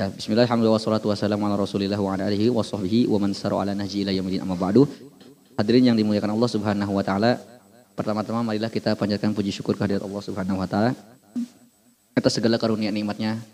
[0.00, 1.60] Ya, bismillah, alhamdulillah, wassalatu wassalamu wa
[2.16, 2.64] ala alihi wa
[3.20, 4.88] man saru ala nahji ila amma ba'du.
[5.60, 7.36] Hadirin yang dimuliakan Allah subhanahu wa ta'ala.
[7.92, 10.96] Pertama-tama marilah kita panjatkan puji syukur kehadirat Allah subhanahu wa ta'ala.
[12.16, 13.44] Atas segala karunia nikmatnya.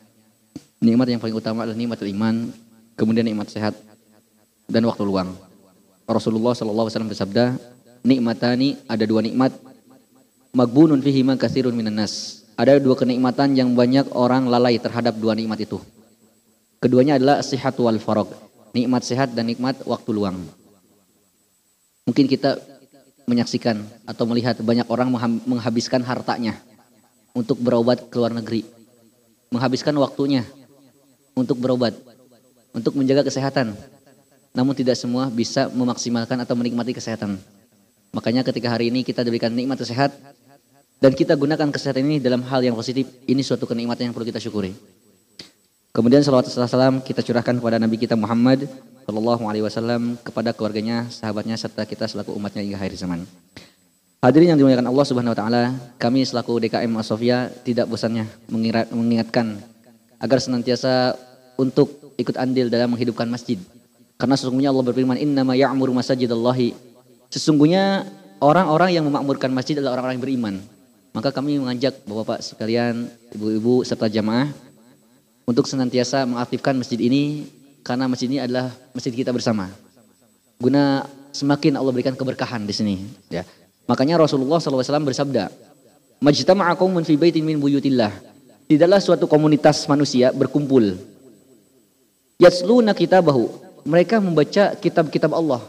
[0.79, 2.55] Nikmat yang paling utama adalah nikmat iman,
[2.95, 3.75] kemudian nikmat sehat,
[4.71, 5.35] dan waktu luang.
[6.07, 7.59] Rasulullah SAW bersabda,
[8.07, 9.51] nikmatani ada dua nikmat,
[10.55, 12.47] magbunun fihima kasirun minan nas.
[12.55, 15.83] Ada dua kenikmatan yang banyak orang lalai terhadap dua nikmat itu.
[16.87, 18.31] Keduanya adalah sehat wal farog.
[18.71, 20.39] Nikmat sehat dan nikmat waktu luang.
[22.07, 22.63] Mungkin kita
[23.27, 25.11] menyaksikan atau melihat banyak orang
[25.51, 26.55] menghabiskan hartanya
[27.35, 28.63] untuk berobat ke luar negeri.
[29.51, 30.47] Menghabiskan waktunya
[31.35, 31.99] untuk berobat,
[32.71, 33.75] untuk menjaga kesehatan.
[34.55, 37.35] Namun tidak semua bisa memaksimalkan atau menikmati kesehatan.
[38.15, 40.15] Makanya ketika hari ini kita diberikan nikmat sehat
[41.03, 44.39] dan kita gunakan kesehatan ini dalam hal yang positif, ini suatu kenikmatan yang perlu kita
[44.39, 44.96] syukuri.
[45.97, 48.69] Kemudian salawat salam kita curahkan kepada Nabi kita Muhammad
[49.09, 53.25] Shallallahu Alaihi Wasallam kepada keluarganya, sahabatnya serta kita selaku umatnya hingga akhir zaman.
[54.21, 55.63] Hadirin yang dimuliakan Allah Subhanahu Wa Taala,
[55.97, 58.29] kami selaku DKM Asofia tidak bosannya
[58.93, 59.57] mengingatkan
[60.21, 61.17] agar senantiasa
[61.57, 63.57] untuk ikut andil dalam menghidupkan masjid.
[64.21, 66.77] Karena sesungguhnya Allah berfirman, Inna ma ya'muru masajidallahi.
[67.33, 68.05] Sesungguhnya
[68.45, 70.55] orang-orang yang memakmurkan masjid adalah orang-orang yang beriman.
[71.17, 74.66] Maka kami mengajak bapak-bapak sekalian, ibu-ibu serta jamaah
[75.47, 77.47] untuk senantiasa mengaktifkan masjid ini
[77.87, 79.71] karena masjid ini adalah masjid kita bersama.
[80.59, 82.95] Guna semakin Allah berikan keberkahan di sini.
[83.31, 83.47] Ya.
[83.87, 85.47] Makanya Rasulullah SAW bersabda,
[86.19, 88.11] Majtama'a qaumun fi baitin min buyutillah.
[88.67, 90.99] Tidaklah suatu komunitas manusia berkumpul.
[92.43, 93.47] Yatsluna kitabahu.
[93.87, 95.63] Mereka membaca kitab-kitab Allah,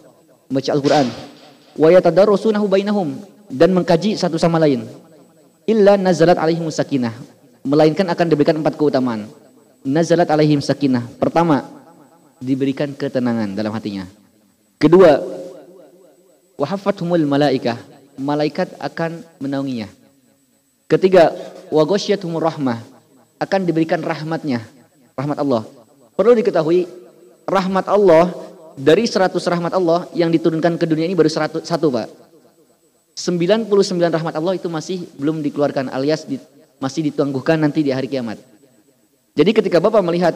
[0.50, 1.06] membaca Al-Qur'an.
[1.78, 3.22] Wa yatadarrusunahu bainahum
[3.54, 4.90] dan mengkaji satu sama lain.
[5.70, 7.14] Illa nazalat alaihimus sakinah.
[7.62, 9.30] Melainkan akan diberikan empat keutamaan
[9.88, 11.08] nazalat alaihim sakinah.
[11.16, 11.64] Pertama,
[12.44, 14.04] diberikan ketenangan dalam hatinya.
[14.76, 15.24] Kedua,
[16.60, 17.80] wahafathumul malaikah.
[18.20, 19.88] Malaikat akan menaunginya.
[20.92, 21.32] Ketiga,
[21.72, 22.84] wa ghasyiyatuhumur rahmah.
[23.40, 24.66] Akan diberikan rahmatnya.
[25.16, 25.64] Rahmat Allah.
[26.18, 26.90] Perlu diketahui,
[27.46, 28.34] rahmat Allah
[28.74, 32.10] dari 100 rahmat Allah yang diturunkan ke dunia ini baru 100, satu Pak.
[33.18, 33.70] 99
[34.14, 36.38] rahmat Allah itu masih belum dikeluarkan alias di,
[36.78, 38.38] masih ditangguhkan nanti di hari kiamat.
[39.38, 40.34] Jadi ketika Bapak melihat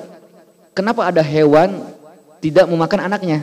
[0.78, 1.81] kenapa ada hewan
[2.38, 3.41] tidak memakan anaknya,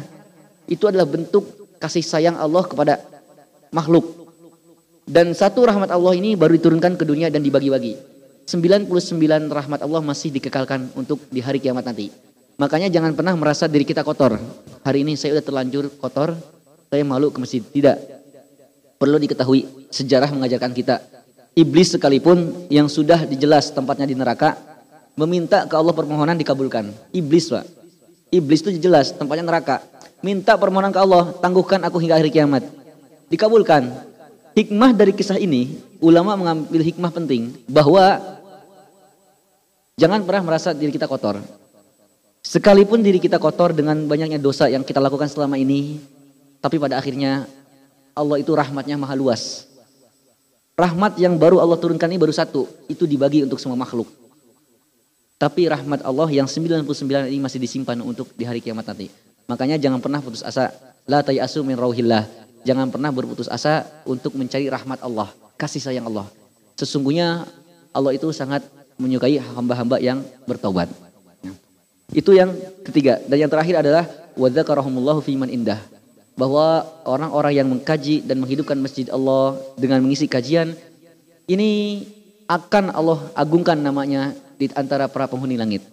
[0.70, 1.50] itu adalah bentuk
[1.82, 3.02] kasih sayang Allah kepada
[3.74, 4.30] makhluk.
[5.02, 7.98] Dan satu rahmat Allah ini baru diturunkan ke dunia dan dibagi-bagi.
[8.46, 8.86] 99
[9.50, 12.14] rahmat Allah masih dikekalkan untuk di hari kiamat nanti.
[12.54, 14.38] Makanya jangan pernah merasa diri kita kotor.
[14.86, 16.38] Hari ini saya sudah terlanjur kotor,
[16.86, 17.62] saya malu ke masjid.
[17.66, 17.96] Tidak.
[18.94, 21.02] Perlu diketahui sejarah mengajarkan kita.
[21.58, 24.67] Iblis sekalipun yang sudah dijelas tempatnya di neraka,
[25.18, 26.94] meminta ke Allah permohonan dikabulkan.
[27.10, 27.66] Iblis pak.
[28.30, 29.82] Iblis itu jelas tempatnya neraka.
[30.22, 32.62] Minta permohonan ke Allah, tangguhkan aku hingga hari kiamat.
[33.26, 33.90] Dikabulkan.
[34.54, 38.18] Hikmah dari kisah ini, ulama mengambil hikmah penting bahwa
[39.98, 41.38] jangan pernah merasa diri kita kotor.
[42.42, 46.02] Sekalipun diri kita kotor dengan banyaknya dosa yang kita lakukan selama ini,
[46.58, 47.46] tapi pada akhirnya
[48.14, 49.66] Allah itu rahmatnya maha luas.
[50.78, 54.10] Rahmat yang baru Allah turunkan ini baru satu, itu dibagi untuk semua makhluk.
[55.38, 56.82] Tapi rahmat Allah yang 99
[57.30, 59.06] ini masih disimpan untuk di hari kiamat nanti.
[59.46, 60.74] Makanya jangan pernah putus asa.
[61.06, 62.26] La tayasu min rauhillah.
[62.66, 65.30] Jangan pernah berputus asa untuk mencari rahmat Allah.
[65.54, 66.26] Kasih sayang Allah.
[66.74, 67.46] Sesungguhnya
[67.94, 68.66] Allah itu sangat
[68.98, 70.90] menyukai hamba-hamba yang bertobat.
[72.10, 72.50] Itu yang
[72.82, 73.22] ketiga.
[73.22, 75.78] Dan yang terakhir adalah wadzakarahumullahu fiman indah.
[76.34, 80.74] Bahwa orang-orang yang mengkaji dan menghidupkan masjid Allah dengan mengisi kajian
[81.46, 82.02] ini
[82.48, 85.84] akan Allah agungkan namanya di antara para penghuni langit.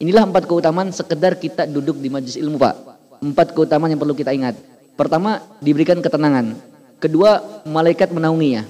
[0.00, 2.74] Inilah empat keutamaan sekedar kita duduk di majlis ilmu Pak.
[3.22, 4.58] Empat keutamaan yang perlu kita ingat.
[4.98, 6.58] Pertama, diberikan ketenangan.
[6.98, 8.66] Kedua, malaikat menaunginya.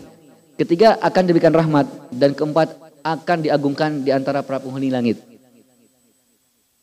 [0.60, 1.88] Ketiga, akan diberikan rahmat.
[2.12, 5.16] Dan keempat, akan diagungkan di antara para penghuni langit.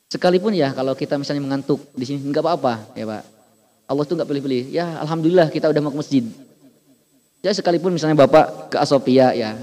[0.09, 3.23] Sekalipun ya kalau kita misalnya mengantuk di sini nggak apa-apa ya Pak.
[3.85, 4.73] Allah tuh nggak pilih-pilih.
[4.73, 6.25] Ya alhamdulillah kita udah mau ke masjid.
[7.45, 9.53] Ya sekalipun misalnya Bapak ke Asopia ya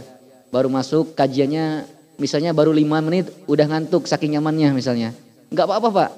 [0.57, 1.85] baru masuk kajiannya
[2.17, 5.13] misalnya baru lima menit udah ngantuk saking nyamannya misalnya.
[5.53, 6.11] Enggak apa-apa Pak,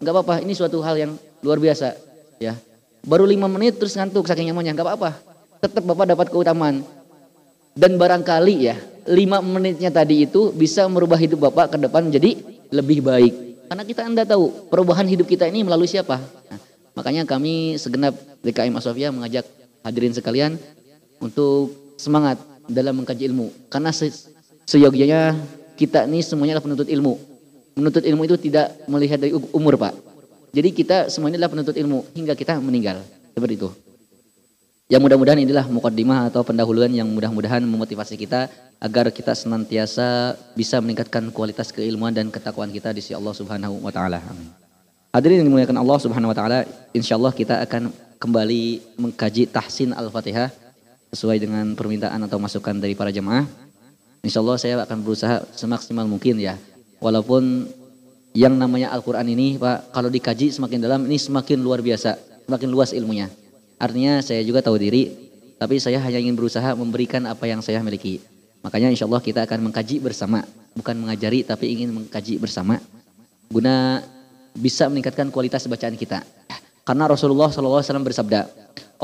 [0.00, 1.12] enggak apa-apa ini suatu hal yang
[1.44, 1.92] luar biasa
[2.40, 2.56] ya.
[3.04, 5.20] Baru lima menit terus ngantuk saking nyamannya, enggak apa-apa.
[5.60, 6.80] Tetap Bapak dapat keutamaan.
[7.76, 8.76] Dan barangkali ya
[9.12, 12.40] lima menitnya tadi itu bisa merubah hidup Bapak ke depan menjadi
[12.72, 13.68] lebih baik.
[13.68, 16.16] Karena kita anda tahu perubahan hidup kita ini melalui siapa.
[16.16, 16.60] Nah,
[16.96, 19.44] makanya kami segenap DKM Asofia mengajak
[19.84, 20.56] hadirin sekalian
[21.20, 23.50] untuk semangat dalam mengkaji ilmu.
[23.72, 23.90] Karena
[24.66, 25.34] seyogianya
[25.74, 27.14] kita ini semuanya adalah penuntut ilmu.
[27.78, 29.94] Menuntut ilmu itu tidak melihat dari umur Pak.
[30.52, 33.00] Jadi kita semuanya adalah penuntut ilmu hingga kita meninggal.
[33.32, 33.70] Seperti itu.
[34.92, 41.32] Yang mudah-mudahan inilah mukaddimah atau pendahuluan yang mudah-mudahan memotivasi kita agar kita senantiasa bisa meningkatkan
[41.32, 44.20] kualitas keilmuan dan ketakwaan kita di sisi Allah Subhanahu wa taala.
[45.16, 47.88] Hadirin yang dimuliakan Allah Subhanahu wa taala, insyaallah kita akan
[48.20, 50.52] kembali mengkaji tahsin Al-Fatihah
[51.12, 53.44] sesuai dengan permintaan atau masukan dari para jemaah.
[54.24, 56.56] Insyaallah saya akan berusaha semaksimal mungkin ya.
[57.04, 57.68] Walaupun
[58.32, 62.16] yang namanya Al-Qur'an ini Pak, kalau dikaji semakin dalam ini semakin luar biasa,
[62.48, 63.28] semakin luas ilmunya.
[63.76, 65.12] Artinya saya juga tahu diri,
[65.60, 68.24] tapi saya hanya ingin berusaha memberikan apa yang saya miliki.
[68.64, 72.80] Makanya insya Allah kita akan mengkaji bersama, bukan mengajari tapi ingin mengkaji bersama,
[73.52, 74.00] guna
[74.56, 76.24] bisa meningkatkan kualitas bacaan kita.
[76.88, 78.48] Karena Rasulullah SAW bersabda,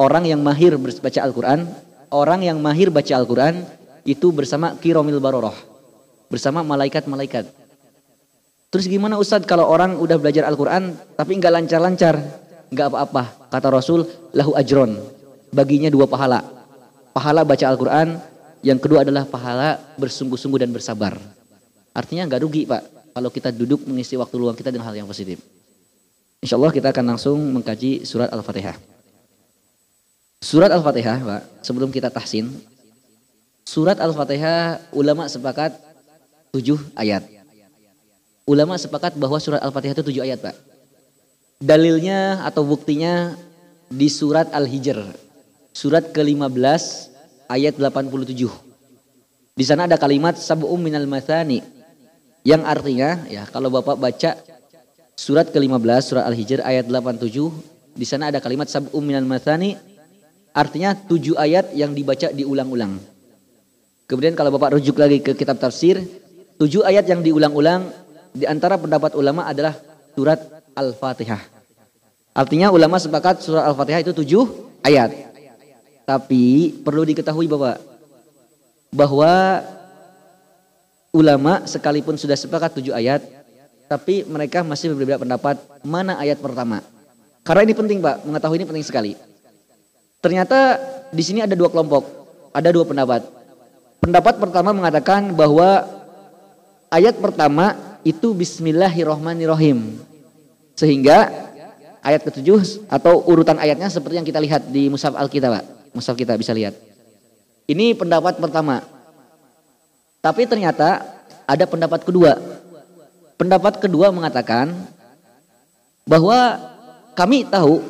[0.01, 1.69] orang yang mahir baca Al-Quran,
[2.13, 3.65] orang yang mahir baca Al-Quran
[4.05, 5.55] itu bersama kiromil baroroh,
[6.33, 7.49] bersama malaikat-malaikat.
[8.69, 12.17] Terus gimana Ustadz kalau orang udah belajar Al-Quran tapi nggak lancar-lancar?
[12.73, 13.49] nggak apa-apa.
[13.49, 14.05] Kata Rasul,
[14.37, 14.97] lahu ajron.
[15.49, 16.45] Baginya dua pahala.
[17.17, 18.21] Pahala baca Al-Quran,
[18.61, 21.17] yang kedua adalah pahala bersungguh-sungguh dan bersabar.
[21.97, 25.41] Artinya nggak rugi Pak, kalau kita duduk mengisi waktu luang kita dengan hal yang positif.
[26.39, 28.79] Insya Allah kita akan langsung mengkaji surat Al-Fatihah.
[30.39, 32.47] Surat Al-Fatihah Pak, sebelum kita tahsin.
[33.67, 35.75] Surat Al-Fatihah ulama sepakat
[36.55, 37.27] tujuh ayat.
[38.47, 40.55] Ulama sepakat bahwa surat Al-Fatihah itu tujuh ayat Pak.
[41.59, 43.35] Dalilnya atau buktinya
[43.91, 45.11] di surat Al-Hijr.
[45.75, 46.83] Surat ke-15
[47.51, 48.39] ayat 87.
[49.59, 51.67] Di sana ada kalimat sab'um minal mathani.
[52.47, 54.39] Yang artinya ya kalau Bapak baca
[55.19, 57.27] surat ke-15 surat Al-Hijr ayat 87
[57.99, 59.75] di sana ada kalimat sab'um minal mathani
[60.59, 62.99] artinya tujuh ayat yang dibaca diulang-ulang.
[64.11, 66.03] Kemudian kalau Bapak rujuk lagi ke kitab tafsir,
[66.59, 67.95] tujuh ayat yang diulang-ulang
[68.35, 69.79] di antara pendapat ulama adalah
[70.19, 70.43] surat
[70.75, 71.39] Al-Fatihah.
[72.35, 74.43] Artinya ulama sepakat surah Al-Fatihah itu tujuh
[74.83, 75.15] ayat.
[76.03, 77.79] Tapi perlu diketahui Bapak
[78.91, 79.63] bahwa
[81.15, 83.23] ulama sekalipun sudah sepakat tujuh ayat,
[83.87, 86.83] tapi mereka masih berbeda pendapat mana ayat pertama.
[87.47, 89.13] Karena ini penting Pak, mengetahui ini penting sekali.
[90.19, 90.83] Ternyata
[91.15, 92.03] di sini ada dua kelompok,
[92.51, 93.23] ada dua pendapat.
[94.03, 95.87] Pendapat pertama mengatakan bahwa
[96.91, 100.03] ayat pertama itu Bismillahirrohmanirrohim.
[100.75, 101.31] Sehingga
[102.03, 105.65] ayat ketujuh atau urutan ayatnya seperti yang kita lihat di Mushaf Alkitab, Pak.
[105.95, 106.75] Mushaf kita bisa lihat.
[107.69, 108.81] Ini pendapat pertama.
[110.19, 111.05] Tapi ternyata
[111.47, 112.35] ada pendapat kedua.
[113.39, 114.75] Pendapat kedua mengatakan
[116.03, 116.59] bahwa
[117.15, 117.85] kami tahu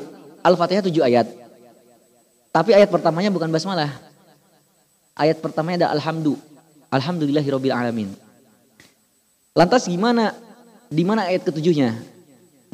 [0.44, 1.37] Al-Fatihah tujuh ayat.
[2.58, 3.86] Tapi ayat pertamanya bukan basmalah.
[5.14, 6.34] Ayat pertamanya ada alhamdu.
[6.90, 8.10] Alhamdulillahirabbil alamin.
[9.54, 10.34] Lantas gimana?
[10.90, 11.94] Di mana ayat ketujuhnya?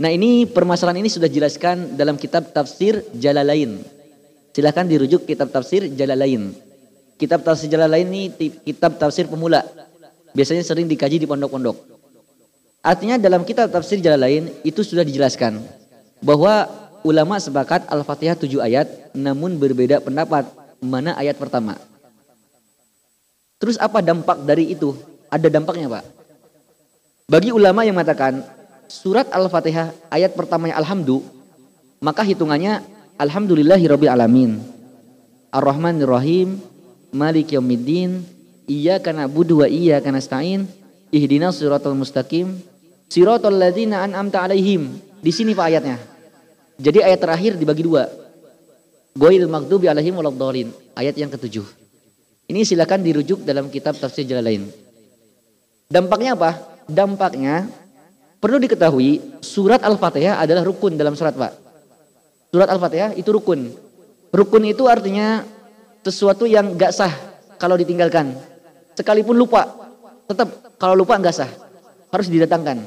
[0.01, 3.85] Nah ini permasalahan ini sudah jelaskan dalam kitab tafsir Jalalain.
[4.57, 6.57] Silahkan dirujuk kitab tafsir Jalalain.
[7.21, 8.33] Kitab tafsir Jalalain ini
[8.65, 9.69] kitab tafsir pemula.
[10.33, 11.77] Biasanya sering dikaji di pondok-pondok.
[12.81, 15.61] Artinya dalam kitab tafsir Jalalain itu sudah dijelaskan
[16.25, 20.49] bahwa ulama sepakat Al-Fatihah 7 ayat namun berbeda pendapat
[20.81, 21.77] mana ayat pertama.
[23.61, 24.97] Terus apa dampak dari itu?
[25.29, 26.05] Ada dampaknya Pak.
[27.29, 28.45] Bagi ulama yang mengatakan
[28.89, 31.25] surat Al-Fatihah ayat pertamanya Alhamdu,
[32.01, 32.85] maka hitungannya
[33.21, 34.61] Alhamdulillahirabbil alamin.
[35.55, 36.59] Ar-Rahmanir Rahim,
[37.15, 38.27] Malik Yaumiddin,
[38.65, 40.65] Iyyaka na'budu wa iyyaka nasta'in,
[41.13, 42.59] Ihdinas siratal mustaqim,
[43.13, 44.99] siratal ladzina an'amta alaihim.
[45.21, 46.14] Di sini Pak ayatnya.
[46.79, 48.11] Jadi ayat terakhir dibagi dua.
[49.15, 50.75] Goil maghdubi alaihim waladdallin.
[50.99, 51.65] Ayat yang ketujuh.
[52.51, 54.69] Ini silakan dirujuk dalam kitab tafsir lain.
[55.89, 56.51] Dampaknya apa?
[56.85, 57.71] Dampaknya
[58.45, 61.57] Perlu diketahui, surat Al-Fatihah adalah rukun dalam surat, Pak.
[62.53, 63.73] Surat Al-Fatihah itu rukun.
[64.37, 65.49] Rukun itu artinya
[66.05, 67.09] sesuatu yang gak sah
[67.57, 68.37] kalau ditinggalkan.
[69.01, 69.65] Sekalipun lupa,
[70.29, 71.49] tetap kalau lupa gak sah.
[72.13, 72.85] Harus didatangkan.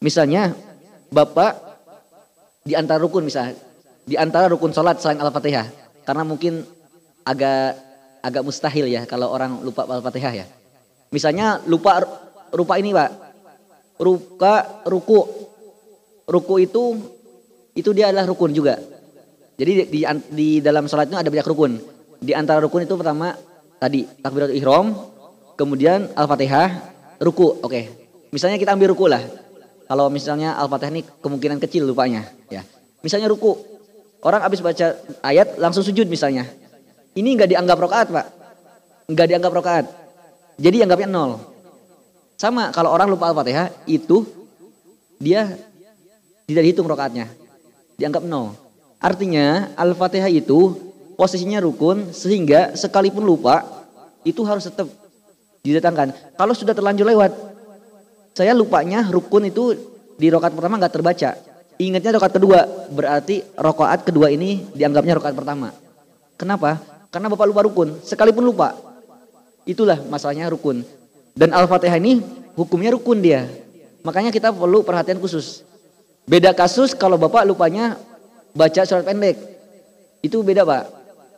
[0.00, 0.56] Misalnya,
[1.12, 1.60] Bapak
[2.64, 3.60] di antara rukun misalnya,
[4.08, 5.68] di antara rukun sholat selain Al-Fatihah.
[6.04, 6.64] Karena mungkin
[7.24, 7.76] agak
[8.24, 10.46] agak mustahil ya kalau orang lupa Al-Fatihah ya.
[11.12, 12.00] Misalnya lupa
[12.50, 13.10] rupa ini Pak,
[14.00, 15.44] ruka ruku.
[16.24, 16.82] Ruku itu
[17.76, 18.80] itu dia adalah rukun juga.
[19.60, 20.00] Jadi di,
[20.32, 21.72] di dalam sholat itu ada banyak rukun.
[22.24, 23.36] Di antara rukun itu pertama
[23.76, 24.86] tadi takbiratul ihram
[25.52, 26.80] kemudian al-fatihah
[27.20, 27.60] ruku.
[27.60, 27.92] Oke.
[28.32, 29.20] Misalnya kita ambil ruku lah
[29.88, 32.64] kalau misalnya al-fatihah ini kemungkinan kecil lupanya ya
[33.04, 33.56] misalnya ruku
[34.24, 36.48] orang habis baca ayat langsung sujud misalnya
[37.14, 38.26] ini nggak dianggap rokaat pak
[39.08, 39.86] nggak dianggap rokaat
[40.58, 41.32] jadi anggapnya nol
[42.34, 44.26] Sama kalau orang lupa Al-Fatihah itu
[45.22, 45.54] dia
[46.50, 47.30] tidak dihitung rokaatnya.
[47.94, 48.58] Dianggap nol.
[48.98, 50.74] Artinya Al-Fatihah itu
[51.14, 53.62] posisinya rukun sehingga sekalipun lupa
[54.26, 54.90] itu harus tetap
[55.62, 56.34] didatangkan.
[56.34, 57.30] Kalau sudah terlanjur lewat,
[58.34, 59.78] saya lupanya rukun itu
[60.18, 61.30] di rokaat pertama nggak terbaca.
[61.78, 62.58] Ingatnya rokaat kedua,
[62.90, 65.70] berarti rokaat kedua ini dianggapnya rokaat pertama.
[66.34, 66.82] Kenapa?
[67.14, 68.74] Karena bapak lupa rukun, sekalipun lupa.
[69.62, 70.82] Itulah masalahnya rukun.
[71.34, 72.22] Dan Al-Fatihah ini
[72.58, 73.46] hukumnya rukun dia.
[74.02, 75.62] Makanya kita perlu perhatian khusus.
[76.26, 77.98] Beda kasus kalau bapak lupanya
[78.54, 79.38] baca surat pendek.
[80.22, 80.90] Itu beda pak.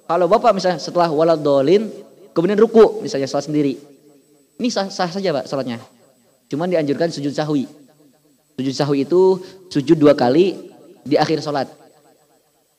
[0.06, 1.92] Kalau bapak misalnya setelah walad dolin,
[2.32, 3.76] kemudian ruku misalnya sholat sendiri.
[4.56, 5.95] Ini sah, sah saja pak sholatnya.
[6.46, 7.66] Cuman dianjurkan sujud sahwi.
[8.56, 10.54] Sujud sahwi itu sujud dua kali
[11.02, 11.70] di akhir sholat.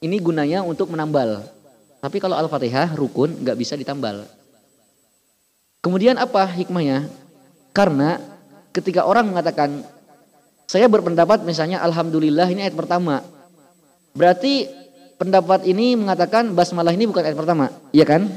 [0.04, 1.44] Ini gunanya untuk menambal.
[1.98, 4.24] Tapi kalau Al-Fatihah rukun nggak bisa ditambal.
[5.82, 7.10] Kemudian apa hikmahnya?
[7.74, 8.22] Karena
[8.74, 9.82] ketika orang mengatakan
[10.68, 13.24] saya berpendapat misalnya Alhamdulillah ini ayat pertama.
[14.12, 14.68] Berarti
[15.16, 18.28] pendapat ini mengatakan basmalah ini bukan ayat pertama, iya kan?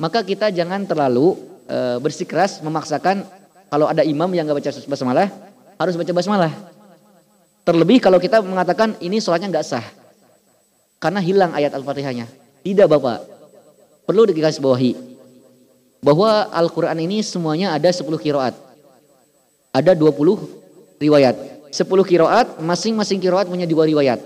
[0.00, 3.26] Maka kita jangan terlalu e, bersikeras memaksakan
[3.74, 5.26] kalau ada imam yang nggak baca basmalah
[5.82, 6.52] harus baca basmalah.
[7.66, 9.82] Terlebih kalau kita mengatakan ini sholatnya nggak sah
[11.02, 12.30] karena hilang ayat al-fatihahnya.
[12.62, 13.26] Tidak bapak,
[14.06, 14.94] perlu dikasih bawahi
[15.98, 18.54] bahwa Al-Quran ini semuanya ada 10 kiroat.
[19.74, 21.34] Ada 20 riwayat.
[21.74, 24.22] 10 kiroat, masing-masing kiroat punya dua riwayat.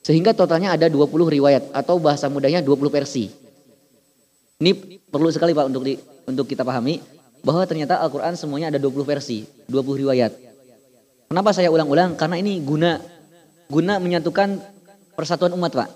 [0.00, 1.04] Sehingga totalnya ada 20
[1.36, 3.28] riwayat atau bahasa mudahnya 20 versi.
[4.56, 4.72] Ini
[5.12, 9.46] perlu sekali Pak untuk di, untuk kita pahami bahwa ternyata Al-Quran semuanya ada 20 versi,
[9.70, 10.32] 20 riwayat.
[11.28, 12.16] Kenapa saya ulang-ulang?
[12.16, 12.98] Karena ini guna
[13.68, 14.58] guna menyatukan
[15.12, 15.90] persatuan umat Pak.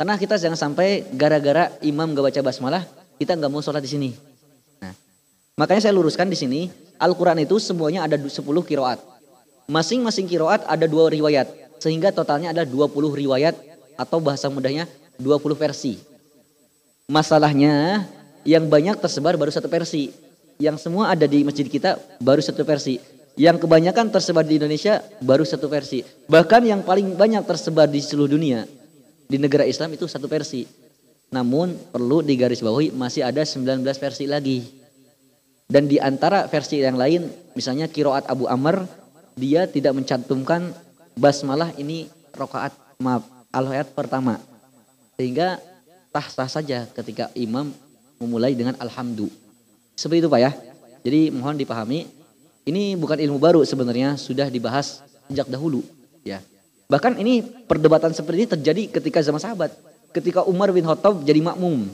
[0.00, 2.82] Karena kita jangan sampai gara-gara imam gak baca basmalah,
[3.20, 4.10] kita nggak mau sholat di sini.
[4.80, 4.96] Nah,
[5.60, 6.60] makanya saya luruskan di sini,
[6.96, 8.96] Al-Quran itu semuanya ada 10 kiroat.
[9.68, 11.52] Masing-masing kiroat ada dua riwayat.
[11.80, 13.56] Sehingga totalnya ada 20 riwayat
[13.96, 14.88] atau bahasa mudahnya
[15.20, 16.00] 20 versi.
[17.12, 18.04] Masalahnya
[18.48, 20.12] yang banyak tersebar baru satu versi.
[20.60, 23.00] Yang semua ada di masjid kita baru satu versi.
[23.40, 26.04] Yang kebanyakan tersebar di Indonesia baru satu versi.
[26.28, 28.68] Bahkan yang paling banyak tersebar di seluruh dunia
[29.24, 30.68] di negara Islam itu satu versi.
[31.32, 34.58] Namun perlu digarisbawahi masih ada 19 versi lagi.
[35.64, 38.84] Dan di antara versi yang lain, misalnya kiroat Abu Amr,
[39.38, 40.74] dia tidak mencantumkan
[41.16, 43.24] basmalah ini rokaat maaf
[43.54, 44.36] al-ayat pertama.
[45.16, 45.62] Sehingga
[46.10, 47.70] sah-sah saja ketika imam
[48.18, 49.30] memulai dengan alhamdu.
[50.00, 50.56] Seperti itu Pak ya.
[51.04, 52.08] Jadi mohon dipahami,
[52.64, 55.84] ini bukan ilmu baru sebenarnya sudah dibahas sejak dahulu
[56.24, 56.40] ya.
[56.88, 59.76] Bahkan ini perdebatan seperti ini terjadi ketika zaman sahabat
[60.10, 61.86] ketika Umar bin Khattab jadi makmum.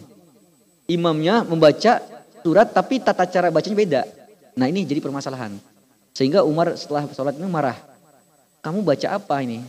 [0.87, 1.99] Imamnya membaca
[2.47, 4.03] surat tapi tata cara bacanya beda.
[4.55, 5.59] Nah ini jadi permasalahan.
[6.15, 7.77] Sehingga Umar setelah sholat ini marah.
[8.63, 9.61] Kamu baca apa ini?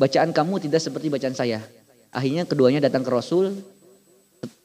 [0.00, 1.60] Bacaan kamu tidak seperti bacaan saya.
[2.08, 3.52] Akhirnya keduanya datang ke Rasul.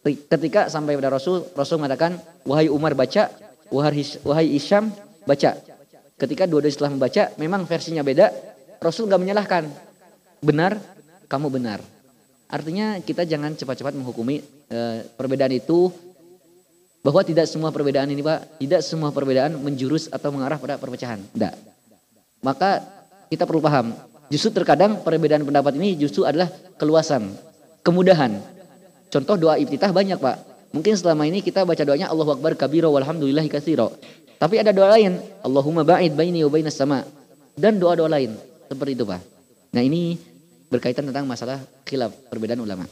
[0.05, 3.33] Ketika sampai pada Rasul, Rasul mengatakan, wahai Umar baca,
[3.73, 4.93] wahai Isyam
[5.25, 5.57] baca.
[6.15, 8.29] Ketika dua-dua setelah membaca, memang versinya beda.
[8.77, 9.65] Rasul gak menyalahkan.
[10.45, 10.77] Benar,
[11.25, 11.81] kamu benar.
[12.45, 14.79] Artinya kita jangan cepat-cepat menghukumi e,
[15.17, 15.89] perbedaan itu
[17.01, 21.17] bahwa tidak semua perbedaan ini Pak, tidak semua perbedaan menjurus atau mengarah pada perpecahan.
[21.33, 21.53] Tidak.
[22.45, 22.85] Maka
[23.33, 23.97] kita perlu paham,
[24.29, 26.47] justru terkadang perbedaan pendapat ini justru adalah
[26.77, 27.33] keluasan,
[27.81, 28.54] kemudahan.
[29.15, 30.37] Contoh doa iftitah banyak Pak.
[30.75, 33.95] Mungkin selama ini kita baca doanya Allahu Akbar kabiro walhamdulillahi katsiro.
[34.35, 36.99] Tapi ada doa lain, Allahumma ba'id baini wa bainas sama.
[37.55, 38.35] Dan doa-doa lain
[38.67, 39.23] seperti itu Pak.
[39.71, 40.19] Nah ini
[40.67, 42.83] berkaitan tentang masalah khilaf perbedaan ulama.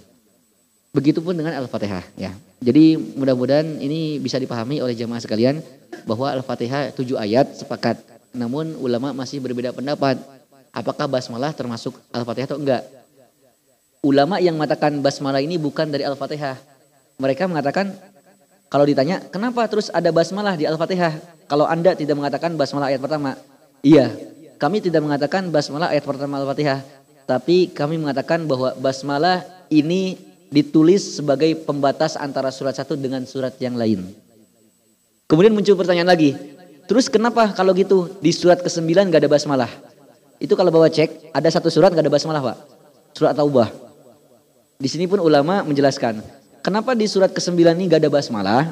[0.95, 2.31] Begitupun dengan Al-Fatihah ya.
[2.63, 5.59] Jadi mudah-mudahan ini bisa dipahami oleh jemaah sekalian
[6.07, 7.99] bahwa Al-Fatihah tujuh ayat sepakat.
[8.31, 10.15] Namun ulama masih berbeda pendapat.
[10.71, 13.02] Apakah basmalah termasuk Al-Fatihah atau enggak?
[14.03, 16.59] Ulama yang mengatakan basmalah ini bukan dari Al-Fatihah.
[17.23, 17.95] Mereka mengatakan
[18.67, 21.15] kalau ditanya kenapa terus ada basmalah di Al-Fatihah?
[21.47, 23.39] Kalau Anda tidak mengatakan basmalah ayat pertama.
[23.79, 24.11] Iya,
[24.59, 30.19] kami tidak mengatakan basmalah ayat pertama Al-Fatihah tapi kami mengatakan bahwa basmalah ini
[30.51, 34.05] ditulis sebagai pembatas antara surat satu dengan surat yang lain.
[35.25, 36.35] Kemudian muncul pertanyaan lagi,
[36.85, 39.71] terus kenapa kalau gitu di surat ke-9 gak ada basmalah?
[40.37, 42.57] Itu kalau bawa cek, ada satu surat gak ada basmalah Pak.
[43.17, 43.82] Surat Taubah.
[44.77, 46.21] Di sini pun ulama menjelaskan,
[46.65, 48.63] kenapa di surat ke-9 ini gak ada basmalah?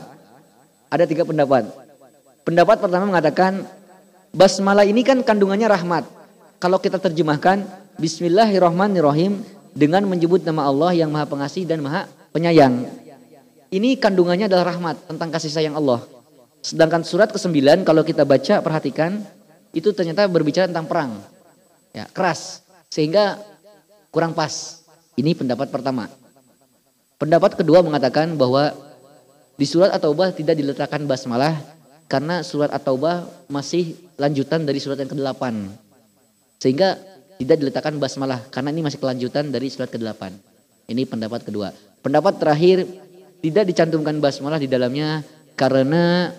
[0.91, 1.69] Ada tiga pendapat.
[2.41, 3.63] Pendapat pertama mengatakan,
[4.33, 6.03] basmalah ini kan kandungannya rahmat.
[6.61, 7.63] Kalau kita terjemahkan,
[8.01, 9.45] Bismillahirrahmanirrahim
[9.77, 12.87] dengan menyebut nama Allah yang Maha Pengasih dan Maha Penyayang.
[13.71, 16.03] Ini kandungannya adalah rahmat tentang kasih sayang Allah.
[16.59, 19.23] Sedangkan surat ke-9 kalau kita baca perhatikan
[19.71, 21.11] itu ternyata berbicara tentang perang.
[21.95, 23.39] Ya, keras sehingga
[24.11, 24.80] kurang pas.
[25.21, 26.09] Ini pendapat pertama.
[27.21, 28.73] Pendapat kedua mengatakan bahwa
[29.53, 31.61] di surat At-Taubah tidak diletakkan basmalah
[32.09, 35.45] karena surat At-Taubah masih lanjutan dari surat yang ke-8.
[36.57, 36.97] Sehingga
[37.37, 40.33] tidak diletakkan basmalah karena ini masih kelanjutan dari surat ke-8.
[40.89, 41.69] Ini pendapat kedua.
[42.01, 42.89] Pendapat terakhir
[43.45, 45.21] tidak dicantumkan basmalah di dalamnya
[45.53, 46.33] karena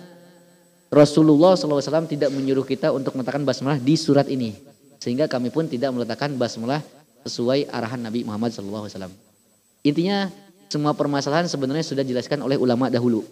[0.91, 4.51] Rasulullah SAW tidak menyuruh kita untuk meletakkan basmalah di surat ini.
[4.99, 6.83] Sehingga kami pun tidak meletakkan basmalah
[7.23, 9.11] sesuai arahan Nabi Muhammad SAW.
[9.83, 10.31] Intinya
[10.71, 13.23] semua permasalahan sebenarnya sudah dijelaskan oleh ulama dahulu.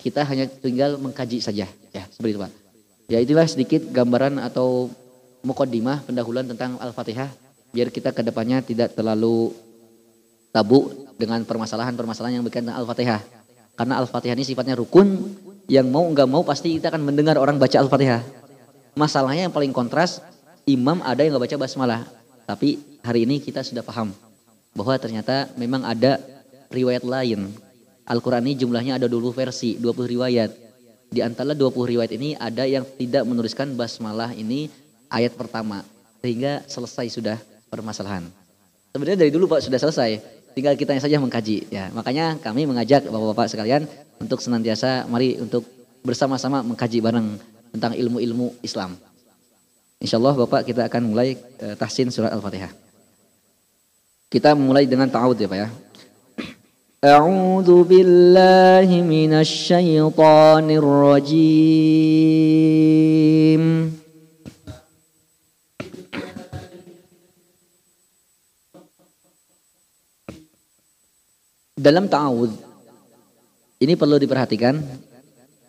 [0.00, 1.68] Kita hanya tinggal mengkaji saja.
[1.92, 2.52] Ya seperti itu Pak.
[3.10, 4.88] Ya itulah sedikit gambaran atau
[5.42, 7.28] mukaddimah pendahuluan tentang Al-Fatihah.
[7.70, 9.54] Biar kita ke depannya tidak terlalu
[10.50, 13.22] tabu dengan permasalahan-permasalahan yang berkaitan Al-Fatihah.
[13.76, 15.36] Karena Al-Fatihah ini sifatnya rukun,
[15.70, 18.22] yang mau nggak mau pasti kita akan mendengar orang baca Al-Fatihah.
[18.98, 20.18] Masalahnya yang paling kontras,
[20.66, 22.00] imam ada yang nggak baca basmalah.
[22.50, 24.10] Tapi hari ini kita sudah paham
[24.74, 26.18] bahwa ternyata memang ada
[26.74, 27.46] riwayat lain.
[28.10, 30.50] Al-Quran ini jumlahnya ada 20 versi, 20 riwayat.
[31.14, 34.66] Di antara 20 riwayat ini ada yang tidak menuliskan basmalah ini
[35.06, 35.86] ayat pertama.
[36.18, 37.38] Sehingga selesai sudah
[37.70, 38.26] permasalahan.
[38.90, 40.18] Sebenarnya dari dulu Pak sudah selesai.
[40.50, 41.70] Tinggal kita yang saja mengkaji.
[41.70, 43.86] Ya, makanya kami mengajak Bapak-bapak sekalian
[44.18, 45.62] untuk senantiasa mari untuk
[46.02, 47.38] bersama-sama mengkaji bareng
[47.70, 48.98] tentang ilmu-ilmu Islam.
[50.00, 52.72] Insya Allah Bapak kita akan mulai uh, tahsin surat Al-Fatihah.
[54.32, 55.68] Kita mulai dengan ta'awud ya Pak ya.
[57.20, 61.52] A'udzu billahi minasy syaithanir rajim.
[71.76, 72.56] Dalam ta'awud
[73.84, 74.80] ini perlu diperhatikan.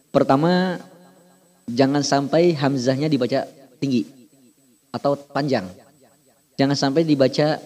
[0.08, 0.80] Pertama,
[1.68, 3.44] jangan sampai hamzahnya dibaca
[3.84, 4.21] tinggi
[4.92, 5.66] atau panjang.
[6.60, 7.58] Jangan sampai dibaca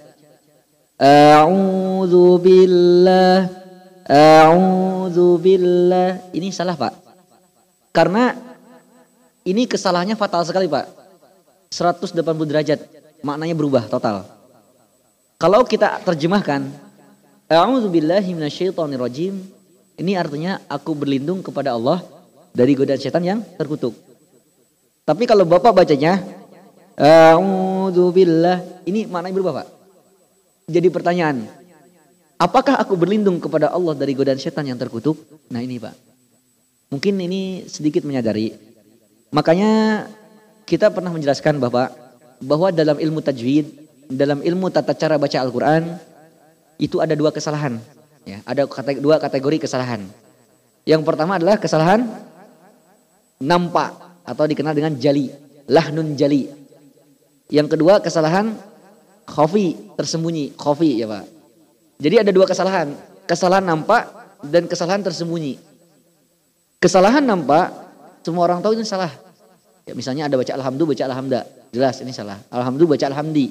[0.96, 3.50] A'udzu billah.
[6.32, 6.94] Ini salah, Pak.
[7.92, 8.32] Karena
[9.44, 10.88] ini kesalahannya fatal sekali, Pak.
[11.74, 12.80] 180 derajat.
[13.26, 14.24] Maknanya berubah total.
[15.36, 16.64] Kalau kita terjemahkan
[17.52, 19.38] A'udzu billahi minasyaitonir rajim
[20.00, 22.00] ini artinya aku berlindung kepada Allah
[22.56, 23.92] dari godaan setan yang terkutuk.
[25.04, 26.24] Tapi kalau Bapak bacanya
[26.96, 29.68] A'udzubillah, ini maknanya berubah, Pak.
[30.72, 31.44] Jadi pertanyaan,
[32.40, 35.20] apakah aku berlindung kepada Allah dari godaan setan yang terkutuk?
[35.52, 35.92] Nah, ini, Pak.
[36.96, 38.56] Mungkin ini sedikit menyadari.
[39.36, 40.06] Makanya
[40.64, 41.92] kita pernah menjelaskan bahwa
[42.40, 43.68] bahwa dalam ilmu tajwid,
[44.08, 46.00] dalam ilmu tata cara baca Al-Qur'an
[46.80, 47.80] itu ada dua kesalahan.
[48.26, 50.08] Ya, ada kategori, dua kategori kesalahan.
[50.88, 52.06] Yang pertama adalah kesalahan
[53.42, 53.94] nampak
[54.26, 55.30] atau dikenal dengan jali,
[55.70, 56.65] lahnun jali.
[57.50, 58.58] Yang kedua kesalahan
[59.30, 61.26] khafi, tersembunyi, khafi ya Pak.
[62.02, 62.92] Jadi ada dua kesalahan,
[63.30, 64.10] kesalahan nampak
[64.46, 65.58] dan kesalahan tersembunyi.
[66.82, 67.72] Kesalahan nampak
[68.26, 69.10] semua orang tahu ini salah.
[69.86, 72.42] Ya, misalnya ada baca alhamdulillah, baca alhamda, jelas ini salah.
[72.50, 73.48] Alhamdulillah baca alhamdi.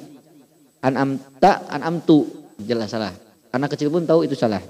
[0.85, 2.29] An'amta, an'amtu,
[2.61, 3.15] jelas salah.
[3.55, 4.61] Anak kecil pun tahu itu salah.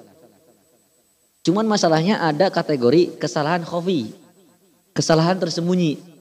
[1.44, 4.12] Cuman masalahnya ada kategori kesalahan khofi.
[4.94, 6.13] Kesalahan tersembunyi.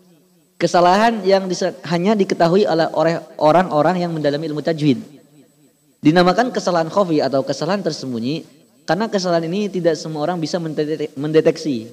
[0.63, 1.51] Kesalahan yang
[1.91, 2.87] hanya diketahui oleh
[3.35, 4.95] orang-orang yang mendalami ilmu tajwid.
[5.99, 8.47] Dinamakan kesalahan khofi atau kesalahan tersembunyi
[8.87, 10.63] karena kesalahan ini tidak semua orang bisa
[11.19, 11.91] mendeteksi.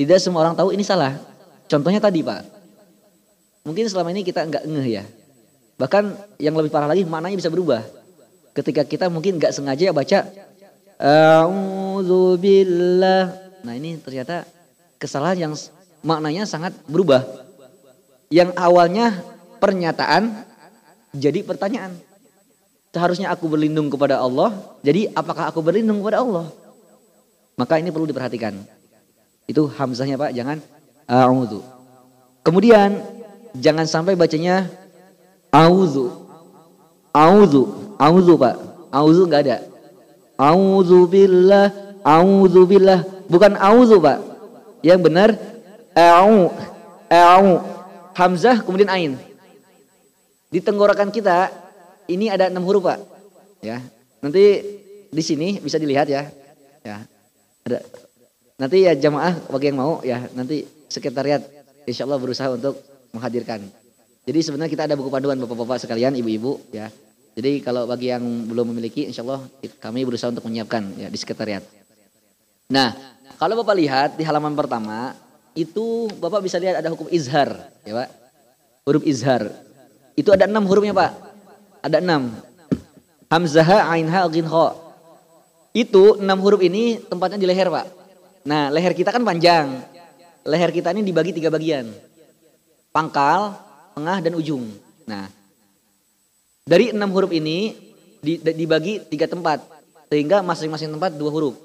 [0.00, 1.20] Tidak semua orang tahu ini salah.
[1.68, 2.48] Contohnya tadi Pak.
[3.68, 5.04] Mungkin selama ini kita enggak ngeh ya.
[5.76, 6.04] Bahkan
[6.40, 7.84] yang lebih parah lagi maknanya bisa berubah
[8.56, 10.24] ketika kita mungkin nggak sengaja baca.
[13.68, 14.48] Nah ini ternyata
[14.96, 15.52] kesalahan yang
[16.00, 17.47] maknanya sangat berubah.
[18.28, 19.24] Yang awalnya
[19.58, 20.44] pernyataan
[21.16, 21.96] jadi pertanyaan.
[22.92, 24.52] Seharusnya aku berlindung kepada Allah.
[24.84, 26.48] Jadi apakah aku berlindung kepada Allah?
[27.58, 28.54] Maka ini perlu diperhatikan.
[29.48, 30.60] Itu hamzahnya Pak, jangan
[31.08, 31.60] a'udzu.
[32.44, 33.00] Kemudian
[33.56, 34.68] jangan sampai bacanya
[35.52, 36.12] auzu.
[37.12, 37.96] Auzu.
[37.98, 38.54] Auzu Pak.
[38.92, 39.58] Auzu enggak ada.
[40.38, 43.04] Auzu billah, auzu billah.
[43.26, 44.18] Bukan auzu Pak.
[44.86, 45.28] Yang benar
[45.98, 46.54] au
[47.10, 47.46] au
[48.18, 49.14] hamzah kemudian ain.
[50.50, 51.54] Di tenggorokan kita
[52.10, 52.98] ini ada enam huruf Pak.
[53.62, 53.78] Ya.
[54.18, 54.58] Nanti
[55.08, 56.26] di sini bisa dilihat ya.
[56.82, 57.06] Ya.
[57.62, 57.78] Ada
[58.58, 61.46] nanti ya jamaah bagi yang mau ya nanti sekretariat
[61.86, 62.74] insya Allah berusaha untuk
[63.14, 63.62] menghadirkan.
[64.28, 66.92] Jadi sebenarnya kita ada buku panduan bapak-bapak sekalian, ibu-ibu ya.
[67.32, 69.40] Jadi kalau bagi yang belum memiliki, insya Allah
[69.78, 71.62] kami berusaha untuk menyiapkan ya di sekretariat.
[72.68, 72.92] Nah,
[73.40, 75.16] kalau Bapak lihat di halaman pertama,
[75.58, 77.50] itu Bapak bisa lihat ada hukum izhar,
[77.82, 78.08] ya Pak.
[78.86, 79.50] Huruf izhar.
[80.14, 81.12] Itu ada enam hurufnya Pak.
[81.82, 82.30] Ada enam.
[83.26, 84.46] Hamzah, Ain, Ha, Ghin.
[85.74, 87.86] Itu enam huruf ini tempatnya di leher Pak.
[88.46, 89.82] Nah leher kita kan panjang.
[90.46, 91.90] Leher kita ini dibagi tiga bagian.
[92.94, 93.58] Pangkal,
[93.98, 94.64] tengah, dan ujung.
[95.10, 95.26] Nah
[96.62, 97.74] dari enam huruf ini
[98.22, 99.60] dibagi tiga tempat.
[100.08, 101.58] Sehingga masing-masing tempat dua huruf.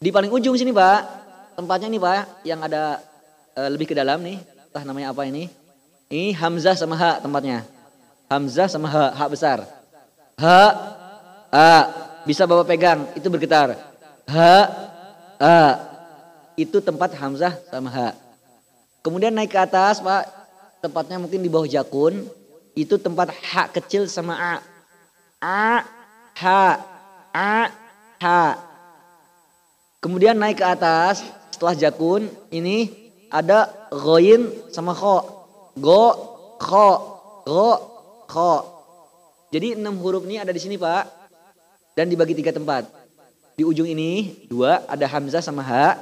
[0.00, 1.19] Di paling ujung sini Pak.
[1.60, 3.04] Tempatnya nih Pak yang ada
[3.52, 4.40] e, lebih ke dalam nih.
[4.40, 5.44] Entah namanya apa ini.
[6.08, 7.68] Ini Hamzah sama Ha tempatnya.
[8.32, 9.68] Hamzah sama Ha, Ha besar.
[10.40, 10.60] Ha,
[11.52, 11.72] A.
[12.24, 13.76] Bisa Bapak pegang, itu bergetar.
[14.24, 14.56] Ha,
[15.36, 15.60] A.
[16.56, 18.16] Itu tempat Hamzah sama Ha.
[19.04, 20.32] Kemudian naik ke atas Pak.
[20.80, 22.24] Tempatnya mungkin di bawah jakun.
[22.72, 24.54] Itu tempat Ha kecil sama A.
[25.44, 25.84] A,
[26.40, 26.62] Ha,
[27.36, 27.68] A,
[28.16, 28.42] Ha.
[30.00, 31.20] Kemudian naik ke atas
[31.60, 32.88] setelah jakun ini
[33.28, 35.28] ada goin sama kho.
[35.76, 36.04] Go,
[36.56, 36.88] kho,
[37.44, 37.68] go,
[38.24, 38.52] kho.
[39.52, 41.04] Jadi enam huruf ini ada di sini pak.
[41.92, 42.88] Dan dibagi tiga tempat.
[43.52, 46.00] Di ujung ini dua ada hamzah sama ha.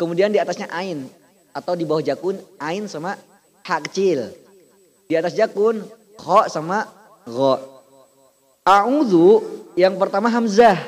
[0.00, 1.12] Kemudian di atasnya ain.
[1.52, 3.20] Atau di bawah jakun ain sama
[3.68, 4.32] ha kecil.
[5.04, 5.84] Di atas jakun
[6.16, 6.88] kho sama
[7.28, 7.60] go.
[8.64, 9.44] A'udhu
[9.76, 10.80] yang pertama hamzah.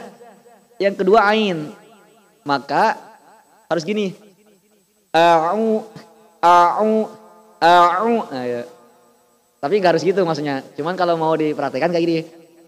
[0.80, 1.76] Yang kedua ain.
[2.40, 3.11] Maka
[3.72, 4.12] harus gini.
[5.12, 5.80] A'u
[6.40, 6.92] a'u
[7.60, 8.12] a'u.
[8.28, 8.62] Nah, ya.
[9.62, 10.60] Tapi nggak harus gitu maksudnya.
[10.76, 12.18] Cuman kalau mau diperhatikan kayak gini.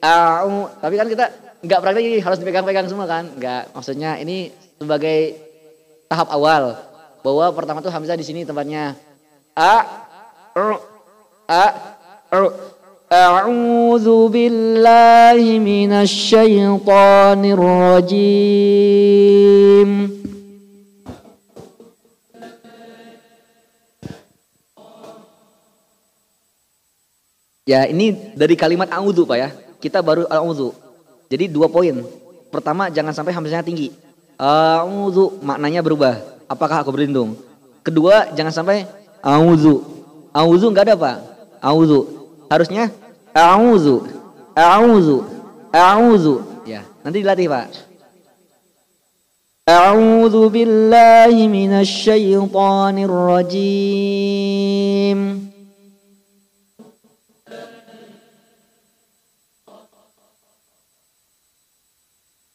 [0.00, 0.68] A'u.
[0.80, 1.26] Tapi kan kita
[1.64, 3.28] nggak praktek gini, harus dipegang-pegang semua kan?
[3.36, 3.72] Nggak.
[3.76, 5.36] Maksudnya ini sebagai
[6.08, 6.76] tahap awal
[7.24, 8.92] bahwa pertama tuh Hamzah di sini tempatnya
[9.56, 9.74] a
[10.52, 10.76] u
[11.48, 11.64] a
[12.36, 12.74] u
[13.14, 18.10] A'udzu billahi minasy syaithanir rajim.
[27.64, 29.48] Ya ini dari kalimat a'udhu Pak ya.
[29.80, 30.76] Kita baru a'udhu.
[31.32, 32.04] Jadi dua poin.
[32.52, 33.90] Pertama jangan sampai hamzahnya tinggi.
[34.36, 36.20] A'udhu maknanya berubah.
[36.44, 37.40] Apakah aku berlindung?
[37.80, 38.84] Kedua jangan sampai
[39.24, 39.80] a'udhu.
[40.36, 41.16] A'udhu enggak ada Pak.
[41.64, 42.24] A'udhu.
[42.52, 42.92] Harusnya
[43.34, 44.06] a'udzu,
[44.54, 45.26] a'udzu,
[45.74, 46.62] a'udzu.
[46.68, 47.66] Ya, nanti dilatih, Pak.
[49.66, 54.30] A'udzu billahi minasyaitonir rajim.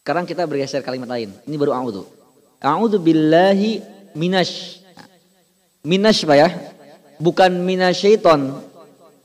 [0.09, 1.29] Sekarang kita bergeser kalimat lain.
[1.45, 2.01] Ini baru a'udzu.
[2.57, 3.77] A'udzu billahi
[4.17, 4.81] minasy.
[5.85, 6.49] Minasy Pak ya.
[7.21, 8.57] Bukan minasyaiton.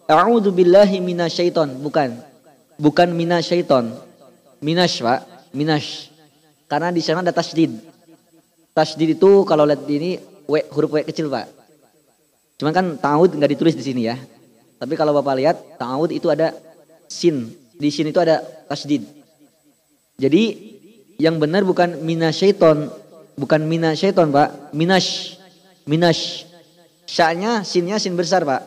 [0.04, 2.20] A'udzu billahi minasyaiton, bukan.
[2.76, 3.96] Bukan minasyaiton.
[4.60, 5.24] Minash, Pak.
[5.56, 6.12] Minash.
[6.68, 7.72] Karena di sana ada tasdid.
[8.76, 10.10] Tasdid itu kalau lihat di ini
[10.44, 11.48] w, huruf W kecil, Pak.
[12.60, 14.20] Cuman kan ta'ud nggak ditulis di sini ya.
[14.76, 16.52] Tapi kalau Bapak lihat ta'ud itu ada
[17.08, 17.56] sin.
[17.72, 19.00] Di sini itu ada tasdid.
[20.20, 20.73] Jadi
[21.18, 22.90] yang benar bukan minasyaiton,
[23.38, 24.74] bukan minasyaiton, Pak.
[24.74, 25.38] Minash.
[25.86, 26.50] Minash.
[27.04, 28.66] Sya-nya sinnya sin besar, Pak.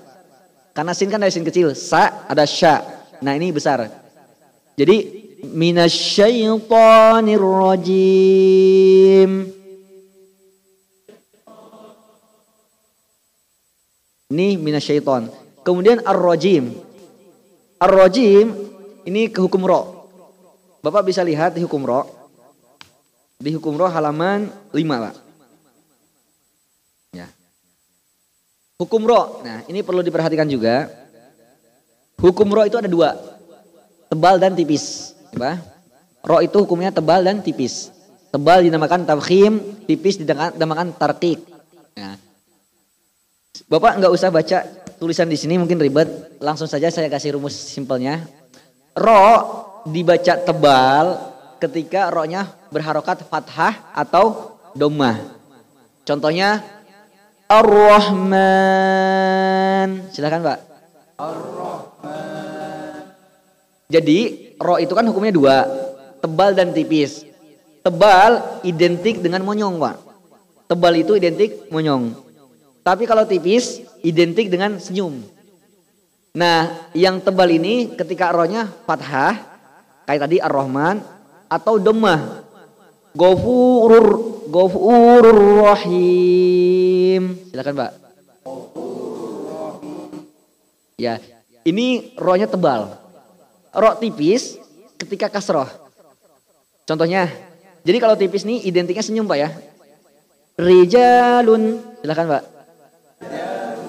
[0.72, 2.86] Karena sin kan ada sin kecil, sa ada sya.
[3.26, 3.90] Nah ini besar.
[4.78, 9.50] Jadi minasyaitonir rajim.
[14.28, 15.32] Ini minasyaiton.
[15.64, 16.76] Kemudian ar-rajim.
[17.80, 18.52] Ar-rajim
[19.08, 20.12] ini ke hukum ro.
[20.84, 22.17] Bapak bisa lihat di hukum ro.
[23.38, 25.28] Di hukum ro halaman 5 Pak.
[28.78, 29.42] Hukum ro.
[29.42, 30.86] Nah, ini perlu diperhatikan juga.
[32.22, 33.18] Hukum ro itu ada dua.
[34.06, 35.18] Tebal dan tipis.
[35.34, 35.58] Apa?
[36.22, 37.90] Ro itu hukumnya tebal dan tipis.
[38.30, 41.42] Tebal dinamakan tafkhim, tipis dinamakan tarkik.
[41.98, 42.22] Nah,
[43.66, 44.62] Bapak nggak usah baca
[45.02, 46.38] tulisan di sini mungkin ribet.
[46.38, 48.30] Langsung saja saya kasih rumus simpelnya.
[48.94, 49.26] Ro
[49.90, 55.18] dibaca tebal ketika ro-nya berharokat fathah atau domah.
[56.08, 56.64] Contohnya
[57.48, 58.40] Ar-Rahman.
[60.12, 60.60] Silakan Pak.
[61.16, 63.08] Ar-Rahman.
[63.88, 65.64] Jadi ro itu kan hukumnya dua.
[66.20, 67.24] Tebal dan tipis.
[67.82, 69.96] Tebal identik dengan monyong Pak.
[70.68, 72.12] Tebal itu identik monyong.
[72.84, 75.24] Tapi kalau tipis identik dengan senyum.
[76.36, 79.40] Nah yang tebal ini ketika rohnya fathah.
[80.04, 81.17] Kayak tadi Ar-Rahman.
[81.48, 82.44] Atau domah.
[83.18, 84.08] Gofurur
[84.48, 87.36] Gofurur Rahim.
[87.52, 87.92] Silakan Pak.
[90.98, 91.22] Ya,
[91.68, 92.96] ini rohnya tebal.
[93.76, 94.58] Roh tipis
[94.98, 95.68] ketika kasroh.
[96.88, 97.28] Contohnya,
[97.84, 99.50] jadi kalau tipis nih identiknya senyum Pak ya.
[100.58, 101.84] Rijalun.
[102.02, 102.44] Silakan Pak.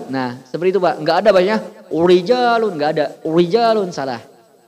[0.08, 0.94] Nah, seperti itu Pak.
[0.98, 1.60] Enggak ada banyak
[1.92, 3.06] rijalun, enggak ada.
[3.24, 4.20] Rijalun salah.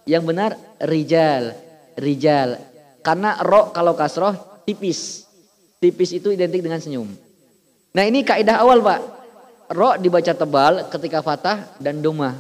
[0.07, 0.51] Yang benar
[0.81, 1.57] rijal.
[1.97, 2.70] Rijal.
[3.01, 4.33] Karena ro kalau kasroh
[4.69, 5.25] tipis.
[5.81, 7.09] Tipis itu identik dengan senyum.
[7.97, 9.01] Nah ini kaidah awal Pak.
[9.73, 12.37] Ro dibaca tebal ketika fatah dan doma.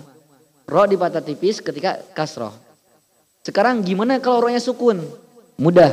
[0.68, 2.52] Ro dibaca tipis ketika kasroh.
[3.40, 5.00] Sekarang gimana kalau rohnya sukun?
[5.56, 5.90] Mudah.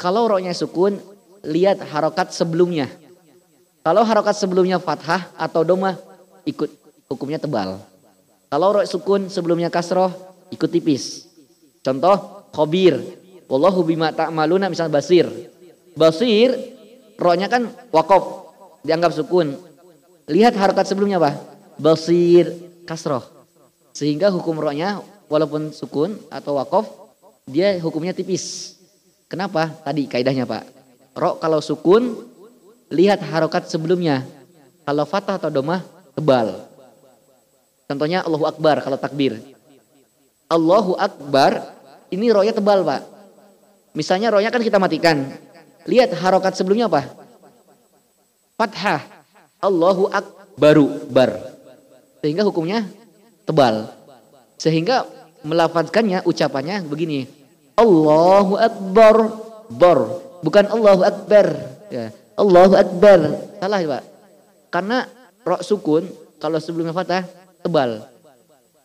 [0.00, 0.96] Kalau rohnya sukun,
[1.44, 2.88] lihat harokat sebelumnya.
[3.84, 5.98] Kalau harokat sebelumnya fathah atau doma,
[6.46, 6.70] ikut
[7.08, 7.80] hukumnya tebal.
[8.48, 10.12] Kalau roh sukun sebelumnya kasroh,
[10.52, 11.26] ikut tipis.
[11.84, 13.19] Contoh, khobir.
[13.50, 15.26] Wallahu bima ta'maluna misalnya basir.
[15.98, 16.54] Basir,
[17.18, 18.46] rohnya kan wakaf,
[18.86, 19.58] dianggap sukun.
[20.30, 21.34] Lihat harokat sebelumnya apa?
[21.74, 22.54] Basir,
[22.86, 23.26] kasroh.
[23.90, 26.86] Sehingga hukum rohnya walaupun sukun atau wakaf,
[27.50, 28.78] dia hukumnya tipis.
[29.26, 29.66] Kenapa?
[29.82, 30.64] Tadi kaidahnya Pak.
[31.18, 32.22] Rok kalau sukun,
[32.86, 34.22] lihat harokat sebelumnya.
[34.86, 35.82] Kalau fatah atau domah,
[36.14, 36.70] tebal.
[37.90, 39.42] Contohnya Allahu Akbar kalau takbir.
[40.46, 41.74] Allahu Akbar,
[42.14, 43.19] ini rohnya tebal Pak.
[43.96, 45.30] Misalnya rohnya kan kita matikan.
[45.88, 47.08] Lihat harokat sebelumnya apa?
[48.54, 49.02] Fathah.
[49.60, 51.36] Allahu Akbaru, bar.
[52.20, 52.88] Sehingga hukumnya
[53.44, 53.92] tebal.
[54.60, 55.08] Sehingga
[55.44, 57.40] melafazkannya ucapannya begini.
[57.80, 59.16] Allahu Akbar
[59.72, 59.98] bar
[60.44, 61.46] bukan Allahu Akbar
[61.88, 62.12] ya.
[62.36, 63.18] Allahu Akbar
[63.56, 64.02] salah Pak
[64.68, 64.98] karena
[65.46, 66.04] rok sukun
[66.36, 67.24] kalau sebelumnya fathah
[67.64, 68.04] tebal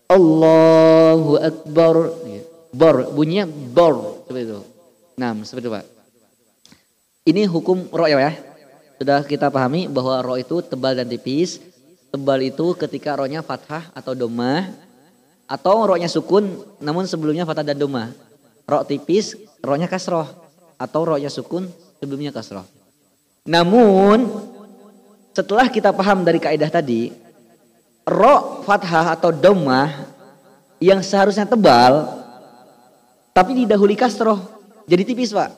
[0.07, 2.41] Allahu Akbar ya.
[2.71, 4.59] bar bunyinya bar seperti itu
[5.15, 5.85] nah seperti itu Pak
[7.25, 8.31] ini hukum rok ya, ya
[8.95, 11.59] sudah kita pahami bahwa rok itu tebal dan tipis
[12.13, 14.85] tebal itu ketika rohnya fathah atau domah
[15.45, 18.09] atau roknya sukun namun sebelumnya fatah dan doma.
[18.65, 20.25] Rok tipis, roknya kasroh.
[20.75, 21.69] Atau roknya sukun,
[22.01, 22.65] sebelumnya kasroh.
[23.45, 24.25] Namun
[25.37, 27.13] setelah kita paham dari kaidah tadi,
[28.09, 30.09] rok fathah atau doma
[30.81, 32.09] yang seharusnya tebal,
[33.37, 34.41] tapi didahului kasroh,
[34.85, 35.53] jadi tipis pak.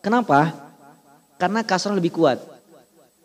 [0.00, 0.52] Kenapa?
[1.36, 2.40] Karena kasroh lebih kuat.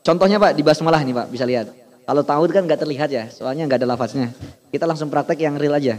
[0.04, 1.72] Contohnya pak di basmalah nih pak, bisa lihat.
[2.04, 4.36] Kalau tahu kan nggak terlihat ya, soalnya nggak ada lafaznya.
[4.68, 5.96] Kita langsung praktek yang real aja.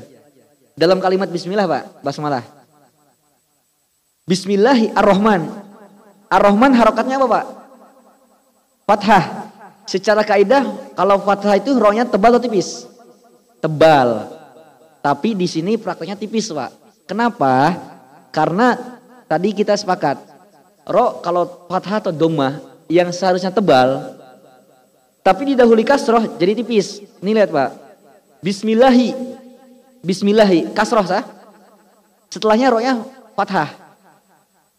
[0.74, 2.42] Dalam kalimat Bismillah Pak, basmalah.
[4.26, 5.46] Bismillahi Ar-Rahman.
[6.28, 7.44] Ar-Rahman harokatnya apa Pak?
[8.84, 9.24] Fathah.
[9.84, 12.88] Secara kaidah kalau fathah itu rohnya tebal atau tipis?
[13.62, 14.32] Tebal.
[15.04, 16.72] Tapi di sini prakteknya tipis Pak.
[17.08, 17.76] Kenapa?
[18.34, 18.93] Karena
[19.34, 20.22] tadi kita sepakat.
[20.86, 24.14] Roh kalau fathah atau doma yang seharusnya tebal
[25.26, 27.02] tapi didahului kasroh jadi tipis.
[27.18, 27.70] Ini lihat Pak.
[28.44, 29.10] Bismillahi.
[30.04, 30.70] Bismillahi.
[30.70, 31.26] Kasroh sah.
[32.30, 33.02] Setelahnya rohnya
[33.34, 33.74] fathah.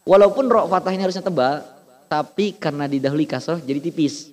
[0.07, 1.59] Walaupun roh fathah ini harusnya tebal.
[2.07, 4.31] Tapi karena didahului kasroh jadi tipis.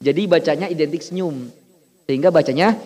[0.00, 1.52] Jadi bacanya identik senyum.
[2.08, 2.78] Sehingga bacanya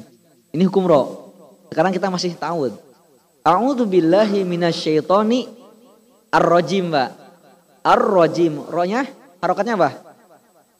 [0.49, 1.29] Ini hukum roh.
[1.69, 2.73] Sekarang kita masih tahu.
[3.45, 5.45] A'udzu billahi minasyaitoni
[6.33, 7.13] ar-rajim, Pak.
[7.85, 8.65] Ar-rajim.
[8.65, 9.05] Rohnya
[9.45, 9.93] harokatnya apa?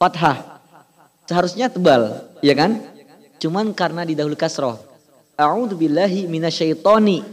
[0.01, 0.54] Fathah.
[1.25, 2.77] Seharusnya tebal, ya kan?
[3.41, 4.77] Cuman karena didahului kasroh.
[5.35, 7.25] A'udzu billahi minasyaitoni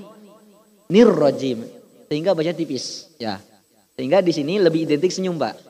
[0.88, 1.68] nirrojim.
[2.08, 3.12] Sehingga baca tipis.
[3.20, 3.40] Ya.
[3.92, 5.60] Sehingga di sini lebih identik senyum, Pak.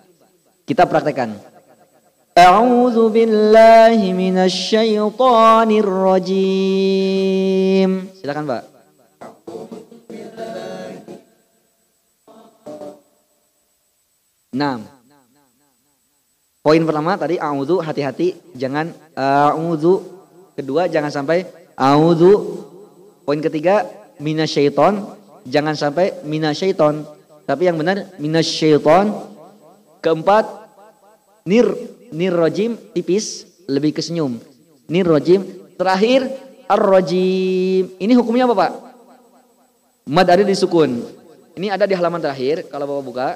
[0.63, 1.35] Kita praktekkan.
[2.33, 6.31] A'udzu billahi minasyaitonir rajim.
[8.23, 8.63] Silakan, Pak.
[14.55, 15.02] Enam.
[16.62, 19.98] Poin pertama tadi a'udzu hati-hati jangan a'udzu.
[20.55, 21.42] Kedua jangan sampai
[21.75, 22.33] a'udzu.
[23.27, 23.83] Poin ketiga
[24.22, 25.03] minasyaiton,
[25.42, 27.03] jangan sampai minasyaiton.
[27.51, 29.11] Tapi yang benar minasyaiton.
[29.98, 30.46] Keempat,
[31.51, 31.66] nir
[32.14, 34.38] nir rojim tipis, lebih ke senyum.
[34.87, 35.42] Nir rojim.
[35.75, 36.31] Terakhir,
[36.70, 37.90] ar-rojim.
[37.98, 38.72] Ini hukumnya apa Pak?
[40.07, 41.03] Mad ada di sukun.
[41.59, 43.29] Ini ada di halaman terakhir, kalau Bapak buka.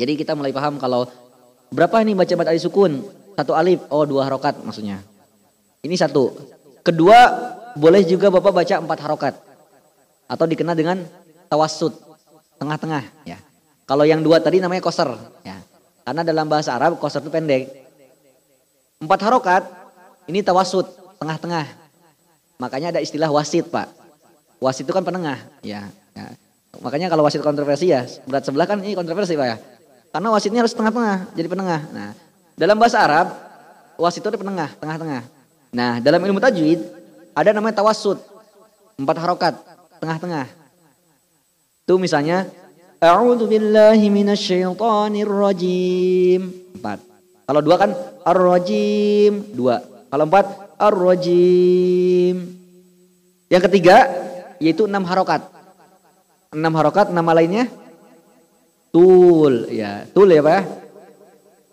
[0.00, 1.04] Jadi kita mulai paham kalau
[1.68, 3.19] berapa ini baca mad alif sukun?
[3.40, 5.00] Satu alif, oh dua harokat maksudnya.
[5.80, 6.28] Ini satu.
[6.84, 7.16] Kedua,
[7.72, 9.34] boleh juga Bapak baca empat harokat.
[10.28, 11.00] Atau dikenal dengan
[11.48, 11.96] tawasud,
[12.60, 13.00] tengah-tengah.
[13.24, 13.40] ya.
[13.88, 15.08] Kalau yang dua tadi namanya koser.
[15.40, 15.56] Ya.
[16.04, 17.72] Karena dalam bahasa Arab koser itu pendek.
[19.00, 19.64] Empat harokat,
[20.28, 20.84] ini tawasud,
[21.16, 21.64] tengah-tengah.
[22.60, 23.88] Makanya ada istilah wasit Pak.
[24.60, 25.40] Wasit itu kan penengah.
[25.64, 26.28] Ya, ya.
[26.84, 29.56] Makanya kalau wasit kontroversi ya, berat sebelah kan ini kontroversi Pak ya.
[30.12, 31.80] Karena wasitnya harus tengah-tengah, jadi penengah.
[31.88, 32.12] Nah,
[32.60, 33.32] dalam bahasa Arab,
[33.96, 35.24] wasit itu ada penengah, tengah-tengah.
[35.72, 36.84] Nah, dalam ilmu tajwid
[37.32, 38.20] ada namanya tawasud.
[39.00, 39.54] Empat harokat,
[39.96, 40.44] tengah-tengah.
[41.88, 42.52] Itu misalnya
[43.00, 46.52] A'udzu billahi minasyaitonir rajim.
[46.76, 47.00] Empat.
[47.48, 47.96] Kalau dua kan
[48.28, 49.80] ar-rajim, dua.
[50.12, 52.36] Kalau empat ar-rajim.
[53.48, 54.04] Yang ketiga
[54.60, 55.48] yaitu enam harokat.
[56.52, 57.72] Enam harokat nama lainnya
[58.92, 60.04] tul ya.
[60.12, 60.62] Tul ya Pak ya.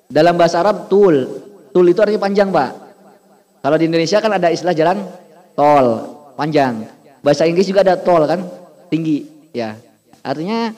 [0.07, 1.27] Dalam bahasa Arab tul.
[1.75, 2.71] Tul itu artinya panjang pak.
[3.61, 4.97] Kalau di Indonesia kan ada istilah jalan
[5.51, 5.87] tol
[6.39, 6.87] panjang.
[7.19, 8.39] Bahasa Inggris juga ada tol kan
[8.87, 9.75] tinggi ya.
[10.23, 10.71] Artinya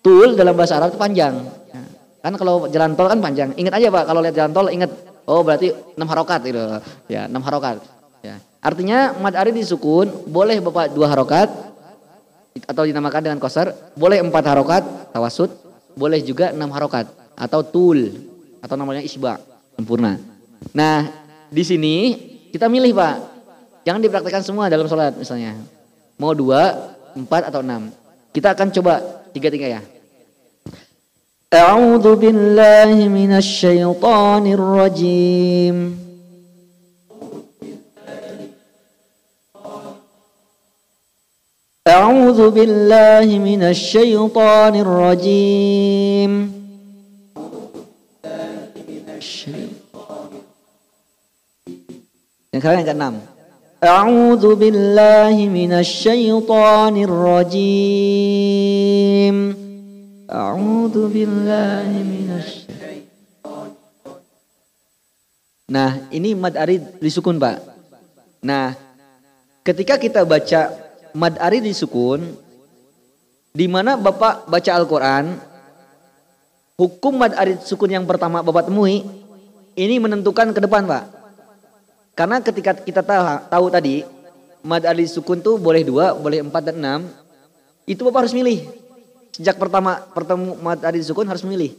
[0.00, 1.36] tul dalam bahasa Arab itu panjang.
[1.68, 1.82] Ya.
[2.24, 3.52] Kan kalau jalan tol kan panjang.
[3.60, 4.90] Ingat aja pak kalau lihat jalan tol ingat
[5.28, 6.60] oh berarti enam harokat gitu.
[7.12, 7.84] Ya enam harokat.
[8.24, 8.40] Ya.
[8.64, 11.52] Artinya mad ari disukun boleh bapak dua harokat
[12.64, 15.52] atau dinamakan dengan koser boleh empat harokat tawasud
[15.92, 17.04] boleh juga enam harokat
[17.36, 18.16] atau tul
[18.60, 19.40] atau namanya isba
[19.76, 20.16] sempurna.
[20.72, 21.08] Nah,
[21.52, 21.94] di sini
[22.50, 23.16] kita milih Pak.
[23.86, 25.54] Jangan dipraktekkan semua dalam sholat misalnya.
[26.18, 26.74] Mau dua,
[27.14, 27.92] empat atau enam.
[28.34, 28.98] Kita akan coba
[29.30, 29.80] tiga-tiga ya.
[31.46, 35.94] A'udzu billahi minasyaitonir rajim.
[41.86, 46.55] A'udzu billahi minasyaitonir rajim.
[52.56, 53.20] Yang sekarang yang keenam.
[53.84, 57.52] A'udzu billahi minasyaitonir rajim.
[60.24, 62.64] A'udzu billahi minasyaitonir
[65.68, 67.60] Nah, ini mad arid disukun, Pak.
[68.40, 68.72] Nah,
[69.60, 70.72] ketika kita baca
[71.12, 72.24] mad arid disukun
[73.52, 75.36] di mana Bapak baca Al-Qur'an
[76.80, 79.04] hukum mad arid sukun yang pertama Bapak temui
[79.76, 81.15] ini menentukan ke depan, Pak.
[82.16, 84.00] Karena ketika kita tahu, tahu tadi
[84.64, 87.00] mad ali sukun tuh boleh dua, boleh empat dan enam.
[87.84, 88.64] Itu bapak harus milih.
[89.36, 91.76] Sejak pertama pertemu mad ali sukun harus milih.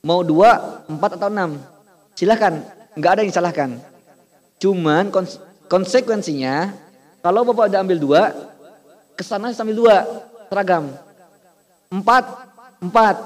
[0.00, 1.60] Mau dua, empat atau enam.
[2.16, 2.64] Silahkan,
[2.96, 3.70] nggak ada yang salahkan.
[4.56, 5.12] Cuman
[5.68, 6.72] konsekuensinya
[7.20, 8.22] kalau bapak udah ambil dua,
[9.12, 9.96] ke sana sambil dua,
[10.48, 10.88] seragam.
[11.92, 12.24] Empat,
[12.80, 13.16] empat,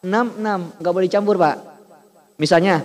[0.00, 1.60] enam, enam, nggak boleh campur pak.
[2.40, 2.80] Misalnya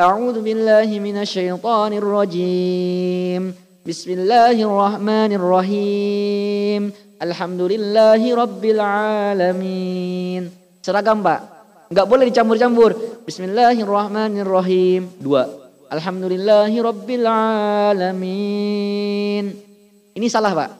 [0.00, 3.42] أعوذ بالله من الشيطان الرجيم
[3.84, 6.82] بسم الله الرحمن الرحيم
[7.20, 10.42] الحمد لله رب العالمين
[10.80, 11.44] seragam pak
[11.92, 12.96] nggak boleh dicampur-campur
[13.28, 15.44] Bismillahirrahmanirrahim dua
[15.92, 17.28] Alhamdulillahi Rabbil
[17.92, 19.44] Alamin
[20.16, 20.70] ini salah pak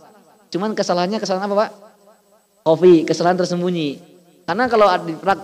[0.48, 1.70] cuman kesalahannya kesalahan apa pak
[2.64, 4.00] Kofi kesalahan tersembunyi
[4.48, 4.88] karena kalau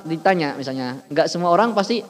[0.09, 2.01] ditanya misalnya nggak semua orang pasti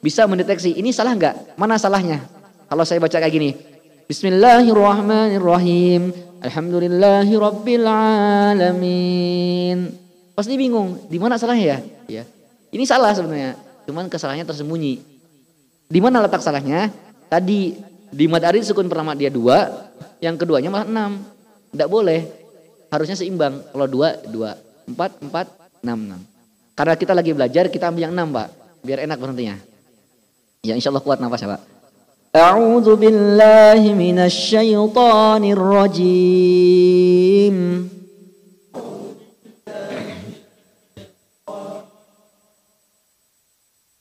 [0.00, 1.58] bisa mendeteksi ini salah nggak?
[1.60, 2.20] Mana salahnya?
[2.66, 3.54] Kalau saya baca kayak gini,
[4.06, 6.12] Bismillahirrahmanirrahim.
[6.42, 9.90] Alhamdulillahi rabbil alamin.
[10.36, 11.80] Pasti bingung, di mana salahnya ya?
[12.06, 12.24] Ya.
[12.70, 13.56] Ini salah sebenarnya,
[13.88, 15.00] cuman kesalahannya tersembunyi.
[15.88, 16.92] Di mana letak salahnya?
[17.26, 17.74] Tadi
[18.12, 19.90] di madari sukun pertama dia dua,
[20.22, 21.18] yang keduanya malah enam.
[21.72, 22.22] Tidak boleh,
[22.92, 23.58] harusnya seimbang.
[23.74, 24.54] Kalau dua, dua,
[24.86, 25.46] empat, empat,
[25.82, 26.20] enam, enam.
[26.76, 28.48] Karena kita lagi belajar, kita ambil yang enam, Pak.
[28.84, 29.56] Biar enak berhentinya.
[30.66, 31.62] Ya insya Allah kuat nafas ya Pak.
[32.34, 37.56] A'udzu billahi minasy syaithanir rajim.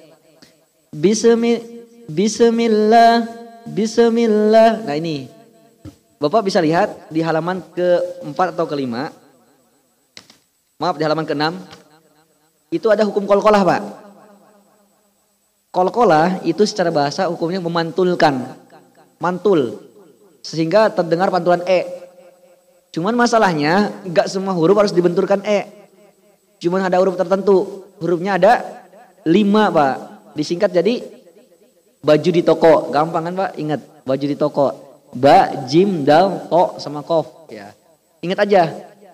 [0.92, 1.64] Bismillah,
[2.12, 3.24] bismillah,
[3.64, 4.84] bismillah.
[4.84, 5.32] Nah ini.
[6.20, 9.08] Bapak bisa lihat di halaman keempat atau kelima.
[10.84, 11.56] Maaf di halaman keenam.
[12.68, 14.09] Itu ada hukum kol-kolah Pak.
[15.70, 18.58] Kolkolah itu secara bahasa hukumnya memantulkan.
[19.22, 19.78] Mantul.
[20.42, 21.86] Sehingga terdengar pantulan E.
[22.90, 25.70] Cuman masalahnya gak semua huruf harus dibenturkan E.
[26.58, 27.86] Cuman ada huruf tertentu.
[28.02, 28.54] Hurufnya ada
[29.30, 29.96] lima pak.
[30.34, 31.06] Disingkat jadi
[32.02, 32.90] baju di toko.
[32.90, 33.52] Gampang kan pak?
[33.62, 34.68] Ingat baju di toko.
[35.14, 37.46] Ba, jim, dal, to, sama kof.
[37.54, 37.78] Ya.
[38.26, 38.64] Ingat aja.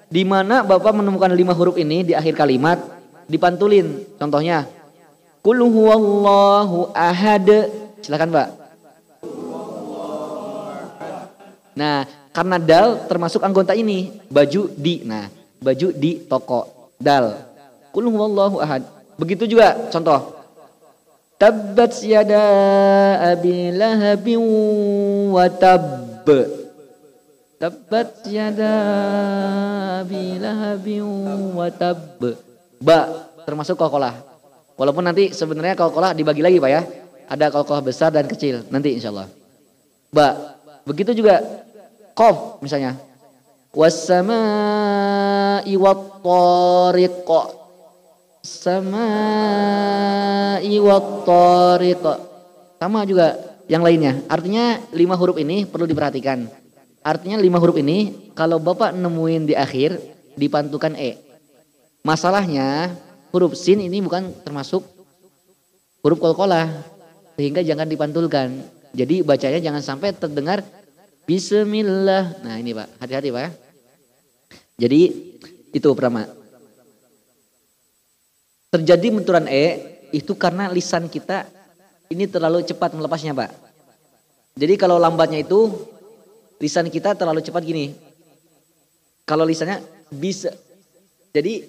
[0.08, 2.80] Di mana bapak menemukan lima huruf ini di akhir kalimat
[3.28, 4.08] dipantulin.
[4.16, 4.72] Contohnya
[5.46, 7.70] Kul huwallahu ahad.
[8.02, 8.50] Silakan, Pak.
[11.78, 15.06] Nah, karena dal termasuk anggota ini, baju di.
[15.06, 15.30] Nah,
[15.62, 16.90] baju di toko.
[16.98, 17.38] Dal.
[17.94, 18.90] Kul huwallahu ahad.
[19.22, 20.34] Begitu juga contoh.
[21.38, 22.42] Tabbat yada
[23.38, 24.42] abi lahabin
[25.30, 25.84] wa tab.
[27.62, 28.74] Tabbat yada
[30.02, 31.06] abi lahabin
[31.54, 32.18] wa tab.
[32.82, 34.35] Ba termasuk kokolah.
[34.76, 36.84] Walaupun nanti sebenarnya kolkolah dibagi lagi Pak ya.
[37.26, 39.32] Ada kolkolah besar dan kecil nanti insya Allah.
[40.12, 41.42] Ba, begitu juga
[42.14, 43.00] kof misalnya.
[43.76, 44.40] Wassama'i
[45.76, 47.28] wattariq.
[48.46, 49.16] Sama'i
[50.80, 52.06] wattariq.
[52.80, 53.36] Sama juga
[53.68, 54.22] yang lainnya.
[54.32, 56.48] Artinya lima huruf ini perlu diperhatikan.
[57.06, 60.00] Artinya lima huruf ini kalau Bapak nemuin di akhir
[60.40, 61.18] dipantukan E.
[62.06, 62.94] Masalahnya
[63.36, 64.88] huruf sin ini bukan termasuk
[66.00, 66.72] huruf kolkolah
[67.36, 68.64] sehingga jangan dipantulkan.
[68.96, 70.64] Jadi bacanya jangan sampai terdengar
[71.28, 72.40] Bismillah.
[72.48, 73.52] Nah ini Pak, hati-hati Pak ya.
[74.88, 75.02] Jadi
[75.76, 76.24] itu pertama.
[78.72, 81.44] Terjadi benturan E itu karena lisan kita
[82.08, 83.52] ini terlalu cepat melepasnya Pak.
[84.56, 85.76] Jadi kalau lambatnya itu
[86.64, 87.92] lisan kita terlalu cepat gini.
[89.28, 90.56] Kalau lisannya bisa.
[91.36, 91.68] Jadi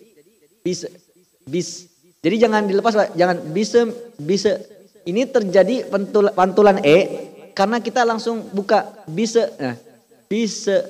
[0.63, 0.87] bisa
[1.47, 1.87] bis.
[2.21, 3.87] Jadi jangan dilepas jangan bisa
[4.19, 4.59] bisa.
[5.07, 9.47] Ini terjadi pantul, pantulan e karena kita langsung buka bisa.
[9.55, 9.79] Nah,
[10.27, 10.83] bisa.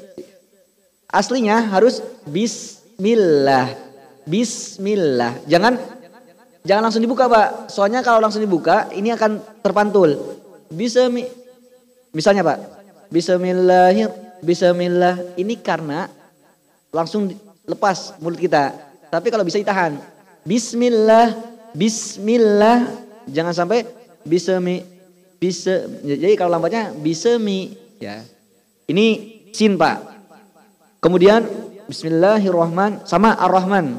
[1.12, 3.76] Aslinya harus bismillah.
[4.24, 5.36] Bismillah.
[5.44, 5.76] Jangan
[6.64, 7.68] jangan langsung dibuka, Pak.
[7.68, 10.40] Soalnya kalau langsung dibuka ini akan terpantul.
[10.72, 11.12] Bisa
[12.16, 12.58] misalnya, Pak.
[13.12, 15.36] Bismillahir bismillah.
[15.36, 16.08] Ini karena
[16.88, 17.28] langsung
[17.68, 18.72] lepas mulut kita.
[19.12, 20.15] Tapi kalau bisa ditahan.
[20.46, 21.34] Bismillah,
[21.74, 22.86] Bismillah.
[23.26, 23.82] Jangan sampai
[24.22, 24.86] bismi,
[25.42, 25.90] bisa.
[26.06, 28.22] Jadi kalau lambatnya bismi, ya.
[28.86, 29.06] Ini
[29.50, 30.06] sin pak.
[31.02, 31.42] Kemudian
[31.90, 33.98] Bismillahirrahman sama Ar-Rahman.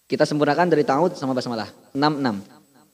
[0.08, 1.68] Kita sempurnakan dari taud sama basmalah.
[1.92, 2.61] 66.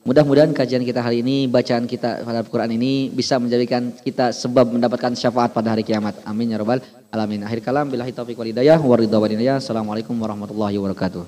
[0.00, 5.12] Mudah-mudahan kajian kita hari ini, bacaan kita pada Al-Quran ini bisa menjadikan kita sebab mendapatkan
[5.12, 6.24] syafaat pada hari kiamat.
[6.24, 6.80] Amin ya rabbal
[7.12, 7.44] alamin.
[7.44, 11.20] Akhir kalam billahi taufiq wal hidayah wa Assalamualaikum warahmatullahi wabarakatuh.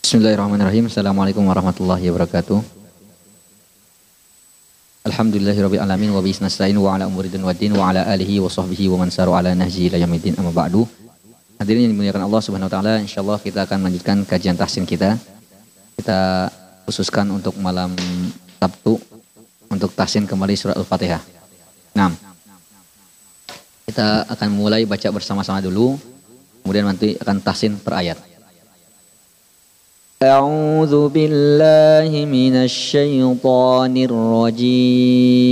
[0.00, 0.88] Bismillahirrahmanirrahim.
[0.88, 2.64] Assalamualaikum warahmatullahi wabarakatuh.
[5.02, 8.88] Alhamdulillahirabbil alamin wa bihi nasta'in wa ala umuri dunya waddin wa ala alihi wa sahbihi
[8.88, 10.88] wa man saru ala nahji ila yaumiddin amma ba'du.
[11.60, 15.20] Hadirin yang dimuliakan Allah Subhanahu wa taala, insyaallah kita akan melanjutkan kajian tahsin kita
[15.97, 16.51] Kita
[16.87, 17.91] khususkan untuk malam
[18.57, 18.95] Sabtu
[19.67, 21.21] untuk tahsin kembali surat Al-Fatihah.
[21.93, 22.11] Nah,
[23.87, 25.99] kita akan mulai baca bersama-sama dulu,
[26.63, 28.17] kemudian nanti akan tahsin per ayat.
[30.17, 35.45] أعوذ بالله من الشيطان الرجيم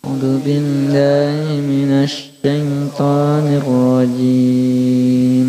[0.00, 5.48] أعوذ بالله من الشيطان الرجيم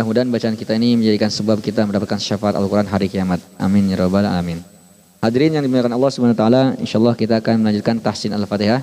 [0.00, 3.36] Mudah-mudahan bacaan kita ini menjadikan sebab kita mendapatkan syafaat Al-Quran hari kiamat.
[3.60, 4.64] Amin ya rabbal alamin.
[5.20, 8.80] Hadirin yang dimuliakan Allah Subhanahu wa taala, insyaallah kita akan melanjutkan tahsin Al-Fatihah.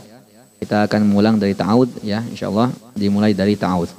[0.61, 3.89] Kita akan mengulang dari ta'awud ya, insyaallah dimulai dari ta'awud.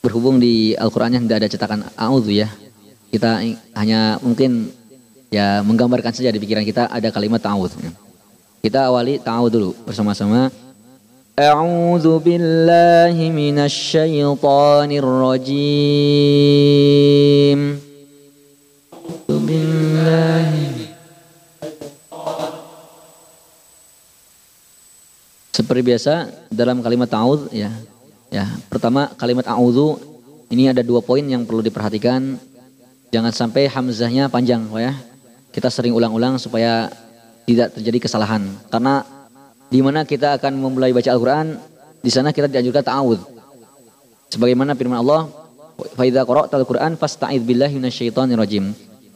[0.00, 2.48] Berhubung di Al-Qur'annya tidak ada cetakan a'udzu ya.
[3.12, 3.44] Kita
[3.76, 4.72] hanya mungkin
[5.28, 7.76] ya menggambarkan saja di pikiran kita ada kalimat ta'awud.
[8.64, 10.48] Kita awali ta'awud dulu bersama-sama.
[11.39, 15.99] أعوذ بالله من الشيطان الرجيم
[18.93, 20.51] أعوذ بالله
[25.51, 27.69] Seperti biasa dalam kalimat ta'awud ya.
[28.31, 29.99] Ya, pertama kalimat a'udzu
[30.47, 32.39] ini ada dua poin yang perlu diperhatikan.
[33.11, 34.95] Jangan sampai hamzahnya panjang, Pak ya.
[35.51, 36.87] Kita sering ulang-ulang supaya
[37.43, 38.47] tidak terjadi kesalahan.
[38.71, 39.03] Karena
[39.66, 41.58] di mana kita akan memulai baca Al-Qur'an,
[42.02, 43.20] di sana kita dianjurkan ta'awud.
[44.30, 45.26] Sebagaimana firman Allah,
[45.94, 48.70] "Fa idza qara'tal Qur'an fasta'idz billahi minasyaitonir rajim."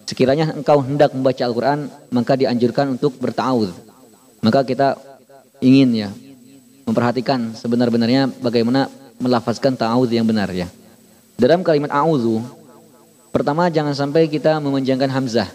[0.06, 3.70] Sekiranya engkau hendak membaca Al-Qur'an, maka dianjurkan untuk berta'awud.
[4.42, 4.98] Maka kita
[5.62, 6.08] ingin ya
[6.88, 8.90] memperhatikan sebenar-benarnya bagaimana
[9.20, 10.66] melafazkan ta'awudz yang benar ya.
[11.36, 12.42] Dalam kalimat a'udzu
[13.30, 15.48] pertama jangan sampai kita memanjangkan hamzah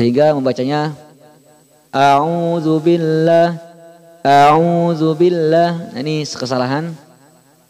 [0.00, 0.94] sehingga membacanya
[1.92, 3.65] a'udzu billah
[4.26, 5.94] a'udzu billah.
[5.94, 6.90] Nah, ini kesalahan.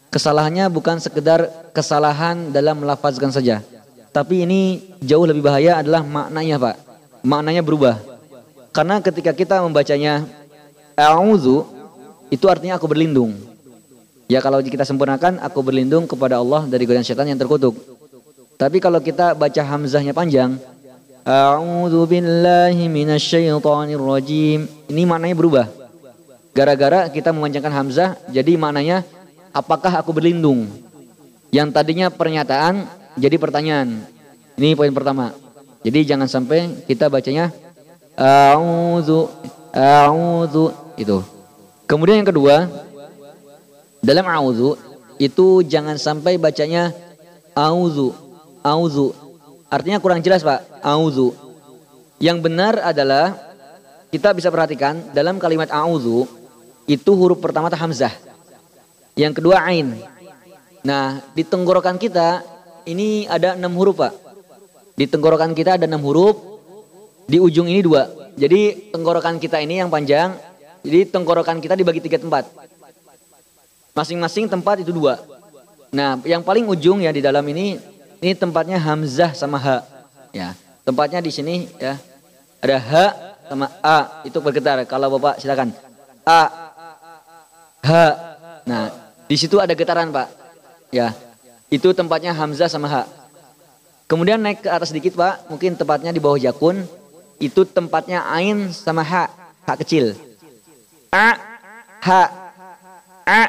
[0.09, 1.45] Kesalahannya bukan sekedar
[1.75, 3.61] kesalahan dalam melafazkan saja.
[4.09, 6.75] Tapi ini jauh lebih bahaya adalah maknanya, Pak.
[7.21, 8.01] Maknanya berubah.
[8.73, 10.25] Karena ketika kita membacanya
[10.97, 11.61] a'udzu
[12.33, 13.37] itu artinya aku berlindung.
[14.25, 17.77] Ya kalau kita sempurnakan aku berlindung kepada Allah dari godaan setan yang terkutuk.
[18.57, 20.57] Tapi kalau kita baca hamzahnya panjang,
[21.27, 24.63] A'udzu billahi minasyaitonir rajim.
[24.87, 25.86] Ini maknanya berubah.
[26.57, 29.05] Gara-gara kita memanjangkan hamzah, jadi maknanya
[29.53, 30.65] apakah aku berlindung?
[31.53, 34.01] Yang tadinya pernyataan jadi pertanyaan.
[34.57, 35.37] Ini poin pertama.
[35.85, 37.53] Jadi jangan sampai kita bacanya
[38.17, 39.29] a'udzu
[39.69, 40.65] a'udzu
[40.97, 41.21] itu.
[41.85, 42.65] Kemudian yang kedua,
[44.01, 44.81] dalam a'udzu
[45.21, 46.89] itu jangan sampai bacanya
[47.53, 48.17] auzu,
[48.65, 49.13] auzu.
[49.69, 50.81] Artinya kurang jelas, Pak.
[50.81, 51.37] Auzu.
[52.17, 53.37] Yang benar adalah
[54.09, 56.25] kita bisa perhatikan dalam kalimat auzu
[56.87, 58.15] itu huruf pertama itu hamzah.
[59.19, 59.91] Yang kedua ain.
[60.87, 62.47] Nah, di tenggorokan kita
[62.87, 64.13] ini ada enam huruf, Pak.
[64.95, 66.39] Di tenggorokan kita ada enam huruf.
[67.27, 68.07] Di ujung ini dua.
[68.39, 70.39] Jadi tenggorokan kita ini yang panjang.
[70.79, 72.47] Jadi tenggorokan kita dibagi tiga tempat.
[73.91, 75.19] Masing-masing tempat itu dua.
[75.91, 77.75] Nah, yang paling ujung ya di dalam ini
[78.23, 79.83] ini tempatnya hamzah sama ha.
[80.31, 80.55] Ya,
[80.87, 81.99] tempatnya di sini ya.
[82.63, 83.05] Ada ha
[83.51, 84.79] sama a itu bergetar.
[84.87, 85.75] Kalau Bapak silakan.
[86.23, 86.66] A
[87.87, 88.05] ha.
[88.67, 88.91] Nah,
[89.25, 90.27] di situ ada getaran, Pak.
[90.91, 91.15] Ya.
[91.71, 93.03] Itu tempatnya hamzah sama ha.
[94.07, 95.47] Kemudian naik ke atas sedikit, Pak.
[95.47, 96.83] Mungkin tempatnya di bawah jakun.
[97.39, 99.31] Itu tempatnya ain sama ha,
[99.63, 100.17] ha kecil.
[101.13, 101.37] A
[102.03, 102.21] ha
[103.23, 103.43] a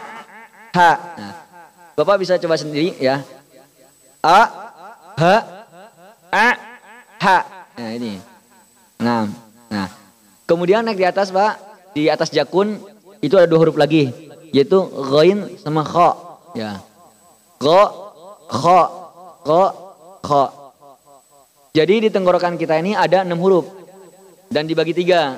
[0.77, 0.91] ha.
[1.19, 1.33] Nah,
[1.99, 3.27] Bapak bisa coba sendiri ya.
[4.23, 4.43] A,
[5.15, 5.25] H,
[6.31, 6.49] A,
[7.19, 7.27] H.
[7.79, 8.19] Nah ini.
[8.99, 9.31] Nah,
[9.71, 9.89] nah.
[10.47, 11.55] Kemudian naik di atas Pak.
[11.95, 12.79] Di atas jakun
[13.23, 14.28] itu ada dua huruf lagi.
[14.53, 14.79] Yaitu
[15.13, 16.11] ghain sama kha.
[16.57, 16.81] Ya.
[17.61, 17.83] Gha,
[18.49, 18.81] kha,
[19.45, 19.65] gha,
[20.25, 20.45] kha.
[21.77, 23.69] Jadi di tenggorokan kita ini ada enam huruf.
[24.49, 25.37] Dan dibagi tiga.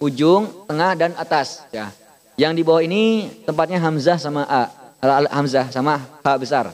[0.00, 1.60] Ujung, tengah, dan atas.
[1.70, 1.92] Ya.
[2.40, 4.62] Yang di bawah ini tempatnya Hamzah sama A.
[5.28, 6.72] Hamzah sama H besar.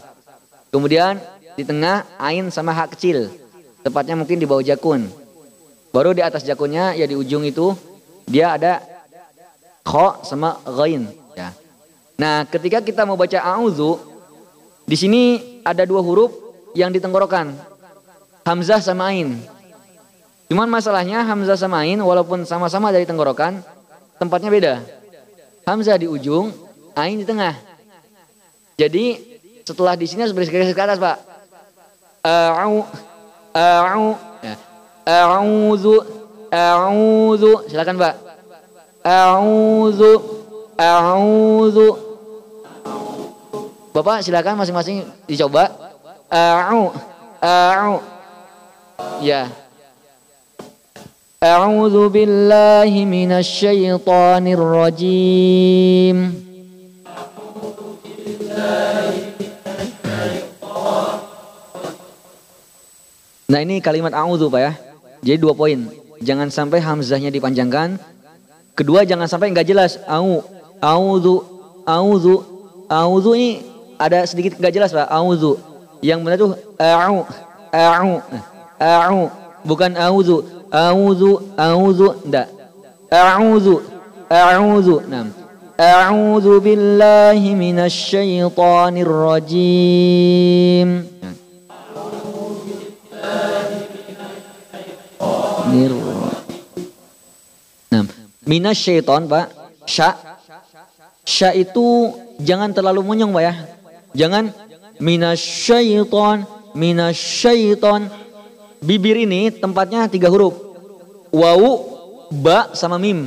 [0.70, 1.18] Kemudian
[1.58, 3.26] di tengah Ain sama H kecil.
[3.82, 5.10] Tepatnya mungkin di bawah jakun.
[5.90, 7.74] Baru di atas jakunnya ya di ujung itu
[8.30, 8.82] dia ada
[9.82, 11.25] Kho sama Ghain.
[11.36, 11.52] Ya.
[12.16, 14.00] Nah ketika kita mau baca A'udhu.
[14.86, 15.22] Di sini
[15.66, 16.30] ada dua huruf
[16.72, 17.58] yang ditenggorokan.
[18.46, 19.34] Hamzah sama Ain.
[20.46, 23.66] Cuman masalahnya Hamzah sama Ain walaupun sama-sama dari tenggorokan.
[24.16, 24.74] Tempatnya beda.
[25.66, 26.54] Hamzah di ujung,
[26.94, 27.58] Ain di tengah.
[28.78, 29.18] Jadi
[29.66, 31.18] setelah di sini harus bergeser ke atas, Pak.
[32.22, 32.86] A'u
[33.50, 34.06] a'u
[34.46, 34.54] ya.
[35.02, 35.94] A'udzu
[36.54, 38.14] a'udzu silakan, Pak.
[39.02, 40.35] A'udzu
[40.76, 42.06] a'udzu
[43.96, 45.72] Bapak silakan masing-masing dicoba.
[46.28, 46.92] A'u
[47.40, 47.96] a'u
[49.24, 49.48] ya.
[51.40, 56.28] A'udzu billahi minasy syaithanir rajim.
[63.48, 64.72] Nah ini kalimat a'udhu Pak ya.
[65.24, 65.88] Jadi dua poin.
[66.20, 67.96] Jangan sampai hamzahnya dipanjangkan.
[68.76, 69.96] Kedua jangan sampai nggak jelas.
[70.04, 70.44] A'u,
[70.82, 71.44] a'udhu,
[71.86, 72.34] a'udhu,
[72.90, 73.62] a'udhu ini
[73.96, 75.08] ada sedikit nggak jelas Pak.
[75.08, 75.56] A'udhu.
[76.04, 77.24] Yang benar tuh a'u,
[77.72, 78.14] a'u,
[78.80, 79.22] a'u.
[79.64, 82.06] Bukan a'udhu, a'udhu, a'udhu.
[82.28, 82.48] Enggak.
[83.10, 83.82] A'udhu,
[84.28, 84.96] a'udhu.
[85.08, 85.26] Nah.
[85.76, 90.90] A'udhu billahi minasyaitonir rajim.
[97.92, 98.02] Nah,
[98.48, 99.52] minas syaiton pak,
[99.84, 100.16] sya,
[101.26, 103.54] sya itu jangan terlalu monyong pak ya.
[104.16, 104.54] Jangan
[105.02, 108.08] minas syaiton, minas syaiton.
[108.80, 110.54] Bibir ini tempatnya tiga huruf.
[111.34, 111.68] Wau,
[112.30, 113.26] ba sama mim.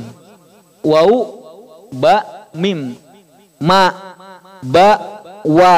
[0.80, 1.44] Wau,
[1.92, 2.96] ba, mim.
[3.60, 4.16] Ma,
[4.64, 4.88] ba,
[5.44, 5.74] wa.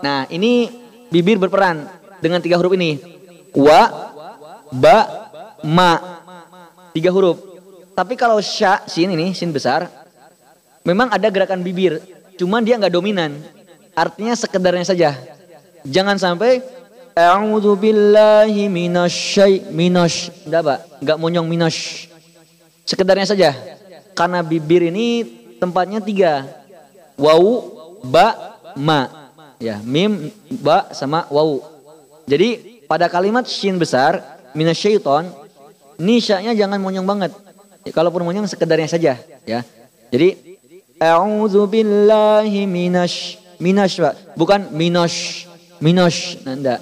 [0.00, 0.72] Nah ini
[1.12, 1.84] bibir berperan
[2.24, 2.96] dengan tiga huruf ini.
[3.52, 4.14] Wa,
[4.72, 4.96] ba,
[5.62, 5.92] ma.
[6.96, 7.38] Tiga huruf.
[7.92, 9.99] Tapi kalau sya, sin ini, sin besar.
[10.84, 12.00] Memang ada gerakan bibir.
[12.40, 13.36] Cuman dia nggak dominan.
[13.92, 15.16] Artinya sekedarnya saja.
[15.84, 16.64] Jangan sampai
[17.12, 20.32] A'udzu billahi minasyai minash.
[20.46, 20.78] Enggak, Pak.
[21.04, 22.08] Enggak monyong minash.
[22.86, 23.50] Sekedarnya saja.
[24.16, 25.26] Karena bibir ini
[25.60, 26.48] tempatnya tiga.
[27.20, 27.76] Wau,
[28.06, 29.32] ba, ma.
[29.60, 30.32] Ya, mim,
[30.64, 31.60] ba sama wau.
[32.24, 34.24] Jadi pada kalimat shin besar
[34.56, 35.28] minasyaiton
[36.00, 37.32] Nisanya jangan monyong banget.
[37.84, 39.60] Ya, kalaupun monyong sekedarnya saja, ya.
[40.08, 40.49] Jadi
[41.00, 44.36] a'udzu billahi minasy minasy, Pak.
[44.36, 45.48] Bukan minasy.
[45.80, 46.80] Minasy, nah, enggak.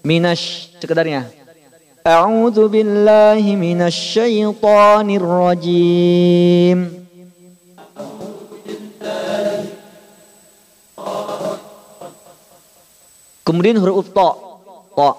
[0.00, 1.28] Minasy sekedarnya.
[2.00, 6.78] A'udzu billahi minasyaitonir rajim.
[13.44, 14.28] Kemudian huruf to.
[14.96, 15.10] To.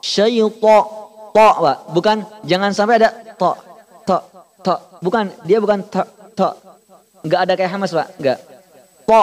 [0.00, 1.78] Syaitan to, Pak.
[1.92, 3.52] Bukan jangan sampai ada to,
[4.08, 4.16] to,
[4.64, 4.74] to.
[5.04, 6.67] Bukan, dia bukan to, to.
[7.28, 8.08] Enggak ada kayak hamas, Pak.
[8.16, 8.38] Enggak.
[9.04, 9.22] Po,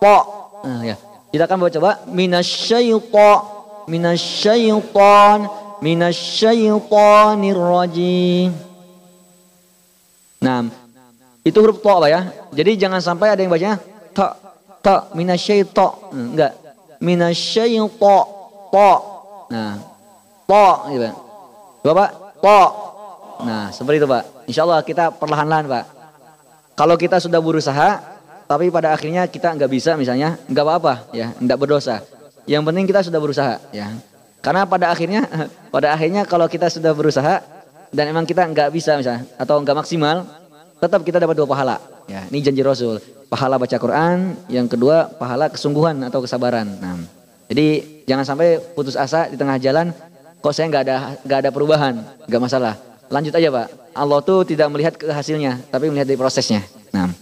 [0.00, 0.16] po.
[0.64, 0.96] Nah, ya.
[1.28, 3.36] Kita akan bawa coba minasyaitan
[3.84, 5.38] minasyaitan
[5.84, 8.56] minasyaitanir rajim.
[10.40, 10.72] Nah,
[11.44, 12.32] itu huruf to, Pak ya.
[12.48, 13.76] Jadi jangan sampai ada yang bacanya
[14.16, 14.26] to,
[14.80, 15.92] to minasyaitan.
[16.16, 16.56] Enggak.
[16.96, 17.92] Minasyaitan
[18.72, 18.92] to.
[19.52, 19.76] Nah,
[20.48, 21.08] Po, gitu.
[21.84, 22.08] Bapak,
[22.40, 22.60] po.
[23.42, 24.46] Nah, seperti itu Pak.
[24.46, 26.01] Insya Allah kita perlahan-lahan Pak.
[26.82, 28.02] Kalau kita sudah berusaha,
[28.50, 32.02] tapi pada akhirnya kita nggak bisa misalnya, nggak apa-apa ya, nggak berdosa.
[32.42, 33.94] Yang penting kita sudah berusaha ya.
[34.42, 35.22] Karena pada akhirnya,
[35.74, 37.38] pada akhirnya kalau kita sudah berusaha
[37.94, 40.26] dan emang kita nggak bisa misalnya atau nggak maksimal,
[40.82, 41.78] tetap kita dapat dua pahala.
[42.10, 42.98] Ya, ini janji Rasul.
[43.30, 46.66] Pahala baca Quran, yang kedua pahala kesungguhan atau kesabaran.
[46.82, 46.98] Nah,
[47.46, 47.78] jadi
[48.10, 49.94] jangan sampai putus asa di tengah jalan.
[50.42, 51.94] Kok saya nggak ada nggak ada perubahan,
[52.26, 52.74] nggak masalah.
[53.06, 53.81] Lanjut aja pak.
[53.92, 56.64] Allah tuh tidak melihat ke hasilnya, tapi melihat dari prosesnya.
[56.92, 57.12] Nah,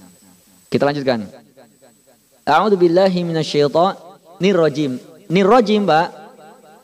[0.71, 1.27] kita lanjutkan.
[2.47, 4.99] A'udzu billahi minasyaitonir rajim.
[5.31, 6.07] Nirrajim, Pak.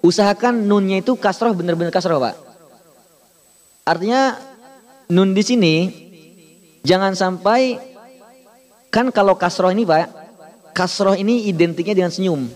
[0.02, 2.34] Usahakan nunnya itu kasroh benar-benar kasroh, Pak.
[3.86, 4.38] Artinya
[5.06, 5.74] nun di sini
[6.82, 7.78] jangan sampai
[8.90, 10.06] kan kalau kasroh ini, Pak,
[10.74, 12.46] kasroh ini identiknya dengan senyum.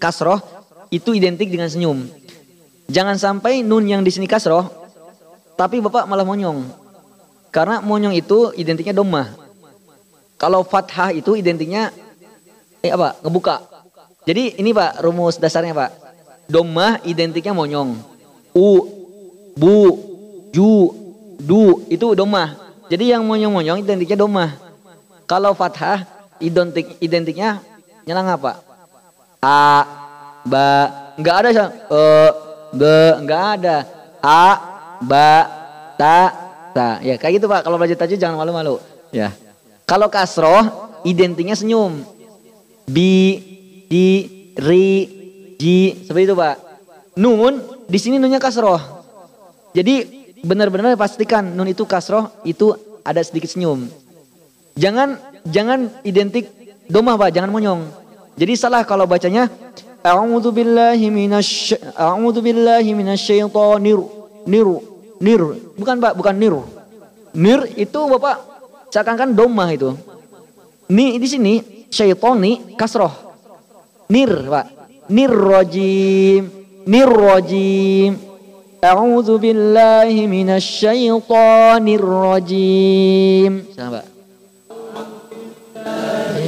[0.00, 0.40] Kasroh
[0.88, 2.08] itu identik dengan senyum.
[2.88, 4.64] Jangan sampai nun yang di sini kasroh,
[5.58, 6.70] tapi Bapak malah monyong.
[7.50, 9.34] Karena monyong itu identiknya domah.
[10.38, 11.90] Kalau fathah itu identiknya
[12.78, 13.18] eh apa?
[13.26, 13.66] Ngebuka.
[14.22, 15.90] Jadi ini Pak rumus dasarnya Pak.
[16.46, 17.98] Domah identiknya monyong.
[18.54, 18.68] U,
[19.58, 19.78] bu,
[20.54, 20.94] ju,
[21.42, 22.54] du itu domah.
[22.86, 24.54] Jadi yang monyong-monyong identiknya domah.
[25.26, 26.06] Kalau fathah
[26.38, 27.58] identik identiknya
[28.06, 28.62] nyelang apa?
[29.42, 29.84] A,
[30.46, 30.66] ba,
[31.18, 32.00] enggak ada e,
[32.72, 33.76] be, enggak ada.
[34.22, 35.46] A, ba,
[35.98, 36.32] ta,
[36.74, 36.98] ta.
[37.02, 37.66] Ya kayak gitu Pak.
[37.66, 38.78] Kalau belajar tajwid jangan malu-malu.
[39.14, 39.34] Ya.
[39.88, 42.02] Kalau kasroh identiknya senyum.
[42.88, 43.38] Bi,
[43.88, 44.08] di,
[44.56, 44.90] ri,
[45.60, 46.56] ji, seperti itu Pak.
[47.18, 48.78] Nun, di sini nunnya kasroh.
[49.74, 52.72] Jadi benar-benar pastikan nun itu kasroh, itu
[53.02, 53.90] ada sedikit senyum.
[54.78, 56.48] Jangan jangan identik
[56.86, 57.82] domah Pak, jangan monyong.
[58.38, 59.50] Jadi salah kalau bacanya
[59.98, 63.98] A'udzu billahi minasy A'udzu billahi minasyaitonir
[64.46, 64.68] nir
[65.20, 65.42] nir.
[65.78, 66.54] Bukan Pak, bukan nir.
[67.34, 68.36] Nir itu Bapak
[68.88, 69.92] seakan-akan domah itu.
[70.88, 71.54] Nih di sini
[71.92, 73.12] syaitoni kasroh.
[74.08, 74.66] Nir, Pak.
[75.12, 76.48] Nir rajim.
[76.88, 78.16] Nir rajim.
[78.78, 83.68] A'udzu billahi minasyaitonir rajim.
[83.76, 84.06] Sama, Pak.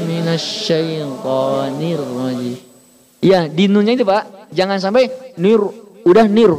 [0.08, 2.56] Minasyaitonir rajim.
[3.20, 4.48] Ya, di nunnya itu, Pak.
[4.56, 5.60] Jangan sampai nir
[6.08, 6.56] udah nir.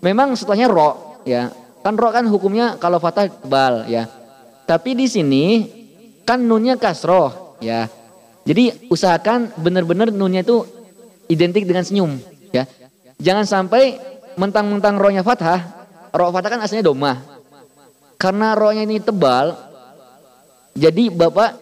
[0.00, 1.52] Memang setelahnya ro, ya.
[1.80, 4.04] Kan ro kan hukumnya kalau fatah tebal, ya.
[4.68, 5.44] Tapi di sini
[6.28, 7.88] kan nunnya kasroh, ya.
[8.44, 10.64] Jadi usahakan benar-benar nunnya itu
[11.32, 12.20] identik dengan senyum,
[12.52, 12.68] ya.
[13.20, 13.96] Jangan sampai
[14.36, 17.16] mentang-mentang rohnya fathah, roh fathah kan aslinya domah.
[18.20, 19.56] Karena rohnya ini tebal,
[20.76, 21.56] jadi bapak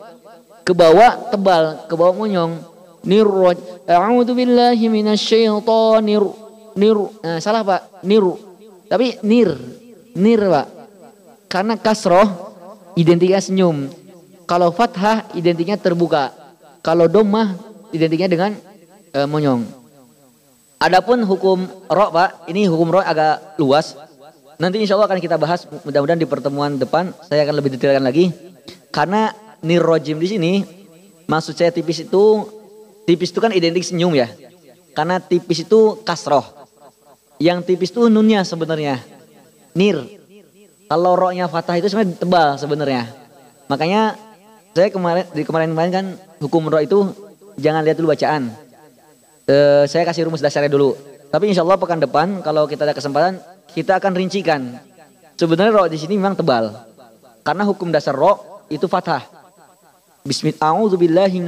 [0.66, 2.58] ke bawah tebal, ke bawah monyong.
[2.98, 6.26] Nirroj, a'udzu billahi minasyaitonir
[6.74, 6.98] nir.
[7.22, 8.47] Nah, salah Pak, niru.
[8.88, 9.52] Tapi nir,
[10.16, 10.66] nir Pak.
[11.48, 12.28] Karena kasroh
[12.96, 13.88] identiknya senyum.
[14.48, 16.32] Kalau fathah identiknya terbuka.
[16.80, 17.52] Kalau domah
[17.92, 18.50] identiknya dengan
[19.12, 19.64] e, monyong.
[20.78, 23.98] Adapun hukum roh pak, ini hukum roh agak luas.
[24.62, 28.30] Nanti insya Allah akan kita bahas mudah-mudahan di pertemuan depan saya akan lebih detailkan lagi.
[28.94, 29.30] Karena
[29.62, 30.52] nirrojim di sini
[31.26, 32.46] maksud saya tipis itu
[33.06, 34.30] tipis itu kan identik senyum ya.
[34.94, 36.57] Karena tipis itu kasroh.
[37.38, 38.98] Yang tipis itu nunnya sebenarnya.
[39.78, 40.02] Nir.
[40.90, 43.02] Kalau rohnya fatah itu sebenarnya tebal sebenarnya.
[43.70, 44.18] Makanya
[44.74, 46.06] saya kemarin di kemarin-kemarin kan
[46.42, 46.98] hukum roh itu
[47.58, 48.50] jangan lihat dulu bacaan.
[49.44, 50.96] E, saya kasih rumus dasarnya dulu.
[51.28, 53.38] Tapi insya Allah pekan depan kalau kita ada kesempatan
[53.70, 54.80] kita akan rincikan.
[55.38, 56.72] Sebenarnya roh di sini memang tebal.
[57.44, 59.22] Karena hukum dasar roh itu fathah.
[60.24, 61.44] Bismillahirrahmanirrahim.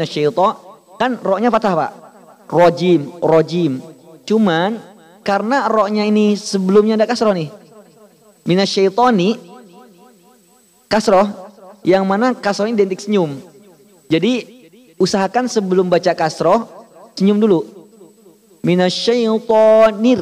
[1.01, 1.91] Kan rohnya fathah pak.
[2.51, 3.80] Rojim, rojim.
[4.26, 4.89] Cuman
[5.21, 7.53] karena rohnya ini sebelumnya ada kasroh nih.
[8.49, 9.37] Minasyaitoni
[10.89, 11.29] kasroh
[11.85, 13.41] yang mana kasroh ini identik senyum.
[14.11, 14.45] Jadi
[14.97, 16.66] usahakan sebelum baca kasroh
[17.16, 17.61] senyum dulu.
[18.64, 20.21] Minasyaitonir.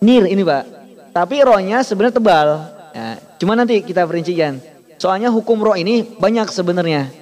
[0.00, 0.64] Nir ini pak.
[1.12, 2.48] Tapi rohnya sebenarnya tebal.
[2.90, 4.58] Ya, cuma nanti kita perincikan.
[4.96, 7.12] Soalnya hukum roh ini banyak sebenarnya.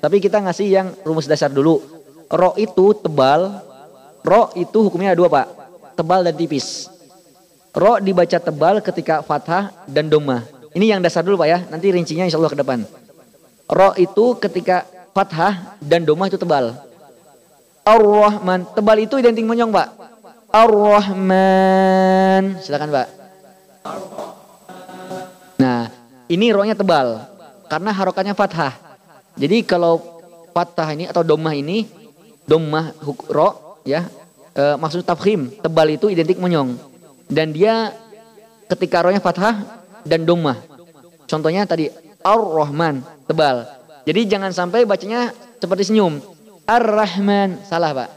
[0.00, 1.82] Tapi kita ngasih yang rumus dasar dulu.
[2.30, 3.60] Roh itu tebal.
[4.22, 5.59] Roh itu hukumnya ada dua pak.
[6.00, 6.88] Tebal dan tipis.
[7.76, 10.48] Roh dibaca tebal ketika fathah dan doma.
[10.72, 11.58] Ini yang dasar dulu pak ya.
[11.68, 12.88] Nanti rincinya insya Allah ke depan.
[13.68, 16.72] Ro itu ketika fathah dan domah itu tebal.
[17.84, 18.66] Ar-Rahman.
[18.76, 19.88] Tebal itu identik monyong, Pak.
[20.52, 22.42] Ar-Rahman.
[22.60, 23.08] Silakan, Pak.
[25.60, 25.88] Nah,
[26.28, 27.24] ini rohnya tebal.
[27.70, 28.74] Karena harokatnya fathah.
[29.38, 30.02] Jadi kalau
[30.52, 31.86] fathah ini atau domah ini,
[32.44, 32.90] domah
[33.30, 34.10] ro ya,
[34.60, 36.76] e, maksud tafkhim, tebal itu identik monyong.
[37.30, 37.96] Dan dia
[38.68, 39.56] ketika rohnya fathah
[40.04, 40.60] dan domah.
[41.24, 41.88] Contohnya tadi
[42.20, 43.64] Ar-Rahman, tebal.
[44.04, 46.20] Jadi jangan sampai bacanya seperti senyum.
[46.68, 48.10] Ar-Rahman, salah Pak.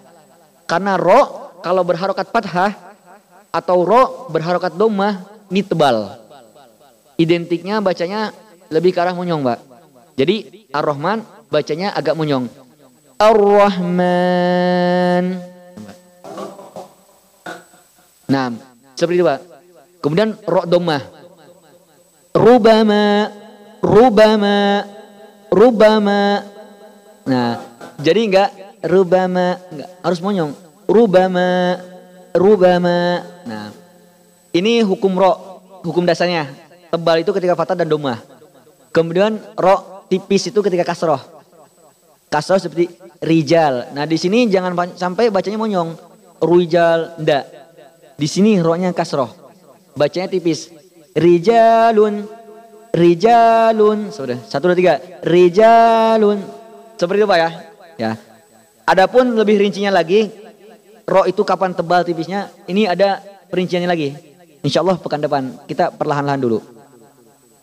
[0.67, 2.73] Karena ro kalau berharokat fathah
[3.53, 5.21] atau ro berharokat domah
[5.53, 6.17] ini tebal.
[7.15, 8.33] Identiknya bacanya
[8.73, 9.59] lebih ke arah monyong Pak.
[10.17, 11.21] Jadi Ar-Rahman
[11.53, 12.49] bacanya agak monyong.
[13.21, 13.93] Ar-Rahman.
[18.33, 18.49] Nah,
[18.97, 19.39] seperti itu Pak.
[20.01, 21.05] Kemudian ro domah.
[22.33, 23.29] Rubama,
[23.77, 24.57] rubama,
[25.53, 26.41] rubama.
[27.29, 27.61] Nah,
[28.01, 28.49] jadi enggak
[28.81, 30.51] rubama, enggak harus monyong.
[30.89, 31.77] Rubama,
[32.33, 33.21] rubama.
[33.45, 33.69] Nah,
[34.49, 36.49] ini hukum ro, hukum dasarnya.
[36.89, 38.17] Tebal itu ketika fathah dan domah.
[38.89, 41.21] Kemudian ro tipis itu ketika kasroh.
[42.33, 42.89] Kasroh seperti
[43.21, 43.93] rijal.
[43.93, 45.93] Nah di sini jangan sampai bacanya monyong.
[46.41, 47.62] Rijal, enggak.
[48.17, 49.29] Di sini rohnya kasroh.
[49.93, 50.69] Bacanya tipis.
[51.13, 52.25] Rijalun,
[52.93, 54.09] rijalun.
[54.09, 54.93] Sudah, satu dua tiga.
[55.21, 56.41] Rijalun.
[56.97, 57.49] Seperti itu pak ya.
[57.97, 58.11] Ya.
[58.83, 60.27] Adapun lebih rincinya lagi,
[61.07, 62.49] roh itu kapan tebal tipisnya?
[62.65, 64.09] Ini ada perinciannya lagi.
[64.63, 66.59] Insya Allah pekan depan kita perlahan-lahan dulu.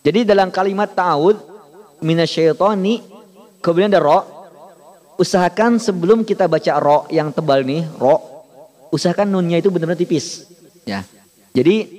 [0.01, 1.36] Jadi dalam kalimat ta'awud
[2.01, 3.05] minasyaitoni
[3.61, 4.20] kemudian ada ro
[5.20, 8.39] usahakan sebelum kita baca ro yang tebal nih ro
[8.91, 10.47] usahakan nunnya itu benar-benar tipis
[10.86, 11.03] ya
[11.55, 11.99] jadi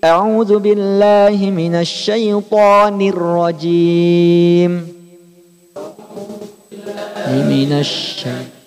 [0.00, 4.72] A'udzu billahi minasyaitonir rajim
[7.30, 8.60] Minasyaitonir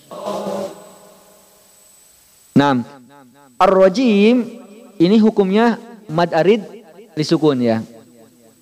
[2.53, 2.85] Nah,
[3.57, 4.45] ar-rajim
[5.01, 6.61] ini hukumnya mad arid
[7.17, 7.81] disukun ya.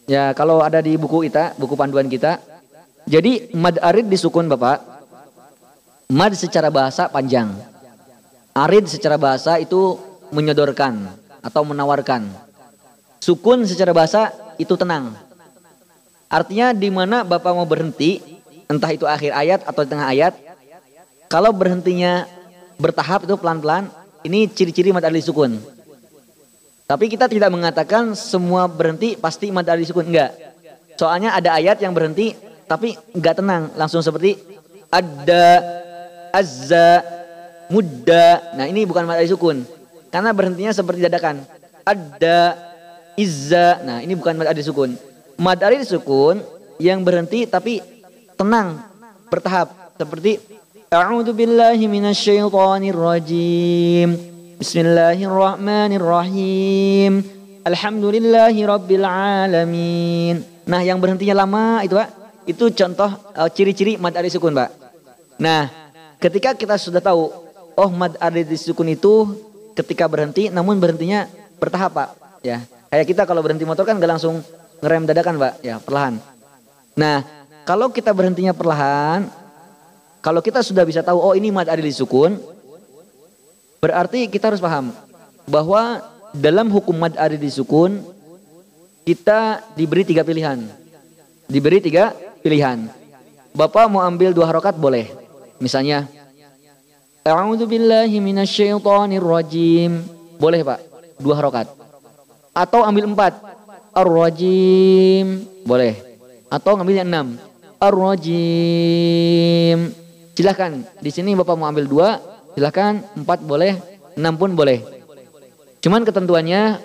[0.08, 2.40] Ya, kalau ada di buku kita, buku panduan kita.
[3.04, 4.80] Jadi mad arid disukun Bapak.
[6.08, 7.52] Mad secara bahasa panjang.
[8.52, 9.96] Arid secara bahasa itu
[10.36, 11.08] menyodorkan
[11.40, 12.28] atau menawarkan.
[13.24, 15.16] Sukun secara bahasa itu tenang.
[16.28, 18.20] Artinya di mana Bapak mau berhenti,
[18.68, 20.36] entah itu akhir ayat atau tengah ayat,
[21.32, 22.28] kalau berhentinya
[22.76, 23.88] bertahap itu pelan-pelan,
[24.28, 25.60] ini ciri-ciri arid sukun.
[26.88, 30.36] Tapi kita tidak mengatakan semua berhenti pasti arid sukun enggak.
[31.00, 32.36] Soalnya ada ayat yang berhenti
[32.68, 34.40] tapi enggak tenang, langsung seperti
[34.92, 35.64] ada
[36.36, 37.21] azza
[37.72, 38.60] mudda.
[38.60, 39.64] Nah, ini bukan mad arid sukun.
[40.12, 41.48] Karena berhentinya seperti dadakan.
[41.88, 42.60] Ada
[43.16, 43.80] izza.
[43.88, 45.00] Nah, ini bukan mad arid sukun.
[45.40, 46.44] Mad arid sukun
[46.78, 47.80] yang berhenti tapi
[48.36, 48.84] tenang,
[49.32, 50.44] bertahap seperti
[50.92, 51.88] A'udzu billahi
[52.92, 54.10] rajim.
[54.60, 57.24] Bismillahirrahmanirrahim.
[57.64, 60.44] Alhamdulillahi rabbil alamin.
[60.68, 62.12] Nah, yang berhentinya lama itu, Pak,
[62.44, 64.68] itu contoh uh, ciri-ciri mad arid sukun, Pak.
[65.40, 65.72] Nah,
[66.20, 67.41] ketika kita sudah tahu
[67.78, 69.36] oh mad arid sukun itu
[69.78, 72.10] ketika berhenti namun berhentinya bertahap, Pak.
[72.42, 72.66] Ya.
[72.92, 74.44] Kayak kita kalau berhenti motor kan gak langsung
[74.84, 75.54] ngerem dadakan, Pak.
[75.64, 76.20] Ya, perlahan.
[76.98, 77.24] Nah,
[77.64, 79.32] kalau kita berhentinya perlahan,
[80.20, 82.36] kalau kita sudah bisa tahu oh ini mad arid sukun,
[83.82, 84.94] Berarti kita harus paham
[85.50, 86.06] bahwa
[86.38, 87.98] dalam hukum mad di sukun
[89.02, 90.62] kita diberi tiga pilihan.
[91.50, 92.14] Diberi tiga
[92.46, 92.86] pilihan.
[93.58, 95.10] Bapak mau ambil dua harokat boleh.
[95.58, 96.06] Misalnya
[97.22, 100.02] A'udzu billahi minasyaitonir rajim.
[100.42, 100.80] Boleh, Pak.
[101.22, 101.70] Dua harokat.
[102.54, 103.38] Atau ambil empat.
[103.94, 105.46] Ar-rajim.
[105.64, 105.96] Boleh.
[106.50, 107.28] Atau ngambil yang enam.
[107.78, 108.38] Ar-rajim.
[110.34, 110.82] Silahkan.
[110.98, 112.18] Di sini Bapak mau ambil dua,
[112.52, 113.80] Silahkan empat boleh,
[114.20, 114.84] enam pun boleh.
[115.80, 116.84] Cuman ketentuannya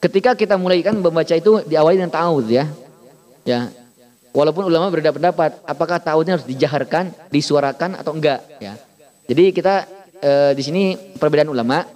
[0.00, 2.64] ketika kita mulai kan membaca itu diawali dengan ta'awud ya.
[3.44, 3.68] Ya.
[4.32, 8.80] Walaupun ulama berbeda pendapat apakah ta'awudnya harus dijaharkan, disuarakan atau enggak ya.
[9.30, 9.86] Jadi kita
[10.18, 10.82] e, di sini
[11.14, 11.86] perbedaan ulama.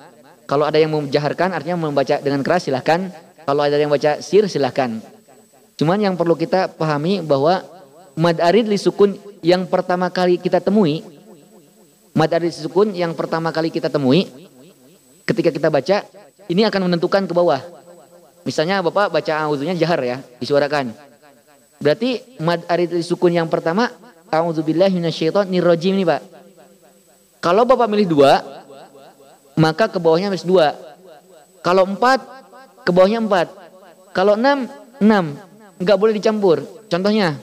[0.46, 3.10] Kalau ada yang menjaharkan artinya membaca dengan keras silahkan.
[3.42, 5.02] Kalau ada yang baca sir silahkan.
[5.74, 7.66] Cuman yang perlu kita pahami bahwa
[8.14, 11.02] mad arid li sukun yang pertama kali kita temui
[12.14, 14.30] Mad arid sukun yang pertama kali kita temui
[15.26, 16.06] ketika kita baca
[16.46, 17.58] ini akan menentukan ke bawah.
[18.46, 20.94] Misalnya Bapak baca auzunya jahar ya, disuarakan.
[21.82, 23.90] Berarti mad arid sukun yang pertama
[24.30, 26.33] auzubillahi minasyaitonir rajim nih, Pak.
[27.44, 28.40] Kalau Bapak milih dua,
[29.60, 30.72] maka ke bawahnya harus dua.
[31.60, 32.24] Kalau empat,
[32.88, 33.52] ke bawahnya empat.
[34.16, 34.64] Kalau enam,
[34.96, 35.36] enam.
[35.76, 36.64] Enggak boleh dicampur.
[36.88, 37.36] Contohnya,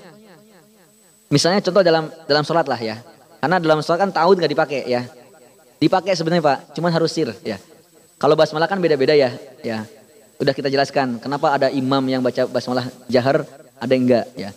[1.30, 2.98] misalnya contoh dalam dalam sholat lah ya.
[3.38, 5.06] Karena dalam sholat kan ta'awud nggak dipakai ya.
[5.78, 7.62] Dipakai sebenarnya Pak, cuman harus sir ya.
[8.18, 9.86] Kalau basmalah kan beda-beda ya, ya.
[10.42, 13.46] Udah kita jelaskan kenapa ada imam yang baca basmalah jahar,
[13.78, 14.50] ada yang enggak ya.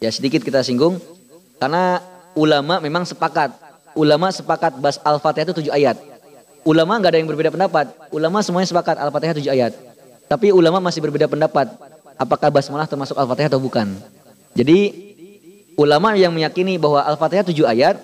[0.00, 0.96] Ya sedikit kita singgung
[1.60, 2.00] karena
[2.32, 3.65] ulama memang sepakat.
[3.96, 5.96] Ulama sepakat bas Al-Fatihah itu tujuh ayat.
[6.68, 7.88] Ulama nggak ada yang berbeda pendapat.
[8.12, 9.72] Ulama semuanya sepakat Al-Fatihah tujuh ayat.
[10.28, 11.72] Tapi ulama masih berbeda pendapat.
[12.20, 13.88] Apakah basmalah termasuk Al-Fatihah atau bukan.
[14.52, 14.92] Jadi
[15.80, 17.96] ulama yang meyakini bahwa Al-Fatihah tujuh ayat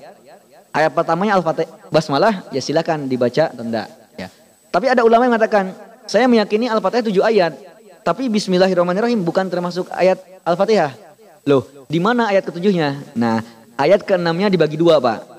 [0.72, 4.32] ayat pertamanya Al-Fatihah basmalah ya silakan dibaca atau enggak ya.
[4.72, 5.76] Tapi ada ulama yang mengatakan,
[6.08, 7.52] saya meyakini Al-Fatihah tujuh ayat,
[8.00, 10.96] tapi bismillahirrahmanirrahim bukan termasuk ayat Al-Fatihah.
[11.44, 13.02] Loh, di mana ayat ketujuhnya?
[13.18, 13.42] Nah,
[13.76, 15.31] ayat keenamnya dibagi dua Pak.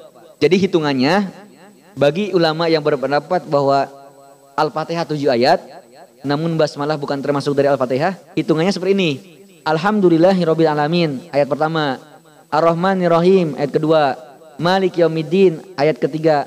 [0.44, 1.32] Jadi hitungannya
[1.96, 3.88] bagi ulama yang berpendapat bahwa
[4.60, 5.64] Al-Fatihah tujuh ayat,
[6.20, 9.12] namun basmalah bukan termasuk dari Al-Fatihah, hitungannya seperti ini.
[9.64, 11.96] Alhamdulillahirabbil alamin ayat pertama.
[12.52, 14.20] Ar-Rahmanir-Rahim ayat kedua.
[14.60, 16.44] Malik Yaumiddin ayat ketiga.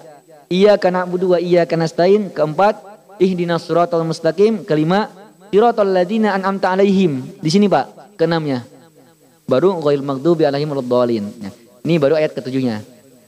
[0.53, 2.77] Iyyaka na'budu wa iyyaka nasta'in keempat.
[3.17, 5.09] Ihdinas siratal mustaqim kelima.
[5.49, 7.25] Siratal ladzina an'amta alaihim.
[7.41, 8.61] Di sini Pak, keenamnya.
[9.49, 11.25] Baru ghairil maghdubi alaihim waladdallin.
[11.81, 12.85] Ini baru ayat ketujuhnya.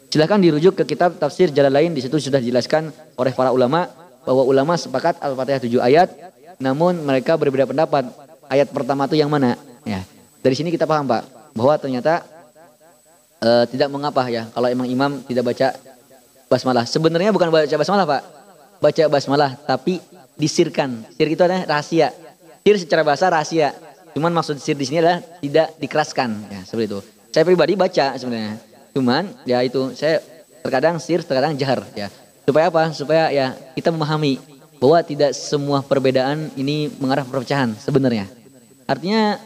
[0.08, 2.88] Silahkan dirujuk ke kitab tafsir jalan lain di situ sudah dijelaskan
[3.20, 3.92] oleh para ulama
[4.24, 6.08] bahwa ulama sepakat Al-Fatihah tujuh ayat
[6.56, 8.08] namun mereka berbeda pendapat.
[8.48, 9.60] Ayat pertama itu yang mana?
[9.84, 10.08] Ya.
[10.40, 12.24] Dari sini kita paham Pak bahwa ternyata
[13.44, 15.76] uh, tidak mengapa ya kalau emang imam tidak baca
[16.48, 16.88] basmalah.
[16.88, 18.22] Sebenarnya bukan baca basmalah Pak.
[18.80, 20.00] Baca basmalah tapi
[20.40, 21.04] disirkan.
[21.20, 22.16] Sir itu adalah rahasia.
[22.64, 23.76] Sir secara bahasa rahasia.
[24.16, 27.00] Cuman maksud sir di sini adalah tidak dikeraskan ya seperti itu.
[27.28, 28.67] Saya pribadi baca sebenarnya.
[28.92, 30.20] Cuman ya itu saya
[30.62, 32.08] terkadang sir, terkadang jahar ya.
[32.44, 32.92] Supaya apa?
[32.96, 34.40] Supaya ya kita memahami
[34.78, 38.30] bahwa tidak semua perbedaan ini mengarah perpecahan sebenarnya.
[38.88, 39.36] Artinya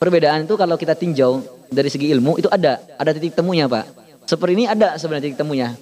[0.00, 3.86] perbedaan itu kalau kita tinjau dari segi ilmu itu ada, ada titik temunya Pak.
[4.24, 5.76] Seperti ini ada sebenarnya titik temunya.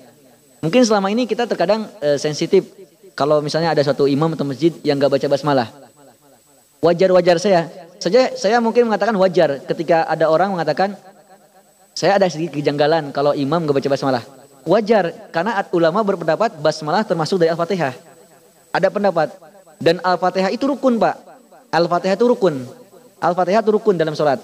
[0.63, 2.69] Mungkin selama ini kita terkadang e, sensitif
[3.19, 5.69] kalau misalnya ada suatu imam atau masjid yang gak baca basmalah.
[6.83, 7.71] Wajar-wajar saya.
[8.03, 10.99] Saja saya mungkin mengatakan wajar ketika ada orang mengatakan
[11.93, 14.25] saya ada sedikit kejanggalan kalau imam gak baca basmalah.
[14.63, 17.93] Wajar karena ulama berpendapat basmalah termasuk dari Al-Fatihah.
[18.73, 19.29] Ada pendapat
[19.83, 21.15] dan Al-Fatihah itu rukun, Pak.
[21.75, 22.63] Al-Fatihah itu rukun.
[23.19, 24.39] Al-Fatihah itu rukun dalam sholat.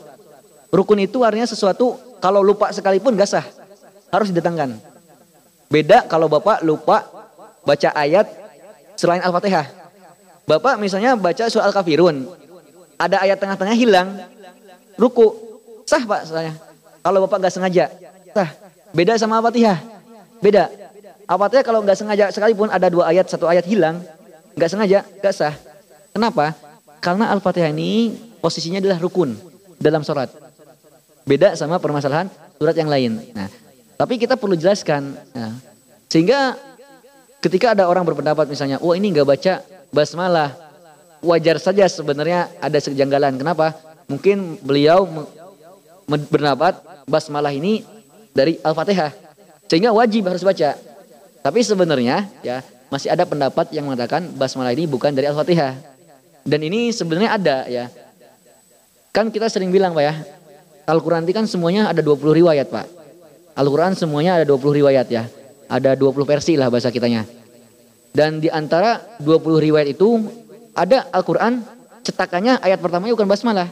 [0.74, 3.46] Rukun itu artinya sesuatu kalau lupa sekalipun gak sah.
[4.10, 4.76] Harus didatangkan.
[5.70, 7.06] Beda kalau Bapak lupa
[7.62, 8.26] baca ayat
[8.98, 9.70] selain Al-Fatihah.
[10.48, 12.26] Bapak misalnya baca surah Al-Kafirun.
[12.98, 14.18] Ada ayat tengah-tengah hilang.
[14.98, 15.32] Ruku.
[15.86, 16.67] Sah Pak saya.
[17.02, 17.88] Kalau Bapak gak sengaja,
[18.34, 18.50] sah.
[18.92, 19.78] Beda sama Al-Fatihah.
[20.40, 20.68] Beda.
[21.28, 24.00] Al-Fatihah kalau gak sengaja sekalipun ada dua ayat, satu ayat hilang,
[24.56, 25.54] gak sengaja, gak sah.
[26.12, 26.56] Kenapa?
[26.98, 29.36] Karena Al-Fatihah ini posisinya adalah rukun
[29.78, 30.32] dalam sholat.
[31.28, 33.20] Beda sama permasalahan surat yang lain.
[33.36, 33.48] Nah,
[34.00, 35.14] tapi kita perlu jelaskan.
[35.36, 35.54] Nah,
[36.08, 36.56] sehingga
[37.44, 39.60] ketika ada orang berpendapat misalnya, wah ini gak baca
[39.92, 40.56] basmalah,
[41.22, 43.36] wajar saja sebenarnya ada kejanggalan.
[43.36, 43.76] Kenapa?
[44.08, 45.04] Mungkin beliau
[46.08, 47.84] berpendapat basmalah ini
[48.32, 49.12] dari Al-Fatihah.
[49.68, 50.74] Sehingga wajib harus baca.
[51.44, 55.76] Tapi sebenarnya ya masih ada pendapat yang mengatakan basmalah ini bukan dari Al-Fatihah.
[56.48, 57.92] Dan ini sebenarnya ada ya.
[59.12, 60.14] Kan kita sering bilang Pak ya,
[60.88, 62.86] Al-Quran ini kan semuanya ada 20 riwayat Pak.
[63.58, 65.28] Al-Quran semuanya ada 20 riwayat ya.
[65.68, 67.28] Ada 20 versi lah bahasa kitanya.
[68.08, 70.24] Dan di antara 20 riwayat itu
[70.72, 71.60] ada Al-Quran
[72.06, 73.68] cetakannya ayat pertamanya bukan basmalah.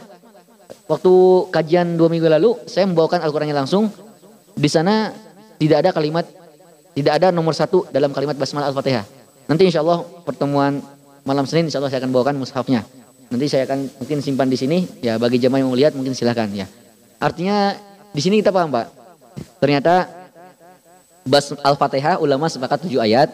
[0.87, 1.13] Waktu
[1.51, 3.91] kajian dua minggu lalu, saya membawakan Al-Qurannya langsung.
[4.55, 5.11] Di sana
[5.59, 6.25] tidak ada kalimat,
[6.95, 9.03] tidak ada nomor satu dalam kalimat basmalah Al-Fatihah.
[9.47, 10.79] Nanti insya Allah pertemuan
[11.23, 12.83] malam Senin insya Allah saya akan bawakan mushafnya.
[13.27, 14.87] Nanti saya akan mungkin simpan di sini.
[15.03, 16.67] Ya bagi jemaah yang mau lihat mungkin silahkan ya.
[17.19, 17.75] Artinya
[18.15, 18.87] di sini kita paham Pak.
[19.59, 20.07] Ternyata
[21.27, 23.27] bas Al-Fatihah ulama sepakat tujuh ayat.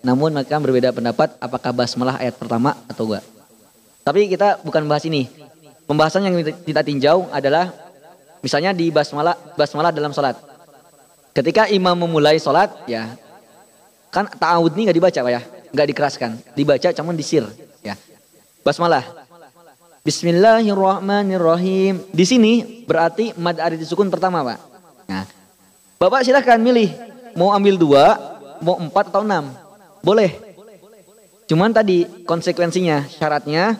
[0.00, 3.24] Namun mereka berbeda pendapat apakah basmalah ayat pertama atau enggak.
[4.00, 5.28] Tapi kita bukan bahas ini.
[5.90, 7.74] Pembahasan yang kita tinjau adalah
[8.46, 10.38] misalnya di basmalah basmalah dalam salat.
[11.34, 13.10] Ketika imam memulai salat ya
[14.14, 15.42] kan ta'awud ini nggak dibaca Pak ya,
[15.74, 17.42] nggak dikeraskan, dibaca cuman disir
[17.82, 17.98] ya.
[18.62, 19.02] Basmalah.
[20.06, 22.06] Bismillahirrahmanirrahim.
[22.14, 24.58] Di sini berarti mad arid disukun pertama Pak.
[25.10, 25.26] Nah,
[25.98, 26.94] Bapak silahkan milih
[27.34, 28.14] mau ambil dua,
[28.62, 29.50] mau empat atau enam,
[30.06, 30.38] boleh.
[31.50, 33.74] Cuman tadi konsekuensinya, syaratnya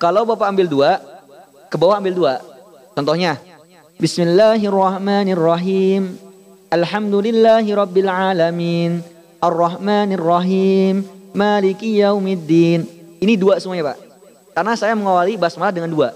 [0.00, 1.11] kalau Bapak ambil dua,
[1.72, 2.44] ke bawah ambil dua.
[2.92, 3.40] Contohnya,
[3.96, 6.20] Bismillahirrahmanirrahim.
[6.68, 9.00] Alhamdulillahi rabbil alamin.
[9.40, 11.00] Ar-Rahmanir-Rahim.
[11.32, 12.84] Maliki yaumiddin.
[13.24, 14.04] Ini dua semuanya, Pak.
[14.52, 16.12] Karena saya mengawali basmalah dengan dua.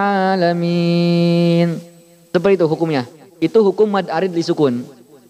[2.33, 3.05] Seperti itu hukumnya.
[3.37, 4.81] Itu hukum mad arid li sukun.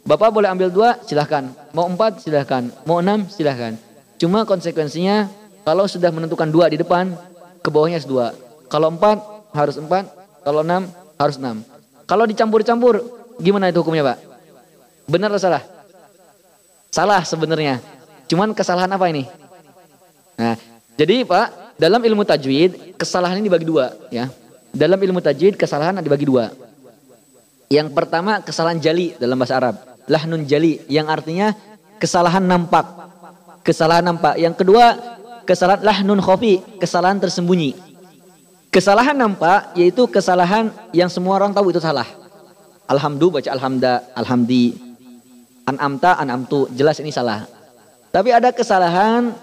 [0.07, 1.51] Bapak boleh ambil dua, silahkan.
[1.75, 2.71] Mau empat, silahkan.
[2.87, 3.75] Mau enam, silahkan.
[4.15, 5.27] Cuma konsekuensinya
[5.67, 7.19] kalau sudah menentukan dua di depan,
[7.59, 8.39] ke bawahnya dua.
[8.71, 9.19] Kalau empat,
[9.59, 10.07] harus empat.
[10.47, 10.87] Kalau enam,
[11.19, 11.67] harus enam.
[12.07, 13.03] Kalau dicampur-campur,
[13.43, 14.23] gimana itu hukumnya Pak?
[15.11, 15.67] Benar atau salah?
[16.95, 17.83] Salah sebenarnya.
[18.31, 19.48] Cuman kesalahan apa ini?
[20.39, 20.55] Nah,
[20.95, 24.31] jadi Pak, dalam ilmu tajwid kesalahan ini dibagi dua ya.
[24.71, 26.55] Dalam ilmu tajwid kesalahan dibagi dua.
[27.67, 29.77] Yang pertama kesalahan jali dalam bahasa Arab.
[30.07, 31.53] Lahnun jali yang artinya
[31.99, 32.87] kesalahan nampak.
[33.67, 34.39] Kesalahan nampak.
[34.39, 34.95] Yang kedua
[35.43, 36.63] kesalahan lahnun khofi.
[36.79, 37.75] Kesalahan tersembunyi.
[38.71, 42.07] Kesalahan nampak yaitu kesalahan yang semua orang tahu itu salah.
[42.89, 44.79] Alhamdu baca alhamda, alhamdi.
[45.69, 46.71] An'amta, an'amtu.
[46.73, 47.45] Jelas ini salah.
[48.09, 49.37] Tapi ada kesalahan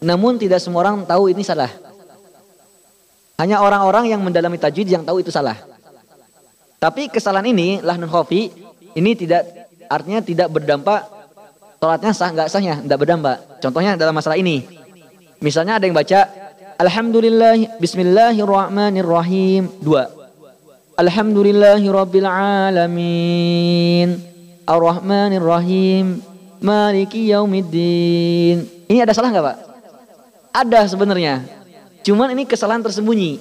[0.00, 1.70] namun tidak semua orang tahu ini salah.
[3.36, 5.56] Hanya orang-orang yang mendalami tajwid yang tahu itu salah.
[6.80, 8.52] Tapi kesalahan ini lahnun khofi
[8.96, 9.44] ini tidak
[9.88, 11.04] artinya tidak berdampak
[11.80, 13.36] sholatnya sah nggak sahnya tidak berdampak.
[13.60, 14.64] Contohnya dalam masalah ini.
[15.40, 16.24] Misalnya ada yang baca
[16.80, 20.08] Alhamdulillah Bismillahirrahmanirrahim Dua
[20.96, 24.16] Alhamdulillahi Rabbil Alamin
[24.64, 26.24] Ar-Rahmanirrahim
[26.64, 29.65] Maliki Yaumiddin Ini ada salah nggak Pak?
[30.56, 31.44] Ada sebenarnya.
[32.00, 33.36] Cuman ini kesalahan tersembunyi.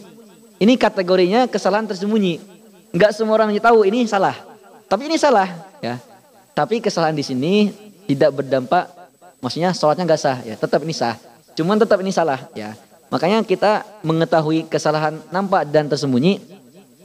[0.59, 2.43] Ini kategorinya kesalahan tersembunyi.
[2.91, 4.35] Nggak semua orang tahu ini salah.
[4.91, 5.47] Tapi ini salah
[5.79, 5.95] ya.
[6.51, 7.71] Tapi kesalahan di sini
[8.03, 9.05] tidak berdampak
[9.45, 10.57] Maksudnya sholatnya nggak sah ya.
[10.57, 11.13] Tetap ini sah.
[11.53, 12.73] Cuman tetap ini salah ya.
[13.13, 16.41] Makanya kita mengetahui kesalahan nampak dan tersembunyi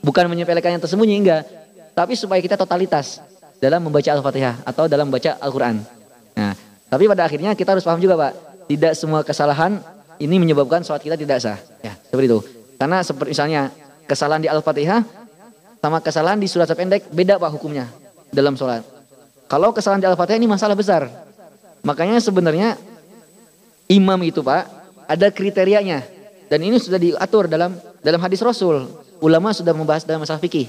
[0.00, 1.44] bukan menyepelekan yang tersembunyi enggak,
[1.92, 3.20] tapi supaya kita totalitas
[3.60, 5.84] dalam membaca Al-Fatihah atau dalam membaca Al-Qur'an.
[6.32, 6.56] Nah,
[6.88, 8.32] tapi pada akhirnya kita harus paham juga, Pak,
[8.72, 9.76] tidak semua kesalahan
[10.20, 11.58] ini menyebabkan sholat kita tidak sah.
[11.80, 12.40] Ya, seperti itu.
[12.76, 13.72] Karena seperti misalnya
[14.04, 15.00] kesalahan di Al-Fatihah
[15.80, 17.88] sama kesalahan di surat pendek beda Pak hukumnya
[18.28, 18.84] dalam sholat.
[19.48, 21.08] Kalau kesalahan di Al-Fatihah ini masalah besar.
[21.80, 22.76] Makanya sebenarnya
[23.88, 24.68] imam itu Pak
[25.08, 26.04] ada kriterianya
[26.52, 28.86] dan ini sudah diatur dalam dalam hadis Rasul.
[29.20, 30.68] Ulama sudah membahas dalam masalah fikih.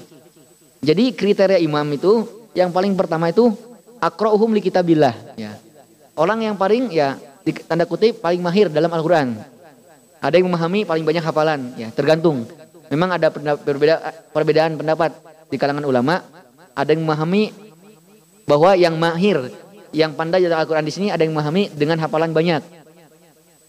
[0.84, 3.52] Jadi kriteria imam itu yang paling pertama itu
[4.00, 5.56] akra'uhum li kitabillah ya.
[6.12, 9.34] Orang yang paling ya di tanda kutip paling mahir dalam Al-Qur'an.
[10.22, 12.46] Ada yang memahami paling banyak hafalan ya, tergantung.
[12.86, 15.10] Memang ada perbedaan, perbedaan pendapat
[15.50, 16.22] di kalangan ulama.
[16.72, 17.50] Ada yang memahami
[18.46, 19.50] bahwa yang mahir,
[19.90, 22.62] yang pandai dalam Al-Qur'an di sini ada yang memahami dengan hafalan banyak.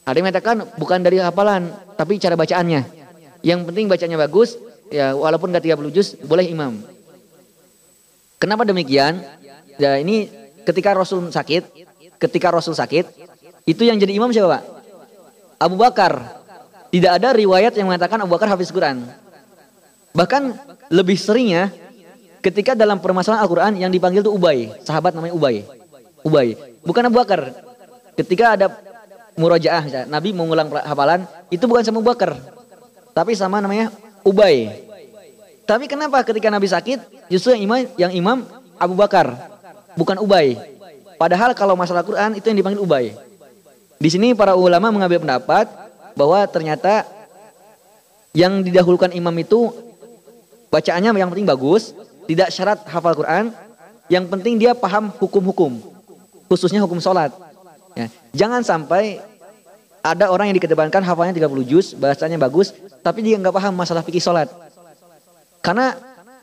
[0.04, 2.86] Ada yang mengatakan bukan dari hafalan, tapi cara bacaannya.
[3.44, 4.56] Yang penting bacanya bagus,
[4.92, 6.80] ya walaupun gak 30 juz, boleh imam.
[8.40, 9.24] Kenapa demikian?
[9.80, 10.28] Ya ini
[10.68, 11.64] ketika Rasul sakit,
[12.20, 13.08] ketika Rasul sakit,
[13.64, 14.64] itu yang jadi imam siapa Pak?
[15.60, 16.44] Abu Bakar.
[16.94, 19.02] Tidak ada riwayat yang mengatakan Abu Bakar hafiz Quran.
[20.14, 20.42] Bahkan
[20.94, 21.74] lebih seringnya
[22.44, 24.70] ketika dalam permasalahan Al-Quran yang dipanggil itu Ubay.
[24.86, 25.66] Sahabat namanya Ubay.
[26.22, 26.54] Ubay.
[26.86, 27.50] Bukan Abu Bakar.
[28.14, 28.70] Ketika ada
[29.38, 32.38] murojaah Nabi mau ngulang hafalan itu bukan sama Abu Bakar
[33.14, 33.90] tapi sama namanya
[34.22, 34.86] Ubay
[35.66, 38.38] tapi kenapa ketika Nabi sakit justru yang imam yang imam
[38.78, 39.34] Abu Bakar
[39.98, 40.58] bukan Ubay
[41.18, 43.18] padahal kalau masalah Quran itu yang dipanggil Ubay
[44.04, 45.72] di sini para ulama mengambil pendapat
[46.20, 47.08] bahwa ternyata
[48.36, 49.72] yang didahulukan imam itu
[50.68, 51.96] bacaannya yang penting bagus
[52.28, 53.56] tidak syarat hafal Quran
[54.12, 55.80] yang penting dia paham hukum-hukum
[56.52, 57.32] khususnya hukum sholat
[57.94, 58.08] Ya.
[58.34, 59.22] Jangan sampai
[60.04, 62.76] ada orang yang dikedepankan hafalnya 30 juz, bahasanya bagus,
[63.06, 64.50] tapi dia nggak paham masalah fikih sholat.
[65.64, 65.96] Karena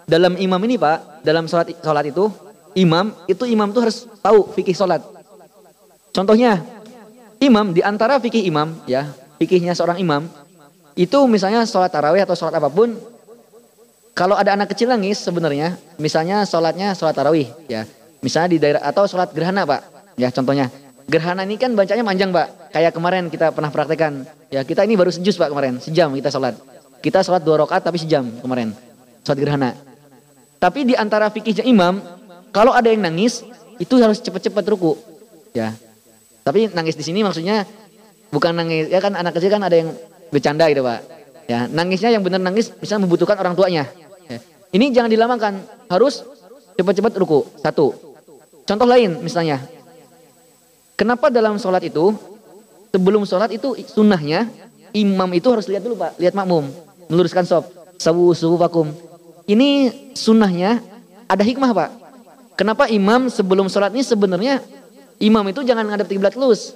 [0.08, 2.32] dalam imam ini Pak, dalam sholat, sholat itu,
[2.78, 5.04] imam, itu imam tuh harus tahu fikih sholat.
[6.10, 6.64] Contohnya,
[7.40, 9.10] imam di antara fikih imam, ya,
[9.40, 10.28] fikihnya seorang imam,
[10.94, 12.94] itu misalnya sholat tarawih atau sholat apa pun,
[14.14, 17.88] kalau ada anak kecil nangis sebenarnya, misalnya sholatnya sholat tarawih, ya,
[18.20, 19.80] misalnya di daerah atau sholat gerhana Pak,
[20.20, 20.68] ya contohnya,
[21.10, 22.70] Gerhana ini kan bacanya panjang Pak.
[22.70, 24.22] Kayak kemarin kita pernah praktekkan.
[24.46, 25.82] Ya kita ini baru sejus Pak kemarin.
[25.82, 26.54] Sejam kita sholat.
[27.02, 28.70] Kita sholat dua rakaat tapi sejam kemarin.
[29.26, 29.70] Sholat gerhana.
[30.62, 31.98] Tapi di antara fikihnya imam.
[32.54, 33.42] Kalau ada yang nangis.
[33.82, 34.94] Itu harus cepat-cepat ruku.
[35.50, 35.74] Ya.
[36.50, 37.62] Tapi nangis di sini maksudnya.
[38.34, 38.90] Bukan nangis.
[38.90, 39.94] Ya kan anak kecil kan ada yang
[40.34, 41.22] bercanda gitu Pak.
[41.46, 43.86] Ya, nangisnya yang benar nangis bisa membutuhkan orang tuanya.
[44.26, 44.38] Ya.
[44.74, 45.62] Ini jangan dilamakan.
[45.86, 46.26] Harus
[46.74, 47.46] cepat-cepat ruku.
[47.62, 47.94] Satu.
[48.66, 49.58] Contoh lain misalnya
[51.00, 52.12] Kenapa dalam sholat itu,
[52.92, 54.44] sebelum sholat itu sunnahnya,
[54.92, 56.68] imam itu harus lihat dulu pak, lihat makmum,
[57.08, 57.64] meluruskan sob,
[57.96, 58.92] sawu suhu vakum.
[59.48, 60.76] Ini sunnahnya
[61.24, 61.90] ada hikmah pak.
[62.52, 64.60] Kenapa imam sebelum sholat ini sebenarnya
[65.20, 66.74] imam itu jangan ngadep kiblat lurus.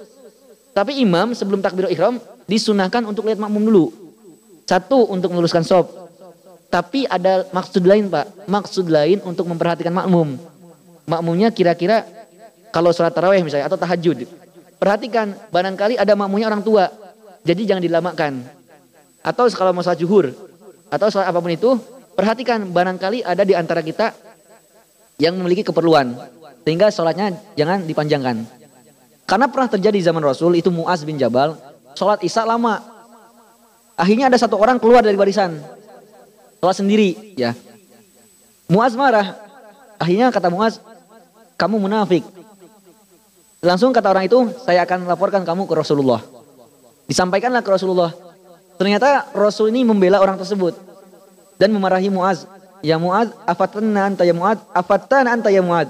[0.75, 3.85] Tapi imam sebelum takbir ihram disunahkan untuk lihat makmum dulu.
[4.69, 5.87] Satu untuk meluruskan sob.
[6.69, 8.47] Tapi ada maksud lain pak.
[8.47, 10.35] Maksud lain untuk memperhatikan makmum.
[11.07, 12.03] Makmumnya kira-kira
[12.75, 14.27] kalau sholat tarawih misalnya atau tahajud.
[14.75, 16.91] Perhatikan, barangkali ada makmunya orang tua.
[17.47, 18.43] Jadi jangan dilamakan.
[19.23, 20.35] Atau kalau mau sholat juhur.
[20.91, 21.79] Atau sholat apa pun itu.
[22.19, 24.11] Perhatikan, barangkali ada di antara kita
[25.15, 26.19] yang memiliki keperluan.
[26.65, 28.41] Sehingga sholatnya jangan dipanjangkan.
[29.29, 31.53] Karena pernah terjadi zaman Rasul, itu Muaz bin Jabal.
[31.93, 32.81] Sholat isya lama.
[33.93, 35.61] Akhirnya ada satu orang keluar dari barisan.
[36.57, 37.53] sholat sendiri ya.
[38.65, 39.37] Muaz marah.
[40.01, 40.81] Akhirnya kata Muaz,
[41.55, 42.25] kamu munafik.
[43.61, 46.21] Langsung kata orang itu, saya akan laporkan kamu ke Rasulullah.
[47.05, 48.09] Disampaikanlah ke Rasulullah.
[48.75, 50.75] Ternyata Rasul ini membela orang tersebut
[51.55, 52.49] dan memarahi Muaz.
[52.85, 55.89] Ya Muaz, afatana anta ya Muaz, afatana anta ya Muaz.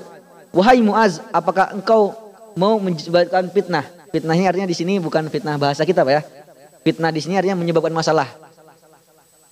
[0.55, 2.15] Wahai Muaz, apakah engkau
[2.55, 3.83] mau menyebabkan fitnah?
[4.15, 6.21] Fitnahnya artinya di sini bukan fitnah bahasa kita Pak ya.
[6.87, 8.31] Fitnah di sini artinya menyebabkan masalah.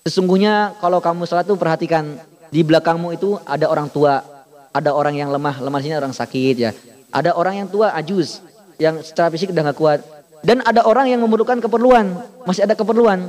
[0.07, 2.15] Sesungguhnya kalau kamu salat tuh perhatikan
[2.47, 4.23] di belakangmu itu ada orang tua,
[4.71, 6.71] ada orang yang lemah, lemah sini orang sakit ya.
[7.11, 8.39] Ada orang yang tua, ajuz,
[8.79, 9.99] yang secara fisik udah gak kuat.
[10.39, 12.15] Dan ada orang yang memerlukan keperluan,
[12.47, 13.27] masih ada keperluan.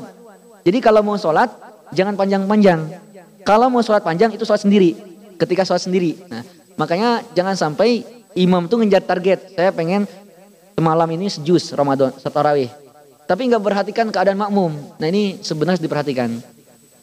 [0.62, 1.50] Jadi kalau mau sholat,
[1.90, 2.86] jangan panjang-panjang.
[3.42, 4.94] Kalau mau sholat panjang itu sholat sendiri,
[5.42, 6.16] ketika sholat sendiri.
[6.30, 6.42] Nah,
[6.74, 8.02] makanya jangan sampai
[8.34, 9.54] imam tuh ngejar target.
[9.54, 10.06] Saya pengen
[10.74, 12.70] semalam ini sejus Ramadan, setarawih.
[13.24, 14.76] Tapi nggak perhatikan keadaan makmum.
[15.00, 16.28] Nah ini sebenarnya diperhatikan.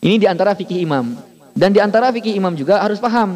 [0.02, 1.18] Ini di antara fikih imam.
[1.52, 3.36] Dan di antara fikih imam juga harus paham.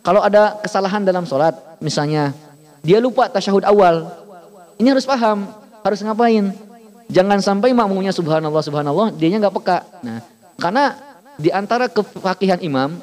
[0.00, 2.32] Kalau ada kesalahan dalam sholat, misalnya
[2.80, 4.08] dia lupa tasyahud awal.
[4.80, 5.44] Ini harus paham,
[5.84, 6.56] harus ngapain.
[7.10, 9.78] Jangan sampai makmumnya subhanallah subhanallah, dianya nggak peka.
[10.00, 10.24] Nah,
[10.56, 10.96] karena
[11.36, 12.96] di antara kefakihan imam,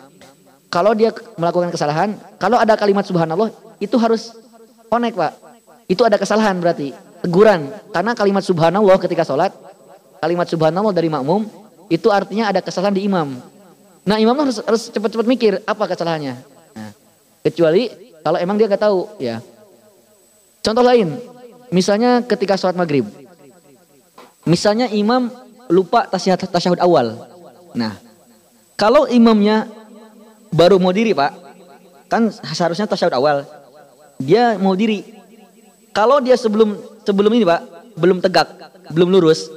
[0.67, 4.35] kalau dia melakukan kesalahan, kalau ada kalimat subhanallah, itu harus
[4.91, 5.33] connect pak.
[5.87, 6.91] Itu ada kesalahan berarti,
[7.23, 7.71] teguran.
[7.95, 9.55] Karena kalimat subhanallah ketika sholat,
[10.19, 11.47] kalimat subhanallah dari makmum,
[11.87, 13.39] itu artinya ada kesalahan di imam.
[14.07, 16.35] Nah imam harus, harus cepat-cepat mikir apa kesalahannya.
[16.75, 16.91] Nah,
[17.43, 17.87] kecuali
[18.23, 19.39] kalau emang dia gak tahu ya.
[20.59, 21.15] Contoh lain,
[21.71, 23.07] misalnya ketika sholat maghrib.
[24.43, 25.31] Misalnya imam
[25.71, 27.15] lupa tasyahud awal.
[27.75, 27.99] Nah,
[28.79, 29.67] kalau imamnya
[30.51, 31.31] baru mau diri pak,
[32.11, 33.37] kan seharusnya tasyahud awal.
[34.17, 35.03] Dia mau diri.
[35.93, 37.61] Kalau dia sebelum sebelum ini pak,
[37.97, 38.47] belum tegak,
[38.93, 39.49] belum lurus,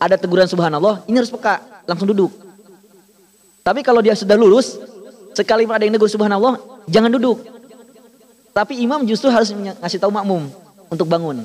[0.00, 2.32] ada teguran subhanallah, ini harus peka, langsung duduk.
[3.64, 4.76] Tapi kalau dia sudah lurus,
[5.32, 7.40] sekali ada yang negur subhanallah, jangan duduk.
[8.54, 10.46] Tapi imam justru harus ngasih tahu makmum
[10.86, 11.42] untuk bangun.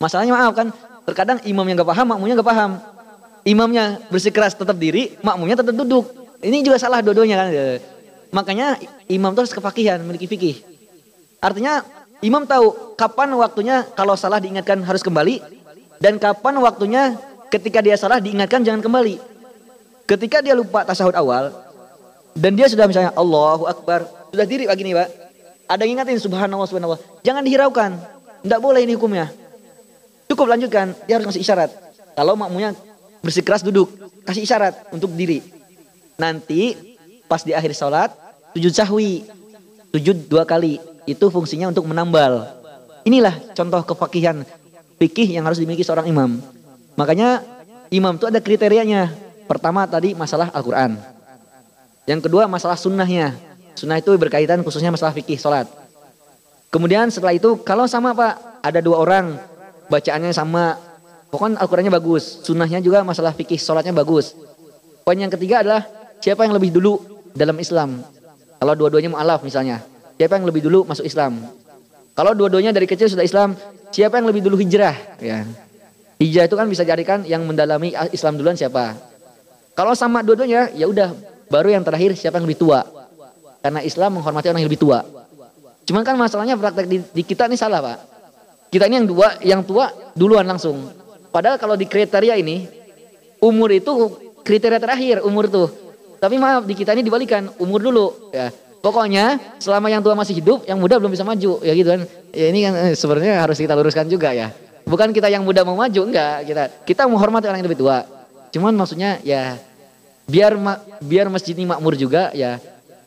[0.00, 0.72] Masalahnya maaf kan,
[1.04, 2.70] terkadang imam yang gak paham, makmumnya gak paham.
[3.44, 6.08] Imamnya bersikeras tetap diri, makmumnya tetap duduk.
[6.40, 7.48] Ini juga salah dua-duanya kan.
[8.32, 8.80] Makanya
[9.10, 10.62] imam itu harus kefakihan, memiliki fikih.
[11.40, 11.84] Artinya
[12.24, 15.40] imam tahu kapan waktunya kalau salah diingatkan harus kembali
[16.00, 17.16] dan kapan waktunya
[17.52, 19.20] ketika dia salah diingatkan jangan kembali.
[20.08, 21.52] Ketika dia lupa tasahud awal
[22.34, 25.08] dan dia sudah misalnya Allahu Akbar, sudah diri pagi nih Pak.
[25.70, 27.00] Ada yang ingatin subhanallah subhanallah.
[27.22, 27.90] Jangan dihiraukan.
[28.42, 29.30] Tidak boleh ini hukumnya.
[30.26, 31.70] Cukup lanjutkan, dia harus kasih isyarat.
[32.16, 32.74] Kalau makmunya
[33.22, 33.92] bersikeras duduk,
[34.24, 35.59] kasih isyarat untuk diri.
[36.20, 36.76] Nanti
[37.24, 38.12] pas di akhir sholat,
[38.52, 39.24] sujud sahwi.
[39.88, 40.76] Sujud dua kali.
[41.08, 42.44] Itu fungsinya untuk menambal.
[43.08, 44.44] Inilah contoh kefakihan
[45.00, 46.36] fikih yang harus dimiliki seorang imam.
[47.00, 47.40] Makanya
[47.88, 49.08] imam itu ada kriterianya.
[49.48, 51.00] Pertama tadi masalah Al-Quran.
[52.04, 53.34] Yang kedua masalah sunnahnya.
[53.74, 55.64] Sunnah itu berkaitan khususnya masalah fikih sholat.
[56.68, 59.40] Kemudian setelah itu kalau sama pak ada dua orang
[59.88, 60.76] bacaannya sama.
[61.32, 62.44] Pokoknya Al-Qurannya bagus.
[62.44, 64.36] Sunnahnya juga masalah fikih sholatnya bagus.
[65.02, 65.88] Poin yang ketiga adalah
[66.20, 67.00] siapa yang lebih dulu
[67.34, 68.04] dalam Islam.
[68.60, 69.80] Kalau dua-duanya mu'alaf misalnya.
[70.20, 71.40] Siapa yang lebih dulu masuk Islam.
[72.12, 73.56] Kalau dua-duanya dari kecil sudah Islam.
[73.90, 74.94] Siapa yang lebih dulu hijrah.
[75.18, 75.48] Ya.
[76.20, 78.92] Hijrah itu kan bisa jadikan yang mendalami Islam duluan siapa.
[79.72, 81.16] Kalau sama dua-duanya ya udah
[81.48, 82.84] baru yang terakhir siapa yang lebih tua.
[83.64, 85.00] Karena Islam menghormati orang yang lebih tua.
[85.88, 87.98] Cuman kan masalahnya praktek di, di kita ini salah pak.
[88.70, 90.86] Kita ini yang dua, yang tua duluan langsung.
[91.34, 92.68] Padahal kalau di kriteria ini
[93.42, 93.90] umur itu
[94.44, 95.89] kriteria terakhir umur tuh.
[96.20, 98.52] Tapi maaf di kita ini dibalikan umur dulu ya.
[98.80, 102.00] Pokoknya selama yang tua masih hidup, yang muda belum bisa maju ya gitu kan.
[102.32, 104.52] Ya ini kan eh, sebenarnya harus kita luruskan juga ya.
[104.84, 106.44] Bukan kita yang muda mau maju, enggak.
[106.44, 108.04] Kita kita menghormati orang yang lebih tua.
[108.52, 109.56] Cuman maksudnya ya
[110.28, 110.56] biar
[111.00, 112.60] biar masjid ini makmur juga ya.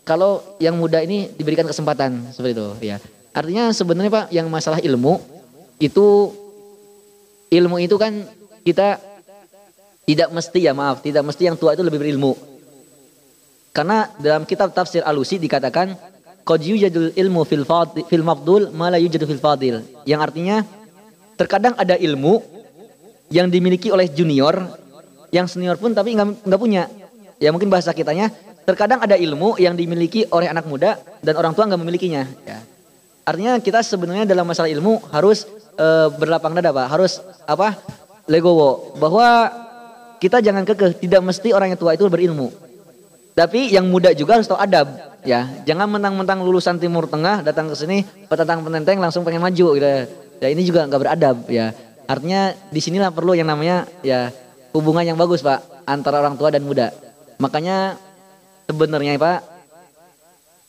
[0.03, 2.98] Kalau yang muda ini diberikan kesempatan seperti itu ya.
[3.34, 5.18] Artinya sebenarnya Pak yang masalah ilmu
[5.81, 6.34] itu
[7.49, 8.26] ilmu itu kan
[8.61, 9.02] kita
[10.03, 12.53] tidak mesti ya maaf, tidak mesti yang tua itu lebih berilmu.
[13.74, 15.98] Karena dalam kitab tafsir alusi dikatakan
[16.45, 17.66] qad yujadul ilmu fil
[18.06, 19.82] fil mafdul ma yujadu fil fadil.
[20.06, 20.58] Yang artinya
[21.34, 22.40] Terkadang ada ilmu
[23.34, 24.54] yang dimiliki oleh junior,
[25.34, 26.86] yang senior pun tapi nggak punya.
[27.41, 28.30] Ya mungkin bahasa kitanya,
[28.64, 32.24] terkadang ada ilmu yang dimiliki oleh anak muda dan orang tua nggak memilikinya.
[32.45, 32.62] Ya.
[33.26, 35.88] Artinya kita sebenarnya dalam masalah ilmu harus e,
[36.22, 37.18] berlapang dada pak, harus
[37.50, 37.76] apa
[38.30, 39.50] legowo bahwa
[40.22, 42.54] kita jangan kekeh, tidak mesti orang yang tua itu berilmu.
[43.34, 44.93] Tapi yang muda juga harus tahu adab,
[45.26, 45.49] ya.
[45.65, 49.89] Jangan mentang-mentang lulusan Timur Tengah datang ke sini, petentang penenteng langsung pengen maju gitu.
[50.43, 51.72] Ya ini juga nggak beradab ya.
[52.05, 54.27] Artinya di sinilah perlu yang namanya ya
[54.76, 56.91] hubungan yang bagus pak antara orang tua dan muda.
[57.39, 57.95] Makanya
[58.68, 59.39] sebenarnya Pak,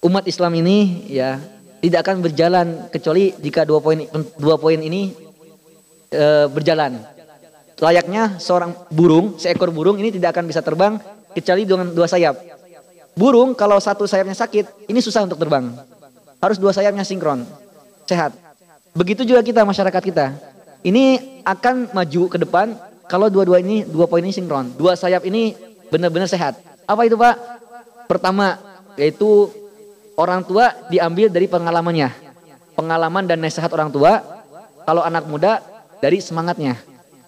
[0.06, 1.42] umat Islam ini ya
[1.82, 4.06] tidak akan berjalan kecuali jika dua poin
[4.38, 5.12] dua poin ini
[6.10, 7.02] e, berjalan.
[7.82, 10.96] Layaknya seorang burung, seekor burung ini tidak akan bisa terbang
[11.34, 12.53] kecuali dengan dua sayap.
[13.14, 15.70] Burung kalau satu sayapnya sakit, ini susah untuk terbang.
[16.42, 17.46] Harus dua sayapnya sinkron,
[18.10, 18.34] sehat.
[18.94, 20.34] Begitu juga kita masyarakat kita.
[20.84, 21.04] Ini
[21.46, 22.76] akan maju ke depan
[23.08, 24.74] kalau dua-dua ini dua poin ini sinkron.
[24.76, 25.54] Dua sayap ini
[25.88, 26.58] benar-benar sehat.
[26.84, 27.34] Apa itu Pak?
[28.10, 28.60] Pertama
[28.98, 29.48] yaitu
[30.18, 32.12] orang tua diambil dari pengalamannya.
[32.74, 34.20] Pengalaman dan nasihat orang tua.
[34.84, 35.62] Kalau anak muda
[36.02, 36.76] dari semangatnya.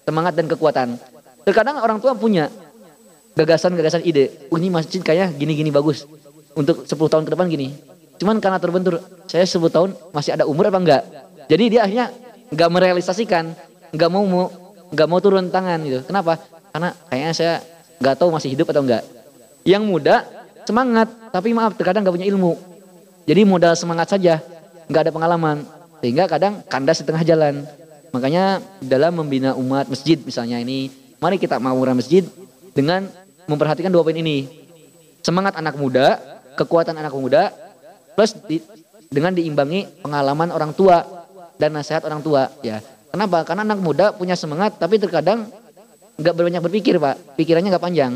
[0.05, 0.99] Semangat dan kekuatan.
[1.47, 2.51] Terkadang orang tua punya
[3.37, 4.49] gagasan-gagasan ide.
[4.49, 6.09] Oh, ini masjid kayak gini-gini bagus.
[6.57, 7.77] Untuk 10 tahun ke depan gini.
[8.17, 8.97] Cuman karena terbentur,
[9.29, 11.03] saya 10 tahun masih ada umur apa enggak?
[11.53, 12.09] Jadi dia akhirnya
[12.49, 13.53] nggak merealisasikan,
[13.93, 14.49] nggak mau mau
[14.89, 16.01] nggak mau turun tangan gitu.
[16.09, 16.41] Kenapa?
[16.73, 17.55] Karena kayaknya saya
[18.01, 19.05] nggak tahu masih hidup atau enggak.
[19.69, 20.25] Yang muda
[20.65, 22.57] semangat, tapi maaf terkadang nggak punya ilmu.
[23.29, 24.41] Jadi modal semangat saja,
[24.89, 25.67] nggak ada pengalaman,
[26.01, 27.69] sehingga kadang kandas di tengah jalan.
[28.15, 30.89] Makanya dalam membina umat masjid misalnya ini,
[31.21, 32.25] mari kita mauran masjid
[32.73, 33.11] dengan
[33.51, 34.47] memperhatikan dua poin ini.
[35.23, 36.19] Semangat anak muda,
[36.55, 37.51] kekuatan anak muda,
[38.15, 38.63] plus di,
[39.11, 41.03] dengan diimbangi pengalaman orang tua
[41.59, 42.47] dan nasihat orang tua.
[42.63, 42.79] Ya,
[43.11, 43.43] kenapa?
[43.43, 45.51] Karena anak muda punya semangat, tapi terkadang
[46.17, 48.13] nggak banyak berpikir pak, pikirannya nggak panjang.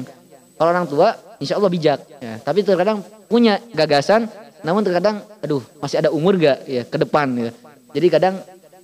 [0.54, 1.98] Kalau orang tua, insya Allah bijak.
[2.20, 4.28] Ya, tapi terkadang punya gagasan,
[4.60, 7.32] namun terkadang, aduh masih ada umur gak ya ke depan.
[7.32, 7.50] Ya.
[7.96, 8.34] Jadi kadang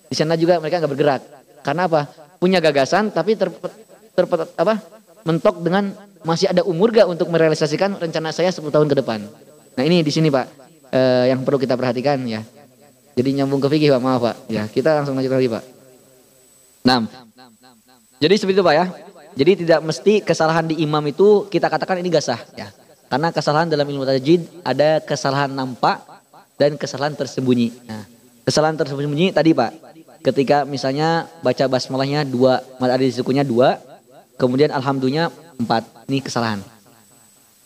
[0.09, 1.23] di sana juga mereka nggak bergerak.
[1.61, 2.09] Karena apa?
[2.41, 3.53] Punya gagasan tapi ter,
[4.17, 4.25] ter,
[4.57, 4.75] apa?
[5.27, 5.91] mentok dengan
[6.27, 9.23] masih ada umur gak untuk merealisasikan rencana saya 10 tahun ke depan.
[9.79, 10.47] Nah ini di sini Pak
[10.91, 12.43] eh, yang perlu kita perhatikan ya.
[13.17, 14.37] Jadi nyambung ke fikih Pak, maaf Pak.
[14.51, 15.63] Ya kita langsung lanjut lagi Pak.
[16.83, 16.99] Nah,
[18.19, 18.87] jadi seperti itu Pak ya.
[19.37, 22.75] Jadi tidak mesti kesalahan di imam itu kita katakan ini gasah ya.
[23.07, 26.03] Karena kesalahan dalam ilmu tajwid ada kesalahan nampak
[26.59, 27.71] dan kesalahan tersembunyi.
[27.87, 28.03] Nah,
[28.43, 29.71] kesalahan tersembunyi tadi Pak,
[30.27, 33.79] ketika misalnya baca basmalahnya dua, ada di sukunya dua,
[34.41, 35.31] kemudian alhamdulillah
[35.61, 35.85] empat.
[36.09, 36.63] Ini kesalahan.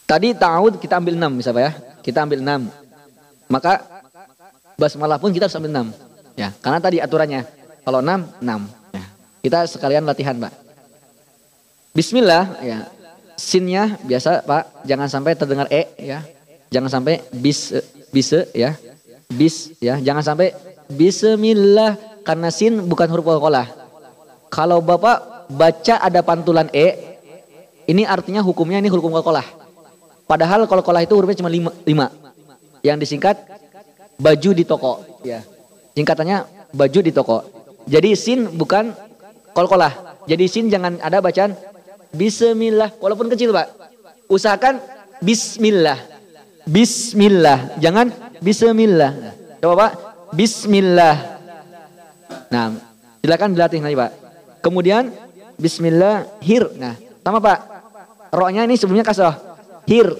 [0.06, 1.74] Tadi ta'ud kita ambil enam misalnya ya.
[2.02, 2.66] Kita ambil enam.
[3.50, 3.82] Maka
[4.74, 5.92] basmalah pun kita harus ambil enam.
[6.38, 7.44] Ya, karena tadi aturannya
[7.84, 8.70] kalau enam, enam.
[8.94, 9.04] Ya.
[9.42, 10.54] Kita sekalian latihan, Pak.
[11.90, 12.86] Bismillah, ya.
[13.40, 14.84] Sinnya biasa, Pak.
[14.84, 16.20] Jangan sampai terdengar e, ya.
[16.68, 17.72] Jangan sampai bis,
[18.12, 18.76] bisa, ya.
[19.32, 19.96] Bis, ya.
[19.96, 20.52] Jangan sampai
[20.90, 21.94] Bismillah
[22.26, 23.70] karena sin bukan huruf qalqalah.
[24.50, 27.16] Kalau Bapak baca ada pantulan e,
[27.88, 29.46] ini artinya hukumnya ini hukum qalqalah.
[30.26, 32.10] Padahal qalqalah itu hurufnya cuma lima, lima
[32.84, 33.36] yang disingkat
[34.20, 34.92] baju di toko
[35.24, 35.40] ya
[35.96, 37.38] singkatannya baju di toko
[37.88, 38.92] jadi sin bukan
[39.56, 41.56] kol-kolah jadi sin jangan ada bacaan
[42.14, 42.90] bismillah.
[42.98, 43.68] Walaupun kecil pak.
[44.30, 44.80] Usahakan
[45.22, 45.98] bismillah.
[46.66, 47.58] Bismillah.
[47.82, 49.12] Jangan bismillah.
[49.58, 49.92] Coba pak.
[50.34, 51.16] Bismillah.
[52.50, 52.72] Nah
[53.22, 54.12] silakan dilatih nanti pak.
[54.62, 55.10] Kemudian
[55.58, 56.70] bismillah hir.
[56.78, 57.58] Nah sama pak.
[58.30, 59.34] Roknya ini sebelumnya kasih
[59.90, 60.14] hir.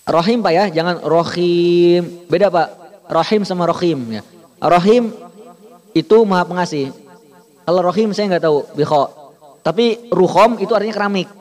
[0.09, 2.27] Rahim Pak ya, jangan rohim.
[2.27, 2.67] Beda Pak.
[3.07, 4.21] Rahim sama rohim ya.
[4.59, 5.15] Rahim
[5.95, 6.91] itu maha pengasih.
[7.63, 9.07] Kalau rohim saya nggak tahu, bikho.
[9.63, 11.31] Tapi ruhom itu artinya keramik.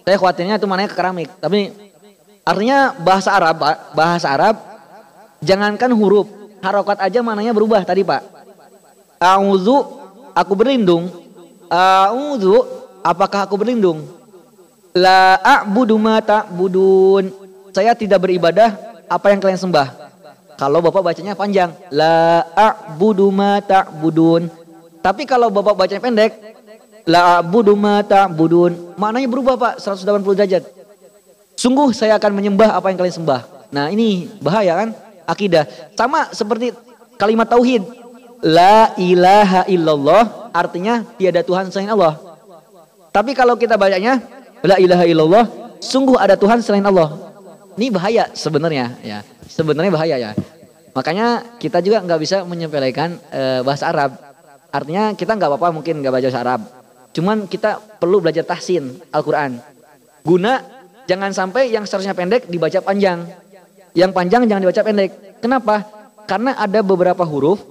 [0.00, 1.28] Saya khawatirnya itu mananya keramik.
[1.44, 1.68] Tapi
[2.40, 3.60] artinya bahasa Arab.
[3.92, 4.73] Bahasa Arab,
[5.44, 6.26] jangankan huruf,
[6.64, 8.24] harokat aja mananya berubah tadi Pak.
[9.20, 9.76] A'udzu,
[10.32, 11.12] aku berlindung.
[11.68, 12.64] A'udzu,
[13.04, 14.04] apakah aku berlindung?
[14.94, 17.28] La a'budu ma ta'budun.
[17.74, 18.78] Saya tidak beribadah
[19.10, 19.90] apa yang kalian sembah.
[20.54, 24.46] Kalau Bapak bacanya panjang, la a'budu ma ta'budun.
[25.02, 26.38] Tapi kalau Bapak bacanya pendek,
[27.10, 28.94] la a'budu ma ta'budun.
[28.94, 30.62] Maknanya berubah Pak 180 derajat.
[31.58, 33.40] Sungguh saya akan menyembah apa yang kalian sembah.
[33.74, 34.88] Nah, ini bahaya kan?
[35.24, 35.64] Akidah.
[35.96, 36.72] Sama seperti
[37.16, 37.84] kalimat tauhid.
[38.44, 42.20] La ilaha illallah artinya tiada Tuhan selain Allah.
[43.08, 44.20] Tapi kalau kita bacanya
[44.60, 45.44] la ilaha illallah,
[45.80, 47.14] sungguh ada Tuhan selain Allah.
[47.74, 49.24] Ini bahaya sebenarnya ya.
[49.48, 50.30] Sebenarnya bahaya ya.
[50.94, 54.14] Makanya kita juga nggak bisa menyepelekan e, bahasa Arab.
[54.70, 56.60] Artinya kita nggak apa-apa mungkin nggak baca bahasa Arab.
[57.14, 59.58] Cuman kita perlu belajar tahsin Al-Quran.
[60.26, 60.62] Guna
[61.06, 63.26] jangan sampai yang seharusnya pendek dibaca panjang.
[63.94, 65.10] Yang panjang jangan dibaca pendek.
[65.38, 65.74] Kenapa?
[66.26, 67.62] Karena ada beberapa huruf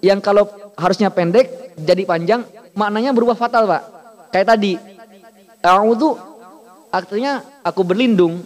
[0.00, 0.46] yang kalau
[0.78, 2.46] harusnya pendek jadi panjang
[2.78, 3.82] maknanya berubah fatal pak.
[4.30, 4.72] Kayak tadi.
[5.66, 6.14] A'udhu
[6.94, 8.38] artinya aku berlindung.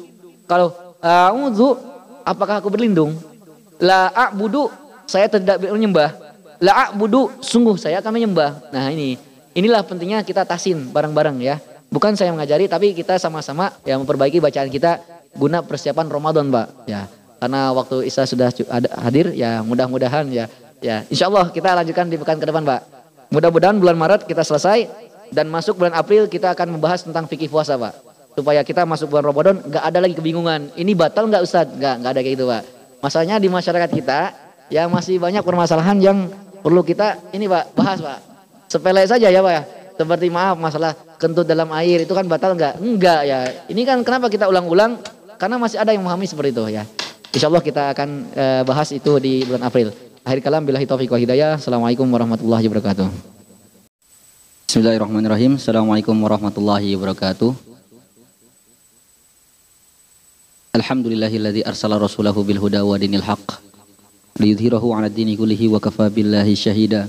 [0.49, 0.73] Kalau
[1.05, 1.77] a'udhu
[2.25, 3.17] apakah aku berlindung?
[3.81, 4.69] La a'budu
[5.05, 6.17] saya tidak menyembah.
[6.61, 8.73] La a'budu sungguh saya akan menyembah.
[8.73, 9.17] Nah ini
[9.57, 11.61] inilah pentingnya kita tasin bareng-bareng ya.
[11.91, 15.03] Bukan saya mengajari tapi kita sama-sama ya memperbaiki bacaan kita
[15.35, 16.87] guna persiapan Ramadan, Pak.
[16.91, 17.07] Ya.
[17.41, 18.53] Karena waktu Isa sudah
[19.01, 20.45] hadir ya mudah-mudahan ya
[20.85, 22.81] ya insya Allah kita lanjutkan di pekan ke depan, Pak.
[23.31, 24.91] Mudah-mudahan bulan Maret kita selesai
[25.31, 27.95] dan masuk bulan April kita akan membahas tentang fikih puasa, Pak.
[28.37, 30.75] Supaya kita masuk bulan Ramadan nggak ada lagi kebingungan.
[30.77, 31.67] Ini batal nggak Ustaz?
[31.71, 32.63] Nggak, nggak ada kayak gitu, Pak.
[33.01, 34.21] Masalahnya di masyarakat kita
[34.69, 36.19] ya masih banyak permasalahan yang
[36.61, 38.19] perlu kita ini Pak bahas, Pak.
[38.71, 39.63] Sepele saja ya, Pak ya
[40.01, 42.81] seperti maaf masalah kentut dalam air itu kan batal enggak?
[42.81, 43.39] Enggak ya.
[43.69, 44.97] Ini kan kenapa kita ulang-ulang?
[45.41, 46.85] Karena masih ada yang memahami seperti itu ya.
[47.33, 49.89] Insya Allah kita akan e, bahas itu di bulan April.
[50.21, 51.57] Akhir kalam bila taufiq wa hidayah.
[51.57, 53.09] Assalamualaikum warahmatullahi wabarakatuh.
[54.69, 55.57] Bismillahirrahmanirrahim.
[55.57, 57.57] Assalamualaikum warahmatullahi wabarakatuh.
[60.77, 63.65] Alhamdulillahilladzi arsala rasulahu bil huda wa dinil haqq
[64.37, 67.09] liyudhhirahu 'ala dini kullihi wa kafa billahi syahida.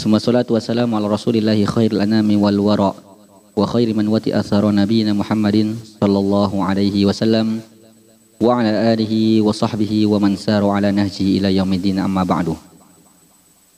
[0.00, 3.11] Suma salatu wassalamu ala rasulillahi khairil anami wal wara
[3.52, 7.60] man wati athara nabiyina Muhammadin sallallahu alaihi wasallam
[8.40, 12.56] wa ala alihi wa sahbihi wa man saru ala nahjihi ila yaumiddin amma ba'du.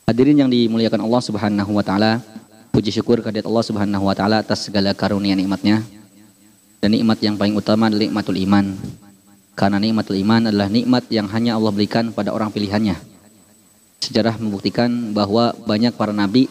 [0.07, 2.23] Hadirin yang dimuliakan Allah Subhanahu wa taala,
[2.71, 5.83] puji syukur kehadirat Allah Subhanahu wa taala atas segala karunia nikmatnya.
[6.79, 8.77] Dan nikmat yang paling utama adalah nikmatul iman.
[9.57, 13.15] Karena nikmatul iman adalah nikmat yang hanya Allah berikan pada orang pilihannya
[14.05, 16.45] sejarah membuktikan bahwa banyak para nabi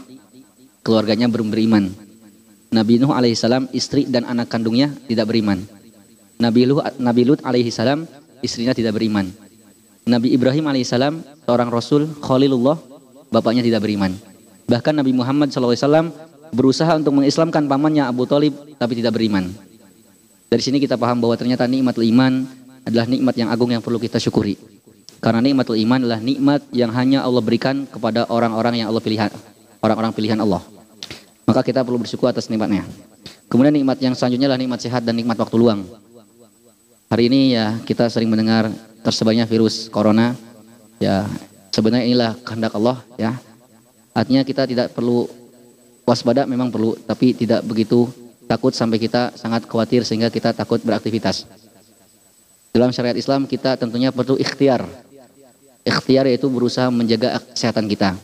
[0.81, 1.93] keluarganya belum beriman.
[2.73, 5.61] Nabi Nuh alaihissalam istri dan anak kandungnya tidak beriman.
[6.41, 8.09] Nabi Lut, Nabi Lut alaihissalam
[8.41, 9.29] istrinya tidak beriman.
[10.09, 12.81] Nabi Ibrahim alaihissalam seorang rasul Khalilullah
[13.29, 14.17] bapaknya tidak beriman.
[14.65, 16.09] Bahkan Nabi Muhammad SAW
[16.49, 19.53] berusaha untuk mengislamkan pamannya Abu Talib tapi tidak beriman.
[20.49, 22.45] Dari sini kita paham bahwa ternyata nikmatul iman
[22.89, 24.57] adalah nikmat yang agung yang perlu kita syukuri.
[25.21, 29.31] Karena nikmatul iman adalah nikmat yang hanya Allah berikan kepada orang-orang yang Allah pilihan,
[29.79, 30.61] orang-orang pilihan Allah.
[31.43, 32.87] Maka kita perlu bersyukur atas nikmatnya.
[33.51, 35.85] Kemudian nikmat yang selanjutnya adalah nikmat sehat dan nikmat waktu luang.
[37.11, 38.71] Hari ini ya kita sering mendengar
[39.05, 40.33] tersebarnya virus corona.
[40.97, 41.27] Ya
[41.69, 43.37] sebenarnya inilah kehendak Allah ya.
[44.15, 45.27] Artinya kita tidak perlu
[46.07, 48.07] waspada memang perlu tapi tidak begitu
[48.47, 51.45] takut sampai kita sangat khawatir sehingga kita takut beraktivitas.
[52.73, 54.87] Dalam syariat Islam kita tentunya perlu ikhtiar
[55.83, 58.15] Ikhtiar yaitu berusaha menjaga kesehatan kita.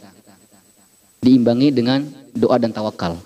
[1.19, 3.19] Diimbangi dengan doa dan tawakal.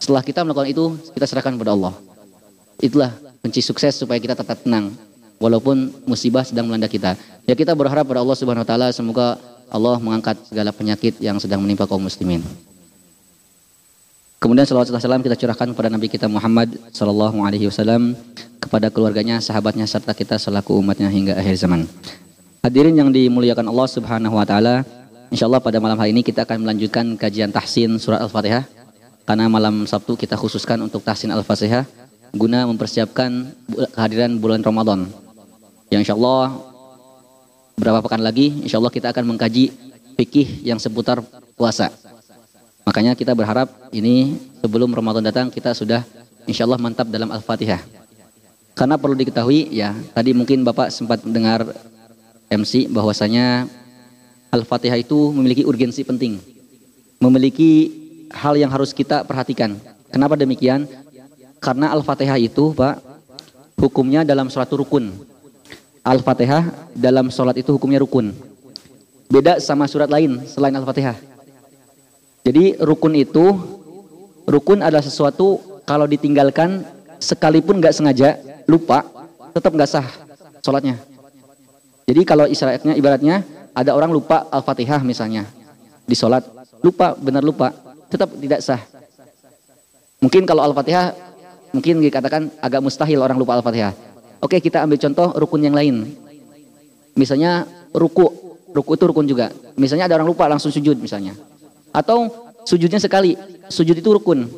[0.00, 1.94] Setelah kita melakukan itu, kita serahkan kepada Allah.
[2.80, 4.92] Itulah kunci sukses supaya kita tetap tenang
[5.40, 7.16] walaupun musibah sedang melanda kita.
[7.48, 9.40] Ya kita berharap pada Allah Subhanahu wa taala semoga
[9.72, 12.44] Allah mengangkat segala penyakit yang sedang menimpa kaum muslimin.
[14.40, 18.16] Kemudian salawat salam kita curahkan kepada Nabi kita Muhammad sallallahu alaihi wasallam
[18.56, 21.84] kepada keluarganya, sahabatnya serta kita selaku umatnya hingga akhir zaman.
[22.64, 24.84] Hadirin yang dimuliakan Allah Subhanahu wa taala,
[25.30, 28.66] insyaallah pada malam hari ini kita akan melanjutkan kajian tahsin surat Al-Fatihah.
[29.24, 31.86] Karena malam Sabtu kita khususkan untuk tahsin Al-Fatihah
[32.34, 33.54] guna mempersiapkan
[33.94, 35.06] kehadiran bulan Ramadan.
[35.90, 36.54] Yang insyaallah
[37.78, 39.70] beberapa pekan lagi insyaallah kita akan mengkaji
[40.18, 41.22] fikih yang seputar
[41.54, 41.90] puasa.
[42.84, 46.02] Makanya kita berharap ini sebelum Ramadan datang kita sudah
[46.50, 47.78] insyaallah mantap dalam Al-Fatihah.
[48.74, 51.68] Karena perlu diketahui ya, tadi mungkin Bapak sempat mendengar
[52.50, 53.68] MC bahwasanya
[54.50, 56.42] Al-Fatihah itu memiliki urgensi penting.
[57.22, 57.90] Memiliki
[58.34, 59.78] hal yang harus kita perhatikan.
[60.10, 60.90] Kenapa demikian?
[61.62, 62.98] Karena Al-Fatihah itu, Pak,
[63.78, 65.14] hukumnya dalam sholat rukun.
[66.02, 68.34] Al-Fatihah dalam sholat itu hukumnya rukun.
[69.30, 71.14] Beda sama surat lain selain Al-Fatihah.
[72.42, 73.54] Jadi rukun itu,
[74.48, 76.82] rukun adalah sesuatu kalau ditinggalkan
[77.22, 79.06] sekalipun nggak sengaja, lupa,
[79.54, 80.06] tetap nggak sah
[80.64, 80.98] sholatnya.
[82.08, 83.36] Jadi kalau ibaratnya ibaratnya
[83.74, 85.46] ada orang lupa Al-Fatihah misalnya
[86.04, 86.42] di sholat,
[86.82, 87.70] lupa, benar lupa,
[88.10, 88.82] tetap tidak sah.
[90.18, 91.14] Mungkin kalau Al-Fatihah
[91.70, 93.94] mungkin dikatakan agak mustahil orang lupa Al-Fatihah.
[94.42, 96.16] Oke, kita ambil contoh rukun yang lain.
[97.14, 98.26] Misalnya ruku,
[98.74, 99.52] ruku itu rukun juga.
[99.78, 101.36] Misalnya ada orang lupa langsung sujud misalnya.
[101.94, 102.32] Atau
[102.66, 103.38] sujudnya sekali,
[103.70, 104.48] sujud itu rukun.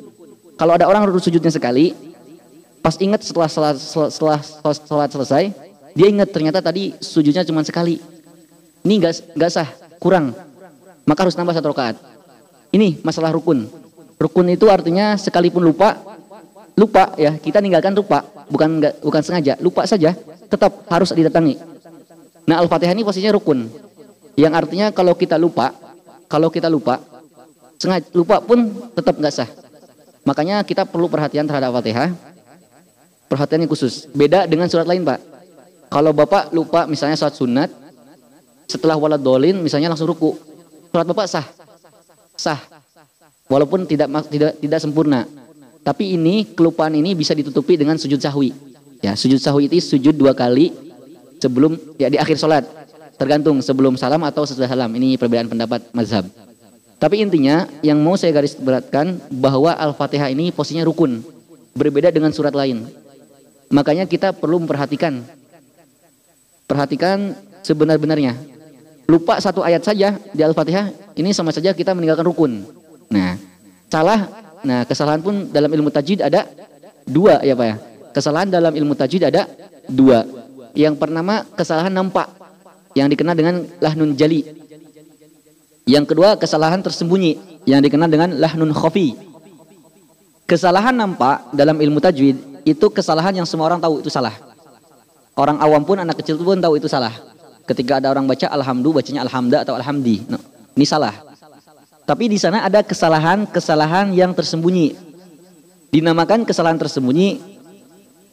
[0.56, 1.92] Kalau ada orang sujudnya sekali,
[2.80, 3.74] pas ingat setelah setelah,
[4.08, 4.38] setelah,
[4.72, 5.44] setelah selesai,
[5.92, 8.00] dia ingat ternyata tadi sujudnya cuma sekali.
[8.82, 9.68] Ini enggak, enggak sah,
[10.02, 10.34] kurang.
[11.06, 11.98] Maka harus tambah satu rakaat.
[12.74, 13.66] Ini masalah rukun.
[14.18, 15.98] Rukun itu artinya sekalipun lupa,
[16.78, 20.14] lupa ya kita ninggalkan lupa, bukan enggak, bukan sengaja, lupa saja,
[20.46, 21.58] tetap harus didatangi.
[22.46, 23.66] Nah al-fatihah ini posisinya rukun,
[24.38, 25.74] yang artinya kalau kita lupa,
[26.30, 27.02] kalau kita lupa,
[27.76, 29.50] sengaja lupa pun tetap nggak sah.
[30.22, 32.14] Makanya kita perlu perhatian terhadap fatihah,
[33.26, 34.06] perhatian yang khusus.
[34.14, 35.18] Beda dengan surat lain pak.
[35.90, 37.68] Kalau bapak lupa misalnya surat sunat,
[38.72, 40.32] setelah walad dolin misalnya langsung ruku,
[40.88, 41.46] surat bapak sah,
[42.32, 42.60] sah.
[43.52, 45.28] Walaupun tidak tidak tidak sempurna.
[45.82, 48.54] Tapi ini kelupaan ini bisa ditutupi dengan sujud sahwi.
[49.04, 50.72] Ya, sujud sahwi itu sujud dua kali
[51.42, 52.64] sebelum ya di akhir sholat.
[53.18, 54.88] Tergantung sebelum salam atau sesudah salam.
[54.94, 56.24] Ini perbedaan pendapat mazhab.
[57.02, 61.18] Tapi intinya yang mau saya garis beratkan bahwa Al-Fatihah ini posisinya rukun.
[61.74, 62.86] Berbeda dengan surat lain.
[63.74, 65.24] Makanya kita perlu memperhatikan.
[66.70, 67.34] Perhatikan
[67.66, 68.51] sebenar-benarnya.
[69.12, 70.88] Lupa satu ayat saja di Al-Fatihah,
[71.20, 72.64] ini sama saja kita meninggalkan rukun.
[73.12, 73.36] Nah,
[73.92, 74.24] salah,
[74.64, 76.48] nah kesalahan pun dalam ilmu tajwid ada
[77.04, 77.76] dua ya Pak ya.
[78.16, 79.44] Kesalahan dalam ilmu tajwid ada
[79.84, 80.24] dua.
[80.72, 82.24] Yang pertama kesalahan nampak
[82.96, 84.48] yang dikenal dengan lahnun jali.
[85.84, 87.36] Yang kedua kesalahan tersembunyi
[87.68, 89.12] yang dikenal dengan lahnun khafi.
[90.48, 94.32] Kesalahan nampak dalam ilmu tajwid itu kesalahan yang semua orang tahu itu salah.
[95.36, 97.31] Orang awam pun anak kecil pun tahu itu salah.
[97.62, 100.26] Ketika ada orang baca alhamdulillah bacanya alhamda atau alhamdi.
[100.26, 100.38] No,
[100.74, 101.14] ini salah.
[102.02, 104.98] Tapi di sana ada kesalahan-kesalahan yang tersembunyi.
[105.94, 107.38] Dinamakan kesalahan tersembunyi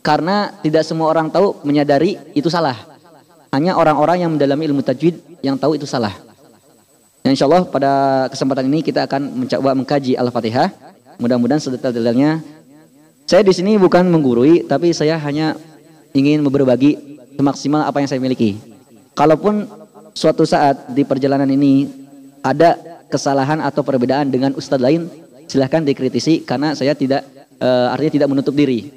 [0.01, 2.75] karena tidak semua orang tahu menyadari itu salah.
[3.53, 6.13] Hanya orang-orang yang mendalami ilmu tajwid yang tahu itu salah.
[7.21, 7.91] Dan insya Allah pada
[8.31, 10.71] kesempatan ini kita akan mencoba mengkaji Al-Fatihah.
[11.19, 12.41] Mudah-mudahan sedetail-detailnya.
[13.29, 15.53] Saya di sini bukan menggurui, tapi saya hanya
[16.15, 16.97] ingin berbagi
[17.37, 18.68] semaksimal apa yang saya miliki.
[19.19, 19.67] Kalaupun
[20.15, 21.91] suatu saat di perjalanan ini
[22.39, 22.79] ada
[23.11, 25.11] kesalahan atau perbedaan dengan ustadz lain,
[25.43, 27.27] silahkan dikritisi karena saya tidak
[27.59, 28.87] e, artinya tidak menutup diri.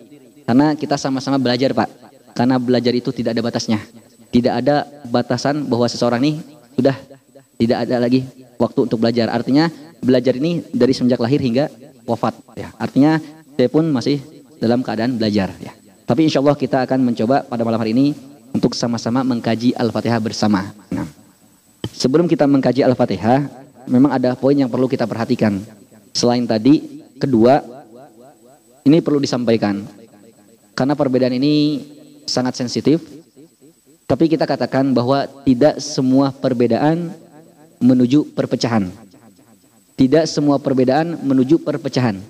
[0.47, 1.91] Karena kita sama-sama belajar Pak.
[2.39, 3.83] Karena belajar itu tidak ada batasnya.
[4.31, 6.39] Tidak ada batasan bahwa seseorang ini
[6.79, 6.95] sudah
[7.59, 8.23] tidak ada lagi
[8.63, 9.27] waktu untuk belajar.
[9.27, 11.67] Artinya belajar ini dari semenjak lahir hingga
[12.07, 12.39] wafat.
[12.55, 12.71] Ya.
[12.79, 13.19] Artinya
[13.59, 14.23] saya pun masih
[14.63, 15.51] dalam keadaan belajar.
[15.59, 15.75] Ya.
[16.07, 20.71] Tapi insya Allah kita akan mencoba pada malam hari ini untuk sama-sama mengkaji Al-Fatihah bersama.
[20.93, 21.09] Nah,
[21.91, 23.49] sebelum kita mengkaji Al-Fatihah,
[23.89, 25.59] memang ada poin yang perlu kita perhatikan.
[26.13, 27.65] Selain tadi, kedua,
[28.85, 29.83] ini perlu disampaikan.
[30.77, 31.81] Karena perbedaan ini
[32.29, 33.01] sangat sensitif,
[34.05, 37.13] tapi kita katakan bahwa tidak semua perbedaan
[37.81, 38.93] menuju perpecahan.
[39.97, 42.21] Tidak semua perbedaan menuju perpecahan.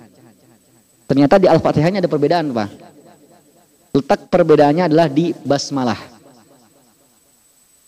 [1.07, 2.69] Ternyata di Al-Fatihahnya ada perbedaan, Pak.
[3.93, 6.12] Letak perbedaannya adalah di basmalah.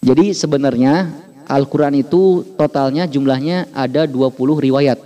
[0.06, 1.10] Jadi sebenarnya
[1.50, 5.02] Al-Quran itu totalnya jumlahnya ada 20 riwayat.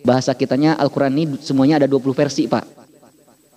[0.00, 2.64] Bahasa kitanya Al-Quran ini semuanya ada 20 versi Pak.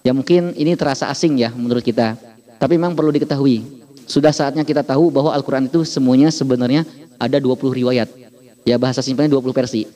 [0.03, 2.19] Ya mungkin ini terasa asing ya menurut kita.
[2.59, 6.83] Tapi memang perlu diketahui sudah saatnya kita tahu bahwa Al-Quran itu semuanya sebenarnya
[7.15, 8.11] ada 20 riwayat.
[8.67, 9.87] Ya bahasa simpelnya 20 versi.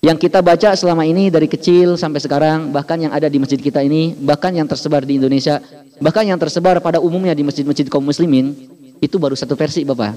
[0.00, 3.84] Yang kita baca selama ini dari kecil sampai sekarang, bahkan yang ada di masjid kita
[3.84, 5.60] ini, bahkan yang tersebar di Indonesia,
[6.00, 8.56] bahkan yang tersebar pada umumnya di masjid-masjid kaum muslimin,
[9.00, 10.16] itu baru satu versi Bapak.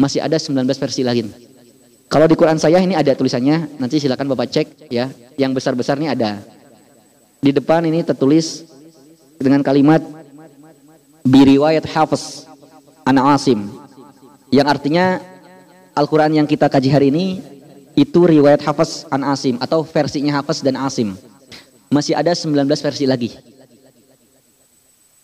[0.00, 1.30] Masih ada 19 versi lain.
[2.10, 5.12] Kalau di Quran saya ini ada tulisannya, nanti silakan Bapak cek ya.
[5.38, 6.40] Yang besar-besar ini ada.
[7.38, 8.64] Di depan ini tertulis
[9.36, 10.00] dengan kalimat
[11.24, 12.48] biriwayat Hafiz
[13.04, 13.68] an Asim
[14.52, 15.20] yang artinya
[15.96, 17.40] Al-Quran yang kita kaji hari ini
[17.96, 21.16] itu riwayat Hafiz an Asim atau versinya Hafiz dan Asim
[21.88, 23.32] masih ada 19 versi lagi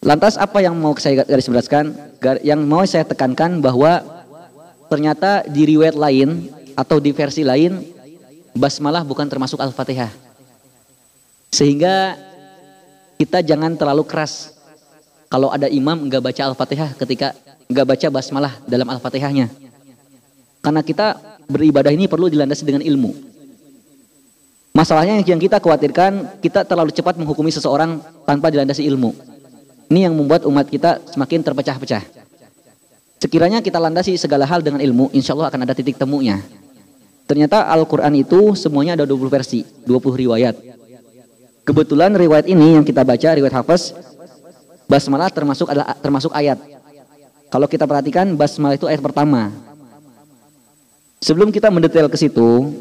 [0.01, 1.93] lantas apa yang mau saya garis beraskan
[2.41, 4.01] yang mau saya tekankan bahwa
[4.89, 7.85] ternyata di riwayat lain atau di versi lain
[8.57, 10.11] basmalah bukan termasuk Al-Fatihah
[11.53, 12.17] sehingga
[13.21, 14.57] kita jangan terlalu keras
[15.31, 17.37] kalau ada imam nggak baca Al-Fatihah ketika
[17.71, 19.47] nggak baca basmalah dalam Al-Fatihahnya.
[20.59, 23.15] Karena kita beribadah ini perlu dilandasi dengan ilmu.
[24.75, 29.15] Masalahnya yang kita khawatirkan kita terlalu cepat menghukumi seseorang tanpa dilandasi ilmu.
[29.91, 32.07] Ini yang membuat umat kita semakin terpecah-pecah.
[33.21, 36.41] Sekiranya kita landasi segala hal dengan ilmu, insya Allah akan ada titik temunya.
[37.27, 40.55] Ternyata Al-Quran itu semuanya ada 20 versi, 20 riwayat.
[41.67, 43.93] Kebetulan riwayat ini yang kita baca, riwayat Hafiz,
[44.91, 46.59] Basmalah termasuk adalah termasuk ayat.
[47.47, 49.55] Kalau kita perhatikan basmalah itu ayat pertama.
[51.23, 52.75] Sebelum kita mendetail ke situ,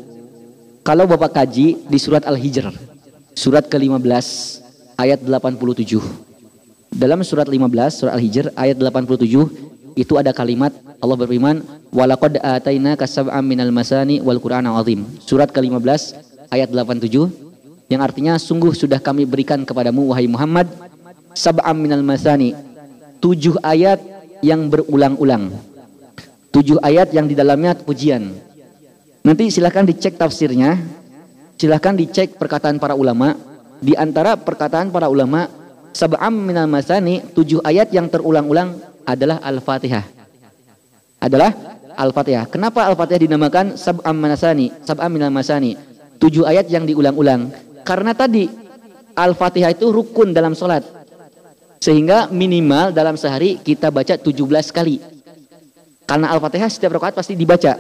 [0.81, 2.73] kalau Bapak kaji di surat Al-Hijr,
[3.37, 4.25] surat ke-15
[4.97, 6.28] ayat 87.
[6.89, 9.29] Dalam surat 15 surat Al-Hijr ayat 87
[9.93, 11.61] itu ada kalimat Allah berfirman
[11.93, 15.05] walaqad ataina kasab'am minal masani wal qur'anal azim.
[15.21, 16.17] Surat ke-15
[16.49, 20.65] ayat 87 yang artinya sungguh sudah kami berikan kepadamu wahai Muhammad
[21.37, 22.57] sab'am minal masani.
[23.21, 24.01] Tujuh ayat
[24.41, 25.53] yang berulang-ulang.
[26.49, 28.33] Tujuh ayat yang di dalamnya pujian.
[29.21, 30.79] Nanti silahkan dicek tafsirnya.
[31.59, 33.35] Silahkan dicek perkataan para ulama.
[33.79, 35.58] Di antara perkataan para ulama
[35.99, 40.19] sab'am minal masani tujuh ayat yang terulang-ulang adalah al-fatihah
[41.19, 41.51] adalah
[41.99, 42.47] Al-Fatihah.
[42.47, 45.75] Kenapa Al-Fatihah dinamakan sab'am manasani, sab'am minal masani?
[46.15, 47.51] Tujuh ayat yang diulang-ulang.
[47.83, 48.47] Karena tadi
[49.19, 50.79] Al-Fatihah itu rukun dalam sholat.
[51.83, 54.31] Sehingga minimal dalam sehari kita baca 17
[54.71, 55.03] kali.
[56.07, 57.75] Karena Al-Fatihah setiap rakaat pasti dibaca.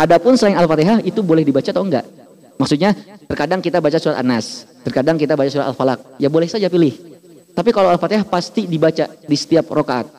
[0.00, 2.04] Adapun selain Al-Fatihah itu boleh dibaca atau enggak?
[2.56, 2.96] Maksudnya
[3.28, 6.16] terkadang kita baca surat An-Nas, terkadang kita baca surat Al-Falaq.
[6.16, 7.15] Ya boleh saja pilih.
[7.56, 10.12] Tapi kalau Al-Fatihah pasti dibaca di setiap rakaat.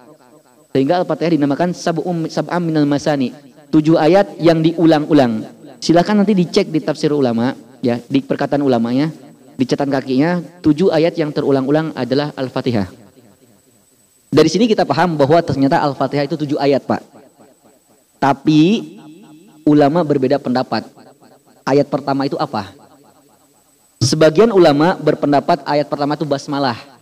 [0.74, 3.30] Sehingga Al-Fatihah dinamakan sab'um sab'am minal masani.
[3.70, 5.46] Tujuh ayat yang diulang-ulang.
[5.78, 7.54] Silakan nanti dicek di tafsir ulama,
[7.86, 9.14] ya, di perkataan ulamanya,
[9.54, 12.90] di catatan kakinya, tujuh ayat yang terulang-ulang adalah Al-Fatihah.
[14.34, 17.06] Dari sini kita paham bahwa ternyata Al-Fatihah itu tujuh ayat, Pak.
[18.18, 18.98] Tapi
[19.62, 20.90] ulama berbeda pendapat.
[21.62, 22.74] Ayat pertama itu apa?
[24.02, 26.97] Sebagian ulama berpendapat ayat pertama itu basmalah.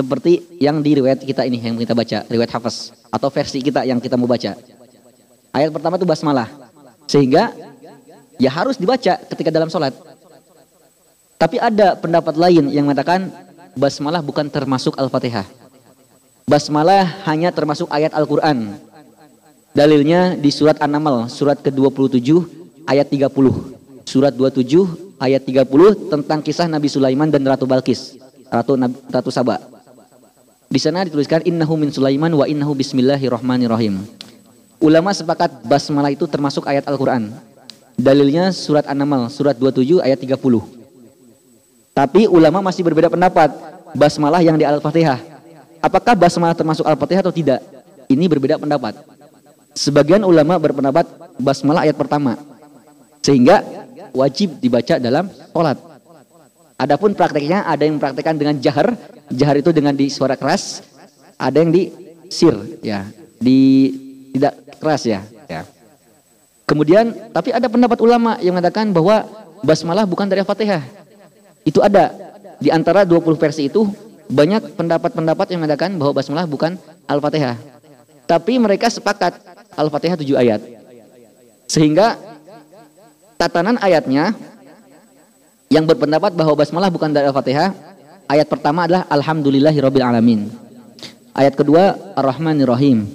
[0.00, 4.00] Seperti yang di riwayat kita ini yang kita baca, riwayat Hafiz atau versi kita yang
[4.00, 4.56] kita mau baca.
[5.52, 6.48] Ayat pertama itu basmalah.
[7.04, 7.52] Sehingga
[8.40, 9.92] ya harus dibaca ketika dalam sholat.
[11.36, 13.28] Tapi ada pendapat lain yang mengatakan
[13.76, 15.44] basmalah bukan termasuk Al-Fatihah.
[16.48, 18.80] Basmalah hanya termasuk ayat Al-Quran.
[19.76, 22.40] Dalilnya di surat An-Naml, surat ke-27
[22.88, 24.08] ayat 30.
[24.08, 28.16] Surat 27 ayat 30 tentang kisah Nabi Sulaiman dan Ratu Balkis,
[28.48, 28.80] Ratu
[29.12, 29.79] Ratu Saba.
[30.70, 34.06] Di sana dituliskan innahu min Sulaiman wa innahu bismillahirrahmanirrahim.
[34.78, 37.26] Ulama sepakat basmalah itu termasuk ayat Al-Qur'an.
[37.98, 40.38] Dalilnya surat An-Naml surat 27 ayat 30.
[41.90, 43.50] Tapi ulama masih berbeda pendapat.
[43.98, 45.18] Basmalah yang di Al-Fatihah.
[45.82, 47.58] Apakah basmalah termasuk Al-Fatihah atau tidak?
[48.06, 48.94] Ini berbeda pendapat.
[49.74, 51.02] Sebagian ulama berpendapat
[51.42, 52.38] basmalah ayat pertama.
[53.26, 53.66] Sehingga
[54.14, 55.82] wajib dibaca dalam sholat.
[56.78, 58.94] Adapun prakteknya ada yang mempraktekkan dengan jahar,
[59.30, 60.82] Jahar itu dengan di suara keras,
[61.38, 61.88] ada yang di
[62.26, 62.52] sir
[62.82, 63.06] ya,
[63.38, 63.90] di
[64.34, 65.20] tidak keras ya.
[65.46, 65.62] ya.
[66.66, 69.26] Kemudian tapi ada pendapat ulama yang mengatakan bahwa
[69.62, 70.82] basmalah bukan dari Al-Fatihah.
[71.66, 72.14] Itu ada
[72.62, 73.86] di antara 20 versi itu
[74.30, 76.78] banyak pendapat-pendapat yang mengatakan bahwa basmalah bukan
[77.10, 77.58] Al-Fatihah.
[78.30, 79.34] Tapi mereka sepakat
[79.74, 80.60] Al-Fatihah 7 ayat.
[81.66, 82.14] Sehingga
[83.34, 84.34] tatanan ayatnya
[85.70, 87.89] yang berpendapat bahwa basmalah bukan dari Al-Fatihah
[88.30, 90.46] Ayat pertama adalah Alhamdulillahirabbil alamin.
[91.34, 93.10] Ayat kedua Ar-Rahmanir Rahim.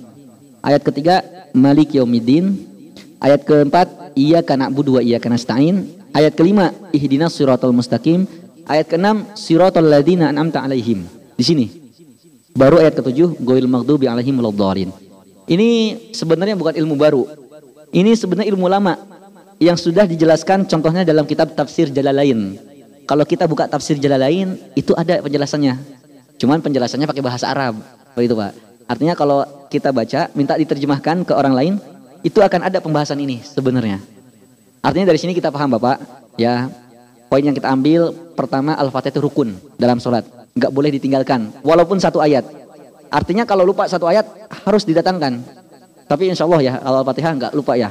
[0.59, 1.23] Ayat ketiga
[1.55, 2.59] Malik Yaumiddin.
[3.23, 5.87] Ayat keempat Iyyaka na'budu wa iyyaka nasta'in.
[6.11, 8.27] Ayat kelima Ihdinas siratal mustaqim.
[8.67, 11.07] Ayat keenam Siratal ladzina an'amta alaihim.
[11.39, 11.65] Di sini.
[12.51, 14.91] Baru ayat ketujuh Ghairil maghdubi alaihim waladdallin.
[15.47, 15.67] Ini
[16.11, 17.23] sebenarnya bukan ilmu baru.
[17.95, 18.99] Ini sebenarnya ilmu lama
[19.63, 22.74] yang sudah dijelaskan contohnya dalam kitab tafsir Jalalain
[23.05, 25.77] kalau kita buka tafsir jalan lain itu ada penjelasannya.
[26.41, 27.79] Cuman penjelasannya pakai bahasa Arab.
[28.17, 28.51] Begitu Pak.
[28.85, 31.73] Artinya kalau kita baca minta diterjemahkan ke orang lain
[32.25, 34.01] itu akan ada pembahasan ini sebenarnya.
[34.81, 35.97] Artinya dari sini kita paham Bapak,
[36.37, 36.69] ya.
[37.25, 40.25] Poin yang kita ambil pertama Al-Fatihah itu rukun dalam sholat.
[40.53, 42.45] Nggak boleh ditinggalkan walaupun satu ayat.
[43.09, 44.25] Artinya kalau lupa satu ayat
[44.65, 45.41] harus didatangkan.
[46.05, 47.89] Tapi insya Allah ya Al-Fatihah nggak lupa ya.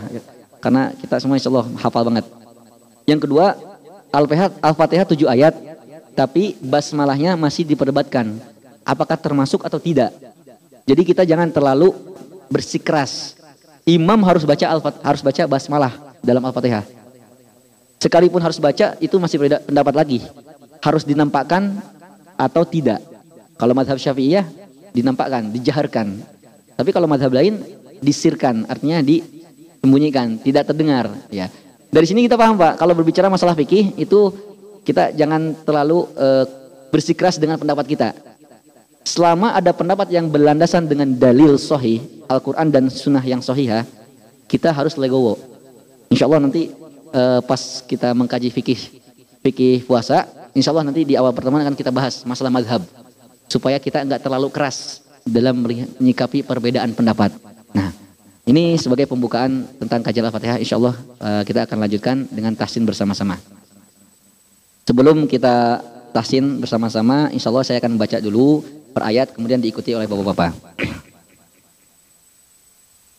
[0.62, 2.24] Karena kita semua insya Allah hafal banget.
[3.10, 3.73] Yang kedua
[4.14, 5.58] Al-Fatihah tujuh ayat,
[6.14, 8.38] tapi basmalahnya masih diperdebatkan.
[8.86, 10.14] Apakah termasuk atau tidak?
[10.86, 11.90] Jadi kita jangan terlalu
[12.46, 13.34] bersikeras.
[13.84, 15.92] Imam harus baca al harus baca basmalah
[16.22, 16.86] dalam Al-Fatihah.
[17.98, 20.18] Sekalipun harus baca itu masih pendapat lagi.
[20.84, 21.80] Harus dinampakkan
[22.36, 23.00] atau tidak.
[23.56, 24.44] Kalau madhab syafi'iyah
[24.92, 26.20] dinampakkan, dijaharkan.
[26.76, 27.64] Tapi kalau madhab lain
[28.04, 31.10] disirkan, artinya disembunyikan, tidak terdengar.
[31.32, 31.48] Ya.
[31.94, 34.34] Dari sini kita paham Pak, kalau berbicara masalah fikih itu
[34.82, 36.42] kita jangan terlalu uh,
[36.90, 38.10] bersikeras dengan pendapat kita.
[39.06, 43.86] Selama ada pendapat yang berlandasan dengan dalil sahih, Al-Quran dan sunnah yang sahih,
[44.50, 45.38] kita harus legowo.
[46.10, 46.74] Insya Allah nanti
[47.14, 48.80] uh, pas kita mengkaji fikih
[49.46, 52.82] fikih puasa, insya Allah nanti di awal pertemuan akan kita bahas masalah madhab.
[53.46, 57.53] Supaya kita nggak terlalu keras dalam menyikapi perbedaan pendapat.
[58.43, 60.57] Nah, ini sebagai pembukaan tentang kajian Al-Fatihah.
[60.57, 63.37] Insya Allah uh, kita akan lanjutkan dengan tahsin bersama-sama.
[64.89, 70.09] Sebelum kita tahsin bersama-sama, insya Allah saya akan baca dulu per ayat, kemudian diikuti oleh
[70.09, 70.53] bapak-bapak.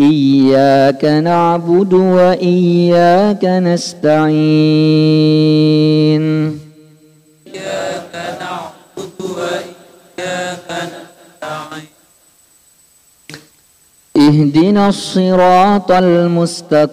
[0.00, 5.00] إياك نعبد وإياك نستعين.
[14.16, 16.90] اهدنا الصراط المستقيم.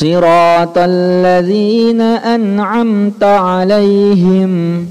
[0.00, 4.86] صراط الذين أنعمت عليهم.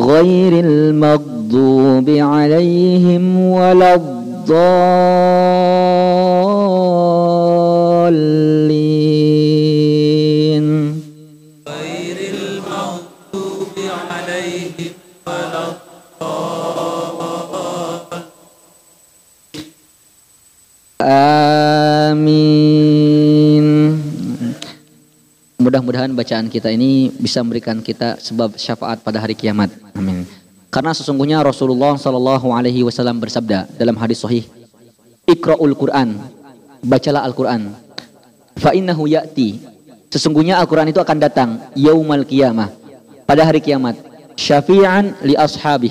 [0.00, 4.76] غير المغضوب عليهم ولا الضالين.
[25.66, 29.66] Mudah-mudahan bacaan kita ini bisa memberikan kita sebab syafaat pada hari kiamat.
[29.98, 30.22] Amin.
[30.70, 34.46] Karena sesungguhnya Rasulullah Shallallahu Alaihi Wasallam bersabda dalam hadis sahih,
[35.26, 36.22] Iqra'ul Quran,
[36.86, 37.74] bacalah Al-Quran.
[38.62, 39.58] Fa innahu ya'ti.
[40.06, 42.70] Sesungguhnya Al-Quran itu akan datang yaumal qiyamah
[43.26, 43.98] pada hari kiamat.
[44.38, 45.90] Syafi'an li ashabih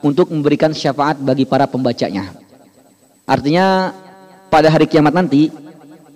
[0.00, 2.32] untuk memberikan syafaat bagi para pembacanya.
[3.28, 3.92] Artinya
[4.48, 5.52] pada hari kiamat nanti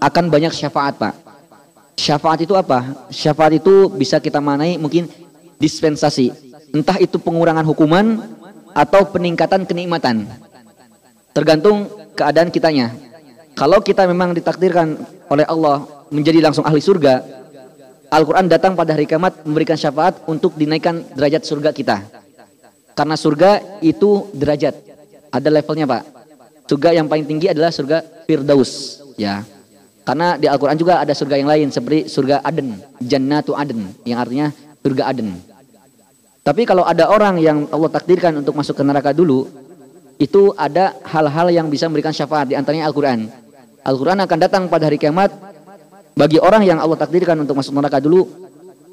[0.01, 1.23] akan banyak syafaat, Pak.
[1.94, 3.06] Syafaat itu apa?
[3.08, 5.06] Syafaat itu bisa kita manai mungkin
[5.62, 6.34] dispensasi.
[6.74, 8.18] Entah itu pengurangan hukuman
[8.74, 10.26] atau peningkatan kenikmatan.
[11.30, 11.86] Tergantung
[12.18, 12.90] keadaan kitanya.
[13.54, 14.98] Kalau kita memang ditakdirkan
[15.30, 17.22] oleh Allah menjadi langsung ahli surga,
[18.10, 22.02] Al-Quran datang pada hari kiamat memberikan syafaat untuk dinaikkan derajat surga kita.
[22.94, 24.74] Karena surga itu derajat.
[25.34, 26.02] Ada levelnya Pak.
[26.70, 29.02] Surga yang paling tinggi adalah surga Firdaus.
[29.18, 29.42] Ya.
[30.05, 32.76] Karena di Al-Quran juga ada surga yang lain seperti surga Aden.
[33.01, 34.05] Jannatu Aden.
[34.05, 34.47] Yang artinya
[34.85, 35.28] surga Aden.
[36.44, 39.48] Tapi kalau ada orang yang Allah takdirkan untuk masuk ke neraka dulu,
[40.20, 43.32] itu ada hal-hal yang bisa memberikan syafaat di antaranya Al-Quran.
[43.81, 45.32] Al-Quran akan datang pada hari kiamat
[46.14, 48.28] bagi orang yang Allah takdirkan untuk masuk neraka dulu,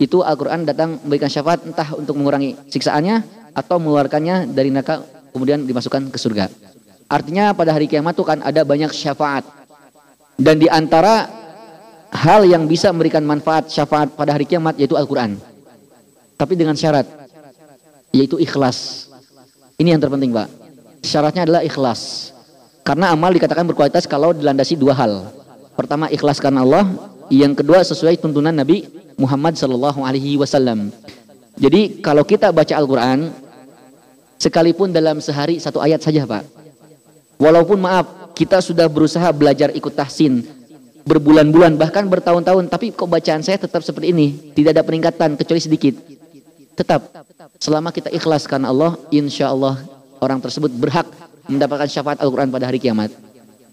[0.02, 3.22] itu Al-Quran datang memberikan syafaat entah untuk mengurangi siksaannya
[3.54, 6.50] atau mengeluarkannya dari neraka kemudian dimasukkan ke surga.
[7.12, 9.46] Artinya pada hari kiamat itu kan ada banyak syafaat.
[10.42, 11.30] Dan di antara
[12.10, 15.38] hal yang bisa memberikan manfaat syafaat pada hari kiamat yaitu Al-Quran.
[16.34, 17.06] Tapi dengan syarat,
[18.10, 19.06] yaitu ikhlas.
[19.78, 20.50] Ini yang terpenting Pak.
[21.06, 22.34] Syaratnya adalah ikhlas.
[22.82, 25.30] Karena amal dikatakan berkualitas kalau dilandasi dua hal.
[25.78, 26.90] Pertama ikhlas karena Allah,
[27.30, 28.90] yang kedua sesuai tuntunan Nabi
[29.22, 30.90] Muhammad Sallallahu Alaihi Wasallam.
[31.62, 33.30] Jadi kalau kita baca Al-Quran,
[34.42, 36.44] sekalipun dalam sehari satu ayat saja Pak.
[37.38, 40.42] Walaupun maaf, kita sudah berusaha belajar ikut tahsin,
[41.06, 45.94] berbulan-bulan bahkan bertahun-tahun, tapi kok bacaan saya tetap seperti ini, tidak ada peningkatan kecuali sedikit.
[46.74, 47.06] Tetap,
[47.62, 49.78] selama kita ikhlas karena Allah, insya Allah
[50.18, 51.06] orang tersebut berhak
[51.46, 53.14] mendapatkan syafaat Al-Quran pada hari kiamat.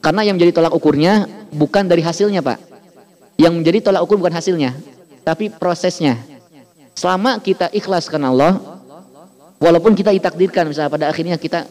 [0.05, 2.59] Karena yang menjadi tolak ukurnya bukan dari hasilnya Pak.
[3.41, 4.77] Yang menjadi tolak ukur bukan hasilnya,
[5.25, 6.21] tapi prosesnya.
[6.93, 8.53] Selama kita ikhlas karena Allah,
[9.57, 11.65] walaupun kita ditakdirkan misalnya pada akhirnya kita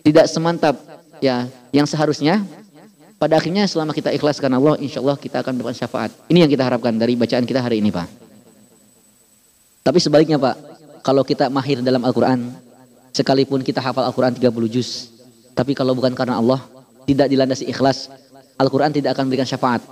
[0.00, 0.78] tidak semantap
[1.18, 2.42] ya yang seharusnya,
[3.18, 6.10] pada akhirnya selama kita ikhlas karena Allah, insya Allah kita akan mendapat syafaat.
[6.30, 8.06] Ini yang kita harapkan dari bacaan kita hari ini Pak.
[9.82, 10.54] Tapi sebaliknya Pak,
[11.02, 12.54] kalau kita mahir dalam Al-Quran,
[13.10, 15.10] sekalipun kita hafal Al-Quran 30 juz,
[15.58, 16.62] tapi kalau bukan karena Allah,
[17.10, 18.06] tidak dilandasi ikhlas,
[18.54, 19.82] Al-Quran tidak akan memberikan syafaat.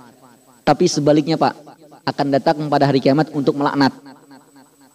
[0.63, 1.55] Tapi sebaliknya Pak,
[2.07, 3.91] akan datang pada hari kiamat untuk melaknat.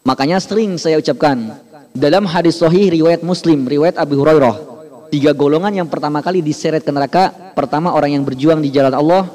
[0.09, 1.53] Makanya sering saya ucapkan,
[1.93, 4.72] dalam hadis sahih riwayat Muslim, riwayat Abu Hurairah,
[5.13, 9.29] tiga golongan yang pertama kali diseret ke neraka, pertama orang yang berjuang di jalan Allah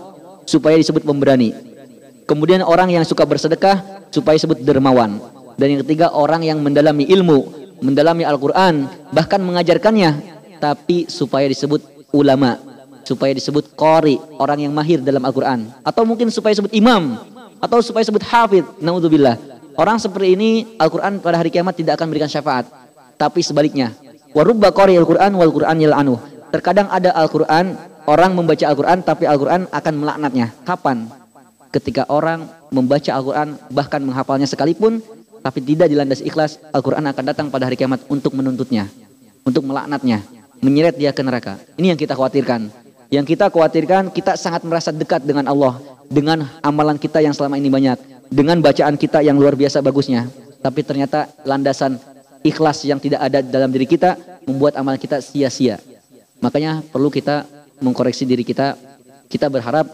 [0.50, 1.54] supaya disebut pemberani.
[2.26, 5.22] Kemudian orang yang suka bersedekah supaya disebut dermawan.
[5.54, 12.58] Dan yang ketiga orang yang mendalami ilmu, mendalami Al-Qur'an, bahkan mengajarkannya tapi supaya disebut ulama,
[13.06, 17.22] supaya disebut qari, orang yang mahir dalam Al-Qur'an atau mungkin supaya disebut imam
[17.62, 18.66] atau supaya disebut hafid.
[18.82, 19.38] Naudzubillah.
[19.78, 20.50] Orang seperti ini
[20.82, 22.66] Al-Qur'an pada hari kiamat tidak akan memberikan syafaat,
[23.14, 23.94] tapi sebaliknya.
[24.36, 26.20] Warubba qari Al-Qur'an wal Qur'an anu.
[26.52, 27.76] Terkadang ada Al-Qur'an,
[28.08, 30.52] orang membaca Al-Qur'an tapi Al-Qur'an akan melaknatnya.
[30.64, 31.08] Kapan?
[31.72, 35.04] Ketika orang membaca Al-Qur'an bahkan menghafalnya sekalipun
[35.48, 38.92] tapi tidak dilandasi ikhlas, Al-Quran akan datang pada hari kiamat untuk menuntutnya,
[39.48, 40.20] untuk melaknatnya,
[40.60, 41.56] menyeret dia ke neraka.
[41.80, 42.68] Ini yang kita khawatirkan.
[43.08, 45.80] Yang kita khawatirkan, kita sangat merasa dekat dengan Allah,
[46.12, 47.96] dengan amalan kita yang selama ini banyak,
[48.28, 50.28] dengan bacaan kita yang luar biasa bagusnya.
[50.60, 51.96] Tapi ternyata landasan
[52.44, 55.82] ikhlas yang tidak ada dalam diri kita membuat amalan kita sia-sia.
[56.42, 57.46] Makanya perlu kita
[57.82, 58.78] mengkoreksi diri kita.
[59.28, 59.86] Kita berharap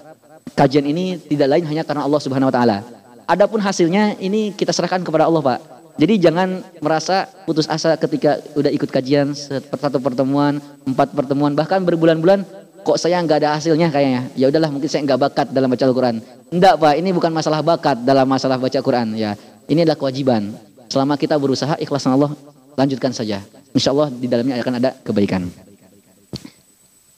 [0.53, 2.77] kajian ini tidak lain hanya karena Allah Subhanahu wa taala
[3.23, 5.59] Adapun hasilnya ini kita serahkan kepada Allah Pak.
[5.95, 12.43] Jadi jangan merasa putus asa ketika udah ikut kajian satu pertemuan, empat pertemuan, bahkan berbulan-bulan
[12.83, 14.27] kok saya nggak ada hasilnya kayaknya.
[14.35, 16.15] Ya udahlah mungkin saya nggak bakat dalam baca Al-Quran.
[16.51, 19.39] Enggak Pak, ini bukan masalah bakat dalam masalah baca Quran ya.
[19.69, 20.51] Ini adalah kewajiban.
[20.93, 22.29] Selama kita berusaha ikhlas Allah,
[22.77, 23.41] lanjutkan saja.
[23.73, 25.49] Insya Allah di dalamnya akan ada kebaikan.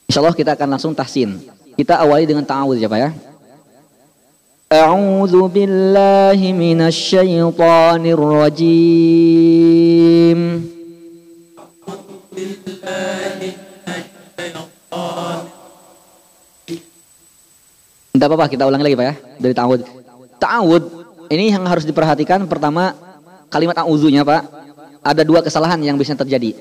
[0.07, 1.43] Insya Allah kita akan langsung tahsin.
[1.76, 3.11] Kita awali dengan ta'awudz ya Pak ya.
[4.72, 7.19] A'udzu billahi minasy
[8.15, 9.19] rajim.
[18.15, 19.84] Tidak apa-apa, kita ulangi lagi Pak ya, dari ta'awud.
[20.39, 20.84] Ta'awud,
[21.27, 23.05] ini yang harus diperhatikan pertama
[23.56, 24.68] kalimat a'udzunya Pak.
[24.99, 26.60] Ada dua kesalahan yang bisa terjadi.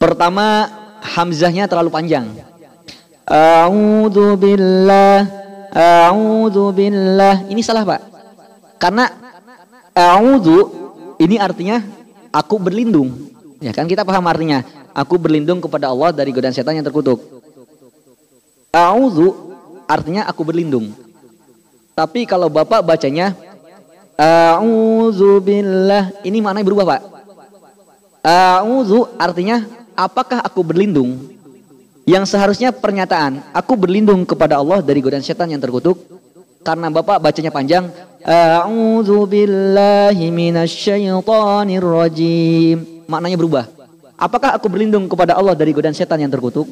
[0.00, 0.72] Pertama,
[1.04, 2.32] hamzahnya terlalu panjang.
[3.28, 5.42] A'udzu billah
[5.72, 7.48] A'udzu billah.
[7.48, 8.00] Ini salah, Pak.
[8.76, 9.08] Karena
[9.96, 10.68] a'udzu
[11.16, 11.80] ini artinya
[12.28, 13.32] aku berlindung.
[13.56, 14.60] Ya kan kita paham artinya.
[14.92, 17.24] Aku berlindung kepada Allah dari godaan setan yang terkutuk.
[18.68, 19.56] A'udzu
[19.88, 20.92] artinya aku berlindung.
[21.96, 23.32] Tapi kalau Bapak bacanya
[24.18, 27.00] a'udzu billah, ini maknanya berubah, Pak.
[28.22, 29.66] A'udzu artinya
[29.98, 31.30] apakah aku berlindung
[32.06, 35.98] yang seharusnya pernyataan, aku berlindung kepada Allah dari godaan setan yang terkutuk.
[36.62, 37.90] Karena Bapak bacanya panjang,
[38.22, 43.02] A'udzu billahi minasyaitonir rajim.
[43.10, 43.66] Maknanya berubah.
[44.14, 46.70] Apakah aku berlindung kepada Allah dari godaan setan yang terkutuk?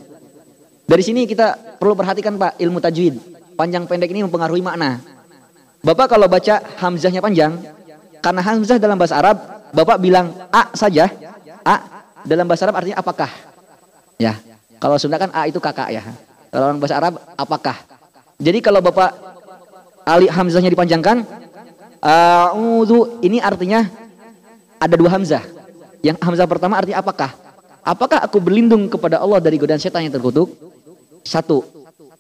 [0.87, 3.19] Dari sini kita perlu perhatikan Pak, ilmu tajwid.
[3.59, 5.03] Panjang pendek ini mempengaruhi makna.
[5.81, 7.57] Bapak kalau baca hamzahnya panjang,
[8.21, 9.37] karena hamzah dalam bahasa Arab,
[9.73, 11.09] Bapak bilang a saja.
[11.65, 13.31] A dalam bahasa Arab artinya apakah?
[14.21, 14.37] Ya,
[14.77, 16.05] kalau Sunda kan A itu kakak ya.
[16.53, 17.77] Kalau orang bahasa Arab apakah?
[18.37, 19.13] Jadi kalau Bapak
[20.05, 21.25] Ali Hamzahnya dipanjangkan,
[22.01, 23.85] A'udhu ini artinya
[24.81, 25.45] ada dua Hamzah.
[26.05, 27.33] Yang Hamzah pertama artinya apakah?
[27.81, 30.53] Apakah aku berlindung kepada Allah dari godaan setan yang terkutuk?
[31.25, 31.65] Satu.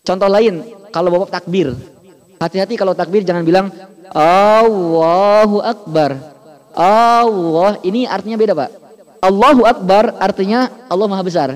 [0.00, 1.76] Contoh lain, kalau Bapak takbir.
[2.40, 3.68] Hati-hati kalau takbir jangan bilang
[4.16, 6.16] Allahu Akbar.
[6.72, 8.70] Allah, ini artinya beda Pak.
[9.20, 11.48] Allahu Akbar artinya Allah Maha Besar.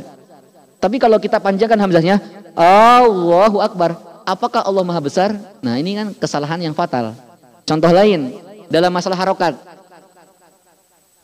[0.77, 2.21] Tapi kalau kita panjangkan hamzahnya,
[2.53, 3.97] Allahu Akbar.
[4.29, 5.33] Apakah Allah Maha Besar?
[5.65, 7.17] Nah ini kan kesalahan yang fatal.
[7.65, 8.37] Contoh lain,
[8.69, 9.57] dalam masalah harokat.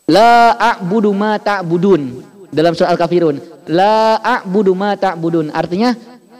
[0.09, 2.25] La a'budu ma ta'budun.
[2.49, 3.37] Dalam surah Al-Kafirun.
[3.69, 5.53] La a'budu ma ta'budun.
[5.53, 5.93] Artinya,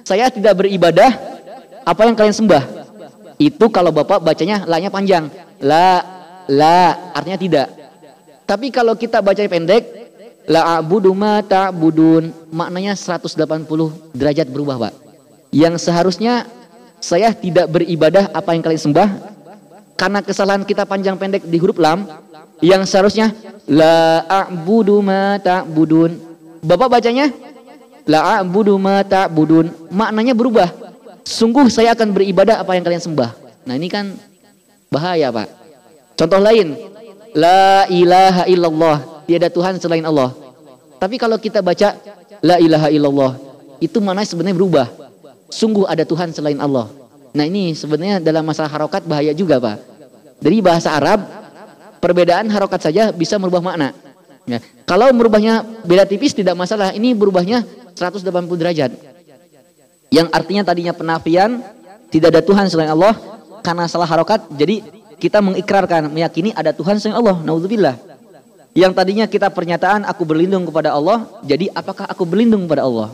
[0.03, 1.13] saya tidak beribadah
[1.85, 2.80] apa yang kalian sembah.
[3.41, 5.33] Itu kalau Bapak bacanya la-nya panjang.
[5.65, 6.05] La,
[6.45, 7.67] la, artinya tidak.
[8.45, 10.01] Tapi kalau kita baca pendek,
[10.51, 12.53] La a'budu ma ta'budun.
[12.53, 13.39] Maknanya 180
[14.13, 14.93] derajat berubah, Pak.
[15.55, 16.45] Yang seharusnya
[17.01, 19.09] saya tidak beribadah apa yang kalian sembah
[19.97, 22.05] karena kesalahan kita panjang pendek di huruf lam
[22.61, 23.33] yang seharusnya
[23.71, 26.19] la a'budu ma ta'budun.
[26.61, 27.31] Bapak bacanya
[28.05, 29.91] la a'budu ma ta'budun.
[29.95, 30.90] Maknanya berubah.
[31.25, 33.31] Sungguh saya akan beribadah apa yang kalian sembah.
[33.69, 34.17] Nah, ini kan
[34.89, 35.49] bahaya, Pak.
[36.17, 36.77] Contoh lain,
[37.37, 40.35] la ilaha illallah tiada Tuhan selain Allah.
[41.01, 41.97] Tapi kalau kita baca
[42.45, 43.33] la ilaha illallah,
[43.81, 44.87] itu mana sebenarnya berubah.
[45.51, 46.93] Sungguh ada Tuhan selain Allah.
[47.31, 49.77] Nah ini sebenarnya dalam masalah harokat bahaya juga Pak.
[50.41, 51.25] Dari bahasa Arab,
[52.03, 53.97] perbedaan harokat saja bisa merubah makna.
[54.49, 54.59] Ya.
[54.89, 57.63] Kalau merubahnya beda tipis tidak masalah, ini berubahnya
[57.95, 58.29] 180
[58.59, 58.91] derajat.
[60.11, 61.63] Yang artinya tadinya penafian,
[62.11, 63.15] tidak ada Tuhan selain Allah,
[63.63, 64.83] karena salah harokat, jadi
[65.23, 67.39] kita mengikrarkan, meyakini ada Tuhan selain Allah.
[67.39, 67.95] Naudzubillah.
[68.75, 73.11] Yang tadinya kita pernyataan aku berlindung kepada Allah, jadi apakah aku berlindung kepada Allah?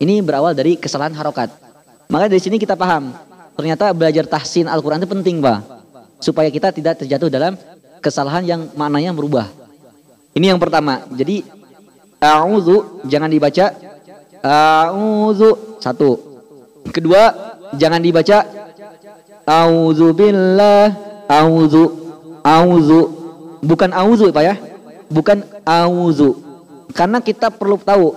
[0.00, 1.52] Ini berawal dari kesalahan harokat.
[2.08, 3.12] Maka dari sini kita paham,
[3.56, 5.58] ternyata belajar tahsin Al-Quran itu penting Pak.
[6.20, 7.56] Supaya kita tidak terjatuh dalam
[8.00, 9.48] kesalahan yang maknanya berubah.
[10.36, 11.04] Ini yang pertama.
[11.12, 11.44] Jadi
[12.20, 13.72] a'udzu jangan dibaca
[14.44, 16.20] a'udzu satu.
[16.92, 17.32] Kedua
[17.80, 18.44] jangan dibaca
[19.48, 20.92] a'udzu billah
[21.24, 21.84] a'udzu
[22.44, 23.00] a'udzu
[23.64, 24.54] bukan a'udzu Pak ya.
[25.08, 26.36] Bukan a'udzu.
[26.92, 28.12] Karena kita perlu tahu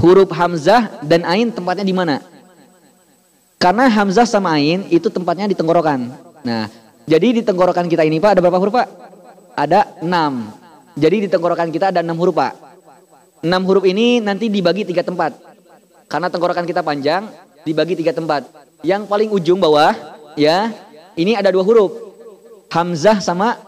[0.00, 2.20] huruf hamzah dan ain tempatnya di mana.
[3.60, 6.08] Karena hamzah sama ain itu tempatnya di tenggorokan.
[6.40, 6.72] Nah,
[7.04, 8.88] jadi di tenggorokan kita ini Pak ada berapa huruf Pak?
[9.56, 10.54] Ada enam.
[10.96, 12.69] Jadi di tenggorokan kita ada enam huruf Pak.
[13.40, 15.32] Enam huruf ini nanti dibagi tiga tempat.
[16.10, 17.30] Karena tenggorokan kita panjang,
[17.64, 18.44] dibagi tiga tempat.
[18.84, 19.94] Yang paling ujung bawah,
[20.36, 20.72] ya,
[21.16, 21.92] ini ada dua huruf.
[22.70, 23.58] Hamzah sama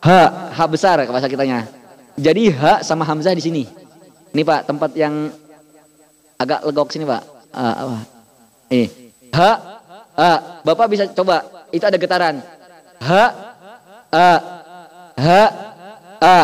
[0.00, 0.08] H,
[0.54, 1.68] H besar bahasa kitanya.
[2.16, 3.64] Jadi H sama Hamzah di sini.
[4.32, 5.32] Ini Pak, tempat yang
[6.36, 7.22] agak legok sini Pak.
[7.56, 7.98] Uh, apa?
[8.68, 8.86] Ini.
[9.32, 9.40] H,
[10.16, 10.30] A.
[10.64, 11.44] Bapak bisa coba.
[11.72, 12.40] Itu ada getaran.
[13.00, 13.10] H,
[14.12, 14.30] A.
[15.16, 15.28] H,
[16.20, 16.38] A.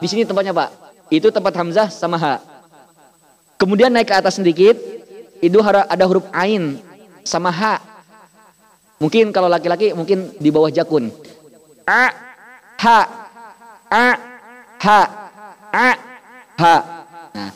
[0.00, 0.85] Di sini tempatnya Pak.
[1.08, 2.42] Itu tempat Hamzah sama H.
[3.56, 4.74] Kemudian naik ke atas sedikit.
[5.38, 6.80] Itu ada huruf Ain
[7.22, 7.78] sama H.
[8.96, 11.12] Mungkin kalau laki-laki mungkin di bawah jakun.
[11.84, 12.08] A,
[12.80, 12.84] H,
[13.92, 14.06] A,
[14.80, 14.86] H,
[15.70, 15.90] A,
[16.56, 16.64] H.
[17.36, 17.50] Nah,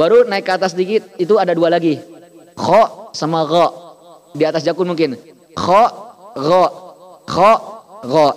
[0.00, 2.00] baru naik ke atas sedikit itu ada dua lagi.
[2.56, 3.66] Kho sama ro.
[4.32, 5.14] Di atas jakun mungkin.
[5.54, 5.84] Kho,
[6.34, 6.64] ro.
[7.28, 7.52] Kho,
[8.08, 8.28] ro.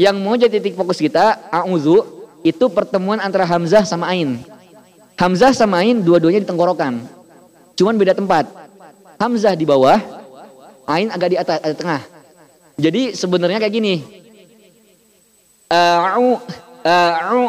[0.00, 2.17] Yang mau jadi titik fokus kita, a'udzu,
[2.48, 4.40] itu pertemuan antara Hamzah sama Ain.
[5.18, 7.04] Hamzah sama Ain dua-duanya di tenggorokan.
[7.76, 8.48] Cuman beda tempat.
[9.18, 9.98] Hamzah di bawah,
[10.88, 12.00] Ain agak di atas, di tengah.
[12.78, 14.00] Jadi sebenarnya kayak gini.
[15.68, 16.38] A'u,
[16.86, 17.42] a'u,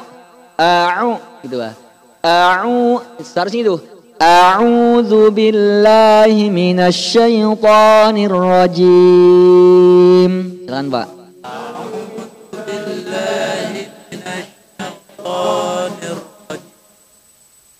[0.60, 1.12] a'u,
[1.46, 1.72] gitu lah.
[2.20, 3.80] A'u, seharusnya itu.
[4.20, 10.32] A'udzu billahi minasyaitonir rajim.
[10.68, 11.08] Silakan Pak.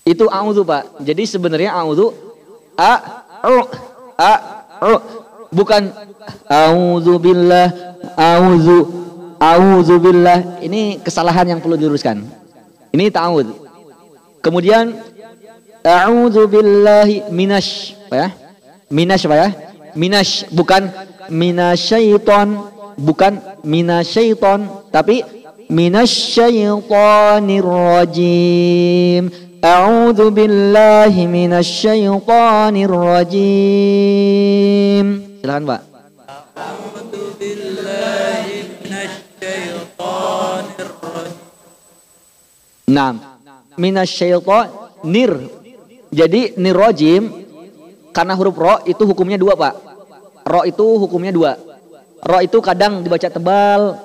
[0.10, 1.06] Itu a'udzu Pak.
[1.06, 2.10] Jadi sebenarnya a'udzu
[2.74, 2.94] a
[3.46, 3.62] u
[4.18, 4.34] a
[5.54, 5.94] bukan
[6.50, 7.70] a'udzu billah
[8.18, 8.78] a'udzu
[9.38, 10.66] a'udzu billah.
[10.66, 12.26] Ini kesalahan yang perlu diluruskan.
[12.90, 13.70] Ini ta'awud.
[14.42, 14.98] Kemudian
[15.86, 18.34] a'udzu billahi minasy apa ya?
[18.90, 19.54] Minasy apa ya?
[19.94, 20.90] Minasy bukan
[21.30, 22.58] minasyaiton,
[22.98, 25.22] bukan minasyaiton, tapi
[25.70, 29.49] minasyaitonir rajim.
[29.60, 33.44] A'udzu billahi minasyaitonir rajim.
[35.44, 35.84] Silakan, Pak.
[36.56, 41.36] A'udzu billahi minasyaitonir rajim.
[42.88, 43.20] Naam.
[43.76, 45.60] Minasyaitonir.
[46.10, 47.30] Jadi nirrajim
[48.16, 49.76] karena huruf ro itu hukumnya dua, Pak.
[50.48, 51.60] Ro itu hukumnya dua.
[52.24, 54.00] Ro itu kadang dibaca tebal,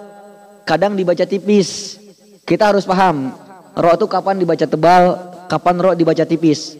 [0.66, 2.02] kadang dibaca tipis.
[2.42, 3.30] Kita harus paham.
[3.78, 6.76] Ro itu kapan dibaca tebal, kapan ro dibaca tipis.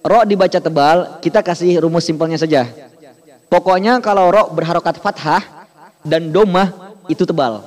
[0.00, 2.64] Ro dibaca tebal, kita kasih rumus simpelnya saja.
[3.50, 5.42] Pokoknya kalau ro berharokat fathah
[6.06, 7.66] dan domah itu tebal.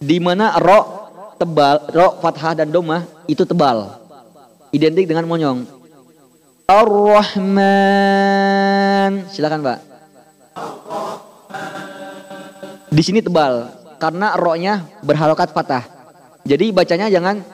[0.00, 0.52] Di mana
[1.40, 3.96] tebal, ro fathah dan domah itu tebal.
[4.70, 5.64] Identik dengan monyong.
[6.70, 7.62] Ar-Rahman.
[9.32, 9.78] Silakan, Pak.
[12.90, 13.70] Di sini tebal
[14.02, 15.86] karena ro-nya berharokat fathah.
[16.42, 17.44] Jadi bacanya jangan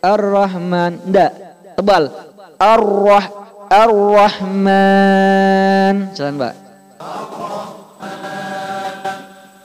[0.00, 1.32] Ar-Rahman, enggak,
[1.76, 2.10] tebal.
[2.56, 3.26] Ar-Rah
[3.66, 4.74] Ar-Rahman.
[6.14, 6.54] Silakan, Pak.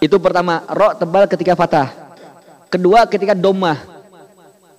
[0.02, 1.94] Itu pertama, ro tebal ketika fathah.
[2.74, 3.78] Kedua ketika domah.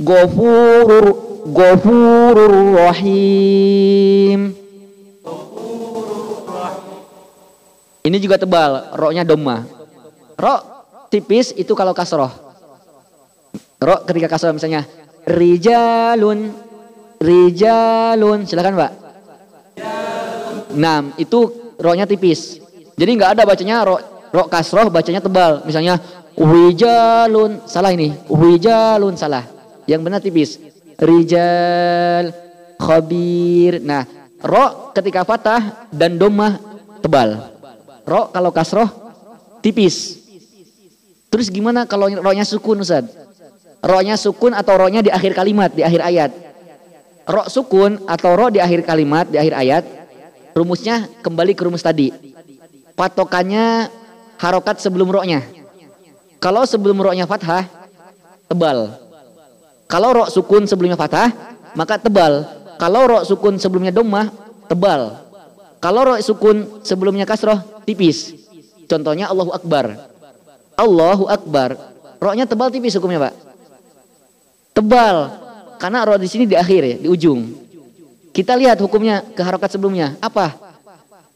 [0.03, 1.15] Gofurur
[1.47, 4.51] Gofurur Rahim.
[8.03, 9.63] Ini juga tebal, ro-nya domah.
[10.35, 10.59] Ro
[11.07, 12.35] tipis itu kalau kasroh.
[13.79, 14.83] Ro ketika kasroh misalnya
[15.27, 16.51] rijalun
[17.23, 18.93] rijalun silakan Pak.
[20.75, 22.59] Nah, itu ro-nya tipis.
[22.97, 23.97] Jadi nggak ada bacanya ro
[24.33, 25.63] ro kasroh bacanya tebal.
[25.69, 26.01] Misalnya
[26.35, 28.13] wijalun salah ini.
[28.27, 29.45] Wijalun salah.
[29.87, 30.51] Yang benar tipis.
[30.99, 32.33] Rijal
[32.81, 33.83] khabir.
[33.83, 34.07] Nah,
[34.43, 36.59] ro ketika fatah dan domah
[37.05, 37.53] tebal.
[38.03, 38.89] Ro kalau kasroh
[39.63, 40.19] tipis.
[41.33, 43.22] Terus gimana kalau ro-nya sukun Ustaz?
[43.83, 46.31] Ro-nya sukun atau ro-nya di akhir kalimat, di akhir ayat.
[47.27, 49.83] Ro sukun atau ro di akhir kalimat, di akhir ayat.
[50.55, 52.15] Rumusnya kembali ke rumus tadi.
[52.95, 53.91] Patokannya
[54.39, 55.43] harokat sebelum ro-nya.
[56.39, 57.67] Kalau sebelum ro-nya fathah,
[58.47, 58.95] tebal.
[59.91, 61.35] Kalau ro sukun sebelumnya fathah,
[61.75, 62.47] maka tebal.
[62.79, 64.31] Kalau ro sukun sebelumnya domah,
[64.71, 65.27] tebal.
[65.83, 68.31] Kalau ro sukun sebelumnya kasroh, tipis.
[68.87, 70.07] Contohnya Allahu Akbar.
[70.79, 71.75] Allahu Akbar.
[72.23, 73.52] Roknya tebal tipis hukumnya Pak.
[74.73, 75.17] Tebal.
[75.77, 77.63] Karena roh di sini di akhir ya, di ujung.
[78.33, 80.17] Kita lihat hukumnya ke harokat sebelumnya.
[80.19, 80.57] Apa?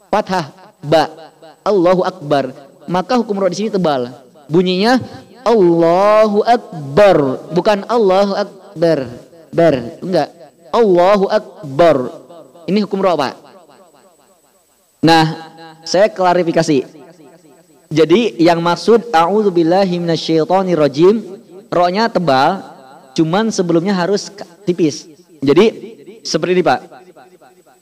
[0.08, 0.52] Fathah.
[0.80, 1.32] Ba.
[1.60, 2.54] Allahu Akbar.
[2.86, 4.14] Maka hukum roh di sini tebal.
[4.46, 5.02] Bunyinya
[5.42, 7.50] Allahu Akbar.
[7.52, 8.98] Bukan Allahu Akbar.
[9.50, 9.74] Bar.
[10.00, 10.28] Enggak.
[10.70, 11.96] Allahu Akbar.
[12.66, 13.34] Ini hukum roh Pak.
[15.00, 15.24] Nah,
[15.86, 16.82] saya klarifikasi.
[17.86, 21.22] Jadi yang maksud a'udzubillahi minasyaitonirrajim,
[21.70, 22.76] rohnya tebal,
[23.16, 24.28] cuman sebelumnya harus
[24.68, 25.09] tipis.
[25.40, 26.80] Jadi seperti ini, Pak.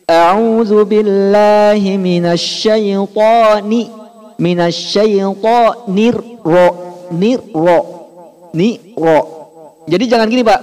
[0.07, 3.89] A'udzu billahi minasyaitonir
[4.39, 6.69] minasyaitonir ro
[7.11, 7.79] nir ro
[8.55, 9.21] ni ro.
[9.91, 10.61] Jadi jangan gini, Pak.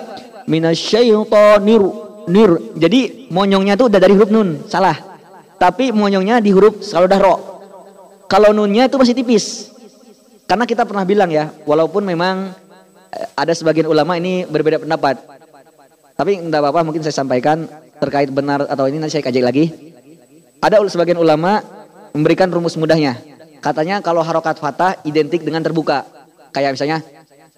[0.48, 1.84] Minasyaitonir
[2.32, 2.52] nir.
[2.80, 4.96] Jadi monyongnya tuh udah dari huruf nun, salah.
[5.60, 7.36] Tapi monyongnya di huruf kalau udah ro.
[8.32, 9.68] Kalau nunnya itu masih tipis.
[10.48, 12.56] Karena kita pernah bilang ya, walaupun memang
[13.36, 15.20] ada sebagian ulama ini berbeda pendapat.
[16.16, 17.68] Tapi enggak apa-apa mungkin saya sampaikan
[18.00, 19.66] terkait benar atau ini nanti saya kaji lagi.
[20.62, 21.60] Ada sebagian ulama
[22.14, 23.18] memberikan rumus mudahnya.
[23.62, 26.06] Katanya kalau harokat fatah identik dengan terbuka.
[26.54, 27.00] Kayak misalnya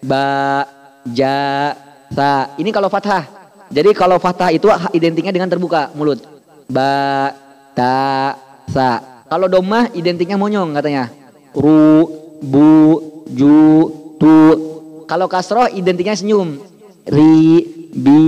[0.03, 0.63] ba,
[1.11, 1.73] ja,
[2.11, 2.53] sa.
[2.55, 3.27] Ini kalau fathah.
[3.73, 6.21] Jadi kalau fathah itu identiknya dengan terbuka mulut.
[6.69, 7.31] Ba,
[7.75, 8.37] ta,
[8.71, 9.23] sa.
[9.27, 11.09] Kalau domah identiknya monyong katanya.
[11.51, 12.07] Ru,
[12.39, 13.01] bu,
[13.33, 13.89] ju,
[14.21, 14.72] tu.
[15.07, 16.59] Kalau kasroh identiknya senyum.
[17.03, 18.21] Ri, bi,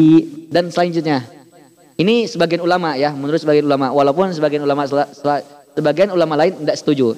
[0.52, 1.24] dan selanjutnya.
[1.96, 3.96] Ini sebagian ulama ya, menurut sebagian ulama.
[3.96, 4.84] Walaupun sebagian ulama
[5.76, 7.16] sebagian ulama lain tidak setuju.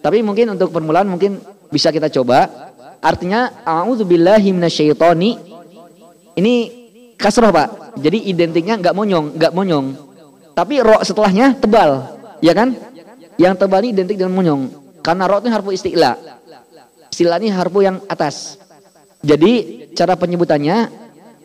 [0.00, 2.46] Tapi mungkin untuk permulaan mungkin bisa kita coba.
[3.00, 5.40] Artinya a'udzubillahi minasyaitonir
[6.36, 6.54] ini
[7.16, 7.98] kasroh pak.
[7.98, 9.86] Jadi identiknya nggak monyong, nggak monyong.
[10.54, 12.06] Tapi ro setelahnya tebal,
[12.44, 12.76] ya kan?
[13.40, 14.60] Yang tebal ini identik dengan monyong.
[15.00, 16.12] Karena ro itu harfu isti'la.
[17.10, 18.59] Istilah ini harfu yang atas.
[19.20, 20.88] Jadi cara penyebutannya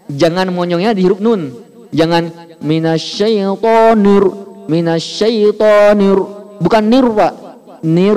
[0.07, 1.51] jangan monyongnya di huruf nun.
[1.91, 2.31] Jangan
[2.63, 4.23] minasyaitonir
[4.71, 6.15] minasyaitonir
[6.63, 7.35] bukan nir Pak.
[7.83, 8.15] Nir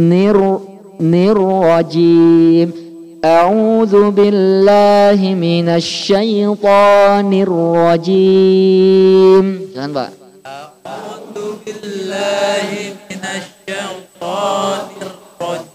[0.00, 0.36] nir
[0.96, 2.72] nir rajim.
[3.22, 7.52] A'udzu billahi minasyaitonir
[7.86, 9.44] rajim.
[9.76, 10.10] Jangan Pak.
[10.48, 15.68] A'udzu billahi minasyaitonir rajim.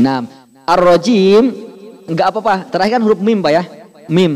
[0.00, 0.24] Nah,
[0.64, 1.73] ar-rajim
[2.04, 2.68] Enggak apa-apa.
[2.68, 3.62] Terakhir kan huruf mim Pak ya?
[4.08, 4.32] Mim.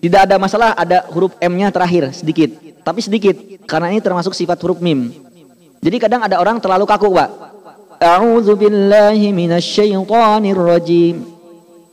[0.00, 2.52] Tidak ada masalah ada huruf M-nya terakhir sedikit.
[2.86, 3.34] Tapi sedikit
[3.66, 5.10] Karena ini termasuk sifat huruf mim.
[5.82, 7.30] Jadi kadang ada orang terlalu kaku Pak.
[7.96, 11.24] A'udzu billahi minasyaitonir rajim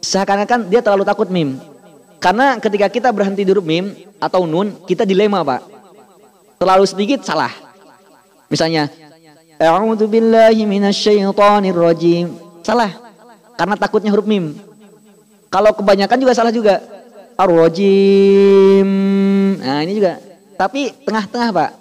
[0.04, 1.56] Seakan-akan dia terlalu takut mim.
[2.20, 5.62] Karena ketika kita berhenti di huruf mim Atau nun Kita dilema Pak.
[6.60, 7.52] Terlalu sedikit salah.
[8.52, 8.92] Misalnya
[9.64, 12.36] A'udzu billahi minasyaitonir rajim.
[12.62, 12.92] Salah.
[13.56, 14.73] Karena takutnya huruf mim.
[15.54, 16.82] Kalau kebanyakan juga salah juga.
[17.38, 18.88] Ar-rajim.
[19.62, 20.18] Nah, ini juga.
[20.58, 21.72] Tapi tengah-tengah, Pak.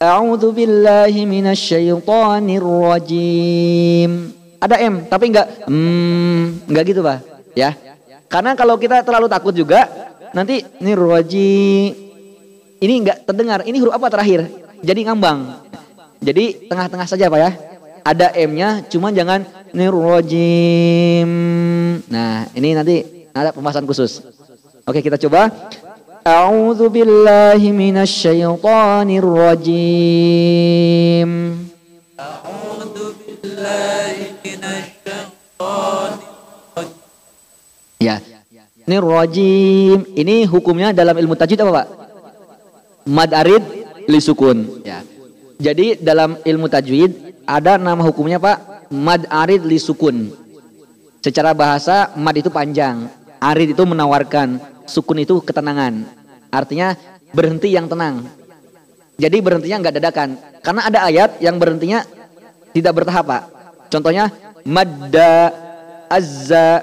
[0.00, 4.32] A'udzu billahi minasyaitonir rajim.
[4.60, 7.20] Ada M, tapi enggak hmm, enggak gitu, Pak.
[7.56, 7.76] Ya.
[8.28, 9.88] Karena kalau kita terlalu takut juga
[10.36, 11.52] nanti ini roji
[12.80, 13.60] ini enggak terdengar.
[13.64, 14.48] Ini huruf apa terakhir?
[14.80, 15.68] Jadi ngambang.
[16.20, 17.52] Jadi tengah-tengah saja Pak ya.
[18.00, 19.44] Ada M-nya, cuman jangan
[19.76, 21.28] nirrojim.
[22.10, 23.04] Nah, ini nanti
[23.34, 24.22] ada pembahasan khusus.
[24.86, 25.50] Oke, kita coba.
[26.20, 31.30] A'udzu billahi minasy syaithanir rajim.
[32.20, 36.20] A'udzu billahi minasy syaithanir
[36.76, 36.92] rajim.
[38.00, 38.20] Ya.
[38.84, 40.04] Ini rajim.
[40.12, 41.86] Ini hukumnya dalam ilmu tajwid apa, Pak?
[43.08, 43.64] Mad arid
[44.04, 44.84] li sukun.
[44.84, 45.00] Ya.
[45.60, 47.12] Jadi dalam ilmu tajwid
[47.48, 50.36] ada nama hukumnya, Pak, mad arid li sukun.
[51.20, 53.04] Secara bahasa mad itu panjang,
[53.40, 54.56] arid itu menawarkan,
[54.88, 56.08] sukun itu ketenangan.
[56.48, 56.96] Artinya
[57.36, 58.24] berhenti yang tenang.
[59.20, 60.28] Jadi berhentinya nggak dadakan.
[60.64, 62.02] Karena ada ayat yang berhentinya
[62.72, 63.42] tidak bertahap Pak.
[63.92, 64.32] Contohnya
[64.64, 65.52] madda
[66.08, 66.80] azza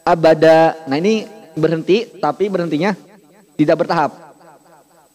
[0.00, 0.80] abada.
[0.88, 2.96] Nah ini berhenti tapi berhentinya
[3.54, 4.10] tidak bertahap.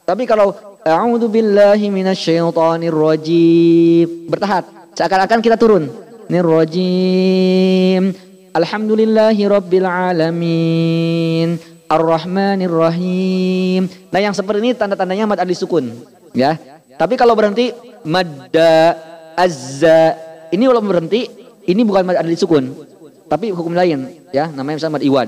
[0.05, 0.53] Tapi kalau
[0.85, 4.93] a'udzu billahi minasyaitonir rajim bertahap.
[4.93, 6.08] Seakan-akan kita turun.
[6.29, 8.13] Nirrajim.
[8.53, 11.57] Alhamdulillahi rabbil alamin.
[11.89, 13.89] Ar-Rahmanir Rahim.
[14.13, 15.89] Nah, yang seperti ini tanda-tandanya mad adli sukun,
[16.37, 16.53] ya.
[17.01, 17.73] Tapi kalau berhenti
[18.05, 18.93] madda
[19.33, 20.13] azza
[20.53, 21.25] ini walaupun berhenti
[21.65, 22.77] ini bukan mad adli sukun,
[23.25, 24.53] tapi hukum lain, ya.
[24.53, 25.27] Namanya misalnya mad iwan.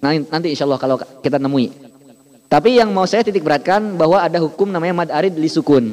[0.00, 1.68] Nah, nanti insya Allah kalau kita nemui.
[2.48, 5.92] Tapi yang mau saya titik beratkan bahwa ada hukum namanya mad arid li sukun.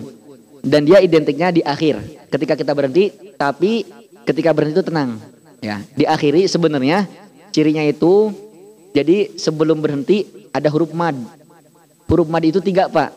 [0.65, 2.02] dan dia identiknya di akhir.
[2.34, 3.86] Ketika kita berhenti, tapi
[4.26, 5.22] ketika berhenti itu tenang.
[5.64, 7.10] Ya, diakhiri sebenarnya
[7.49, 8.30] cirinya itu
[8.91, 11.15] jadi sebelum berhenti ada huruf mad.
[12.06, 13.11] Huruf mad itu tiga pak.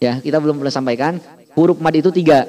[0.00, 1.18] Ya, kita belum pernah sampaikan.
[1.56, 2.44] Huruf mad itu tiga.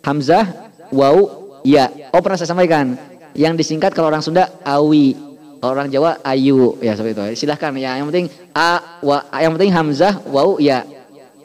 [0.00, 1.16] Hamzah, waw,
[1.62, 1.90] ya.
[2.10, 2.96] Oh pernah saya sampaikan.
[3.36, 5.14] Yang disingkat kalau orang Sunda awi,
[5.60, 6.80] kalau orang Jawa ayu.
[6.80, 7.46] Ya seperti itu.
[7.46, 8.00] Silahkan ya.
[8.00, 8.26] Yang penting
[8.56, 10.82] a, wa, yang penting hamzah, waw, ya.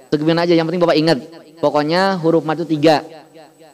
[0.10, 0.56] Segimana aja.
[0.56, 1.18] Yang penting bapak ingat.
[1.60, 3.04] Pokoknya huruf mad itu tiga.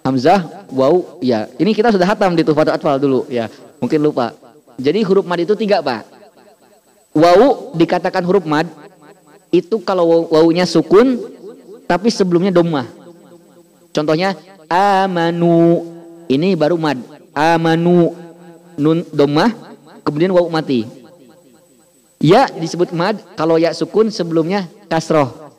[0.02, 1.46] Hamzah, waw, ya.
[1.62, 3.46] Ini kita sudah hatam di Tuhfatul Atfal dulu, ya.
[3.78, 4.34] Mungkin lupa.
[4.82, 6.10] Jadi huruf mad itu tiga, Pak.
[7.12, 8.72] Waw dikatakan huruf mad
[9.52, 11.20] itu kalau wawunya sukun
[11.84, 12.88] tapi sebelumnya domah.
[13.92, 14.40] Contohnya
[14.72, 15.84] amanu
[16.32, 16.96] ini baru mad.
[17.36, 18.16] Amanu
[18.80, 19.52] nun domah
[20.08, 20.88] kemudian waw mati.
[22.24, 25.52] Ya disebut mad kalau ya sukun sebelumnya kasroh.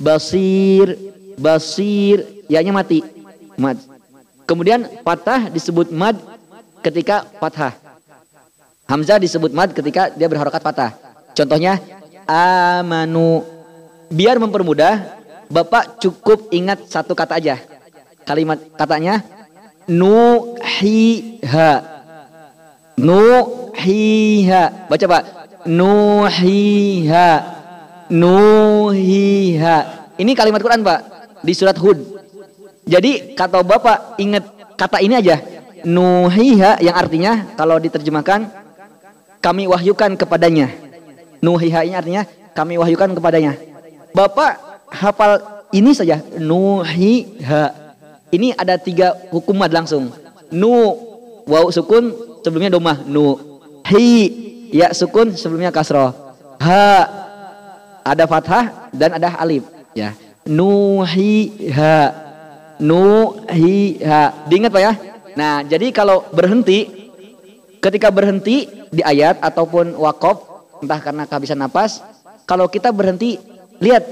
[0.00, 0.96] Basir,
[1.36, 3.04] basir, ya-nya mati.
[3.58, 3.76] Mad.
[4.46, 6.16] Kemudian patah disebut mad
[6.80, 7.74] ketika fathah.
[8.88, 10.96] Hamzah disebut mad ketika dia berharokat patah.
[11.36, 11.76] Contohnya
[12.24, 13.44] amanu.
[14.08, 15.18] Biar mempermudah,
[15.48, 17.56] Bapak cukup ingat satu kata aja.
[18.28, 19.24] Kalimat katanya
[19.88, 21.72] nuhiha.
[23.00, 24.62] Nuhiha.
[24.92, 25.24] Baca Pak.
[25.64, 27.28] Nuhiha.
[28.12, 29.76] Nuhiha.
[30.20, 31.00] Ini kalimat Quran Pak.
[31.40, 32.17] Di surat Hud.
[32.88, 34.44] Jadi kata Bapak ingat
[34.80, 35.36] kata ini aja.
[35.84, 38.48] Nuhiha yang artinya kalau diterjemahkan
[39.38, 40.72] kami wahyukan kepadanya.
[41.44, 42.22] Nuhiha ini artinya
[42.56, 43.54] kami wahyukan kepadanya.
[44.16, 46.24] Bapak hafal ini saja.
[46.40, 47.86] Nuhiha.
[48.28, 50.12] Ini ada tiga hukumat langsung.
[50.52, 50.96] Nu,
[51.48, 52.12] waw sukun
[52.44, 53.04] sebelumnya domah.
[53.04, 53.36] Nu.
[53.88, 54.28] Hi,
[54.72, 56.12] ya sukun sebelumnya kasroh.
[56.60, 57.08] Ha,
[58.04, 59.64] ada fathah dan ada alif.
[59.96, 60.12] Ya.
[60.44, 62.27] Nuhiha.
[62.78, 64.46] Nuhiha.
[64.46, 64.92] Diingat Pak ya?
[65.38, 67.10] Nah, jadi kalau berhenti,
[67.78, 70.42] ketika berhenti di ayat ataupun wakaf,
[70.82, 72.02] entah karena kehabisan napas,
[72.42, 73.38] kalau kita berhenti,
[73.78, 74.02] lihat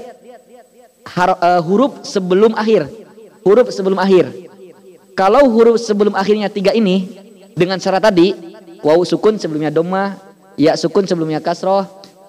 [1.03, 2.87] har, uh, huruf sebelum akhir,
[3.43, 4.31] huruf sebelum akhir.
[5.17, 7.09] Kalau huruf sebelum akhirnya tiga ini
[7.57, 8.35] dengan syarat tadi,
[8.85, 10.13] waw sukun sebelumnya doma,
[10.55, 11.83] ya sukun sebelumnya kasroh,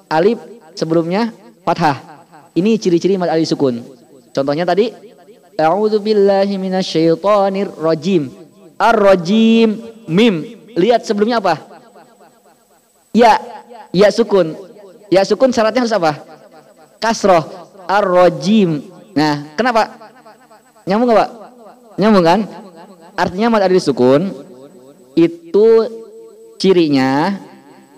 [0.09, 0.41] alif
[0.73, 1.31] sebelumnya
[1.63, 2.25] fathah.
[2.57, 3.85] Ini ciri-ciri mad alif sukun.
[4.33, 4.91] Contohnya tadi,
[5.59, 8.31] A'udzu billahi minasyaitonir rajim.
[8.79, 10.35] Ar-rajim mim.
[10.79, 11.59] Lihat sebelumnya apa?
[13.11, 13.43] Ya,
[13.91, 14.55] ya sukun.
[15.11, 16.23] Ya sukun syaratnya harus apa?
[17.03, 17.43] Kasroh.
[17.91, 18.87] Ar-rajim.
[19.19, 19.99] Nah, kenapa?
[20.87, 21.31] Nyambung gak Pak?
[21.99, 22.41] Nyambung kan?
[23.19, 24.31] Artinya mad alif sukun
[25.19, 25.67] itu
[26.63, 27.35] cirinya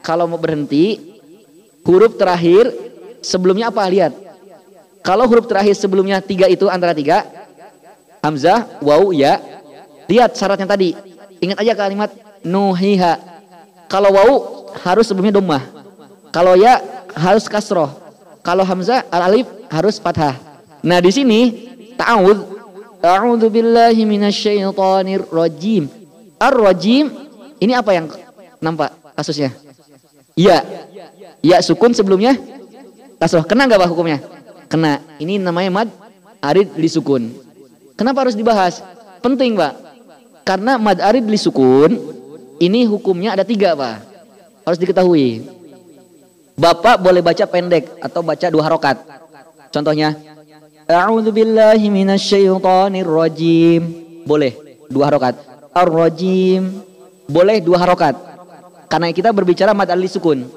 [0.00, 0.96] kalau mau berhenti
[1.84, 2.72] huruf terakhir
[3.20, 3.84] sebelumnya apa?
[3.84, 4.12] Lihat.
[5.04, 7.28] Kalau huruf terakhir sebelumnya tiga itu antara tiga,
[8.20, 9.40] hamzah, waw, ya.
[10.08, 10.96] Lihat syaratnya tadi.
[11.40, 12.10] Ingat aja kalimat
[12.44, 13.16] nuhiha.
[13.88, 14.30] Kalau waw
[14.84, 15.62] harus sebelumnya domah.
[16.30, 16.78] Kalau ya
[17.16, 17.90] harus kasroh.
[18.40, 20.38] Kalau hamzah al alif harus fathah.
[20.80, 21.40] Nah di sini
[21.98, 22.60] ta'awud
[23.00, 25.88] A'udzu billahi minasyaitonir rajim.
[26.36, 27.08] Ar-rajim
[27.56, 28.12] ini apa yang
[28.60, 29.56] nampak kasusnya?
[30.36, 30.60] Iya.
[31.40, 32.36] Ya sukun sebelumnya
[33.16, 33.44] kasroh.
[33.48, 34.20] Kena nggak Pak hukumnya?
[34.68, 35.00] Kena.
[35.16, 35.88] Ini namanya mad
[36.44, 37.32] arid li sukun.
[38.00, 38.80] Kenapa harus dibahas?
[39.20, 39.76] Penting Pak.
[40.48, 42.00] Karena mad arid li sukun
[42.56, 44.00] ini hukumnya ada tiga Pak.
[44.64, 45.44] Harus diketahui.
[46.56, 48.96] Bapak boleh baca pendek atau baca dua harokat.
[49.68, 50.16] Contohnya,
[50.88, 53.82] A'udzu billahi minasyaitonir rajim.
[54.24, 55.36] Boleh dua harokat.
[55.76, 56.80] Ar-rajim.
[57.28, 58.16] Boleh dua harokat.
[58.88, 60.48] Karena kita berbicara mad alif sukun.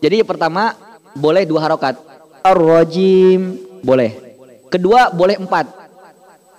[0.00, 0.72] Jadi pertama
[1.12, 2.00] boleh dua harokat.
[2.40, 3.60] Ar-rajim.
[3.84, 4.16] Boleh.
[4.72, 5.81] Kedua boleh empat.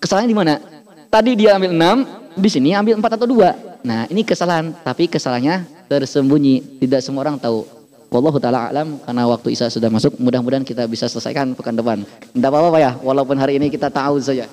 [0.00, 0.60] Kesalahannya di mana?
[1.08, 2.04] Tadi dia ambil 6,
[2.36, 3.80] di sini ambil 4 atau 2.
[3.84, 7.64] Nah, ini kesalahan, tapi kesalahannya tersembunyi, tidak semua orang tahu.
[8.08, 12.04] Wallahu taala alam karena waktu Isa sudah masuk, mudah-mudahan kita bisa selesaikan pekan depan.
[12.32, 14.48] Tidak apa-apa ya, walaupun hari ini kita tahu saja.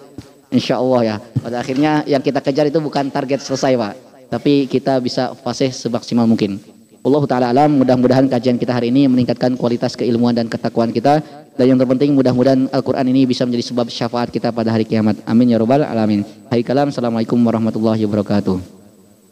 [0.51, 1.15] Insya Allah ya.
[1.39, 3.93] Pada akhirnya yang kita kejar itu bukan target selesai Pak,
[4.31, 6.59] tapi kita bisa fasih semaksimal mungkin.
[7.05, 11.21] Allah taala alam, mudah-mudahan kajian kita hari ini meningkatkan kualitas keilmuan dan ketakwaan kita
[11.55, 15.21] dan yang terpenting mudah-mudahan Al-Qur'an ini bisa menjadi sebab syafaat kita pada hari kiamat.
[15.23, 16.25] Amin ya rabbal alamin.
[16.51, 18.74] Hai kalam, Assalamualaikum warahmatullahi wabarakatuh.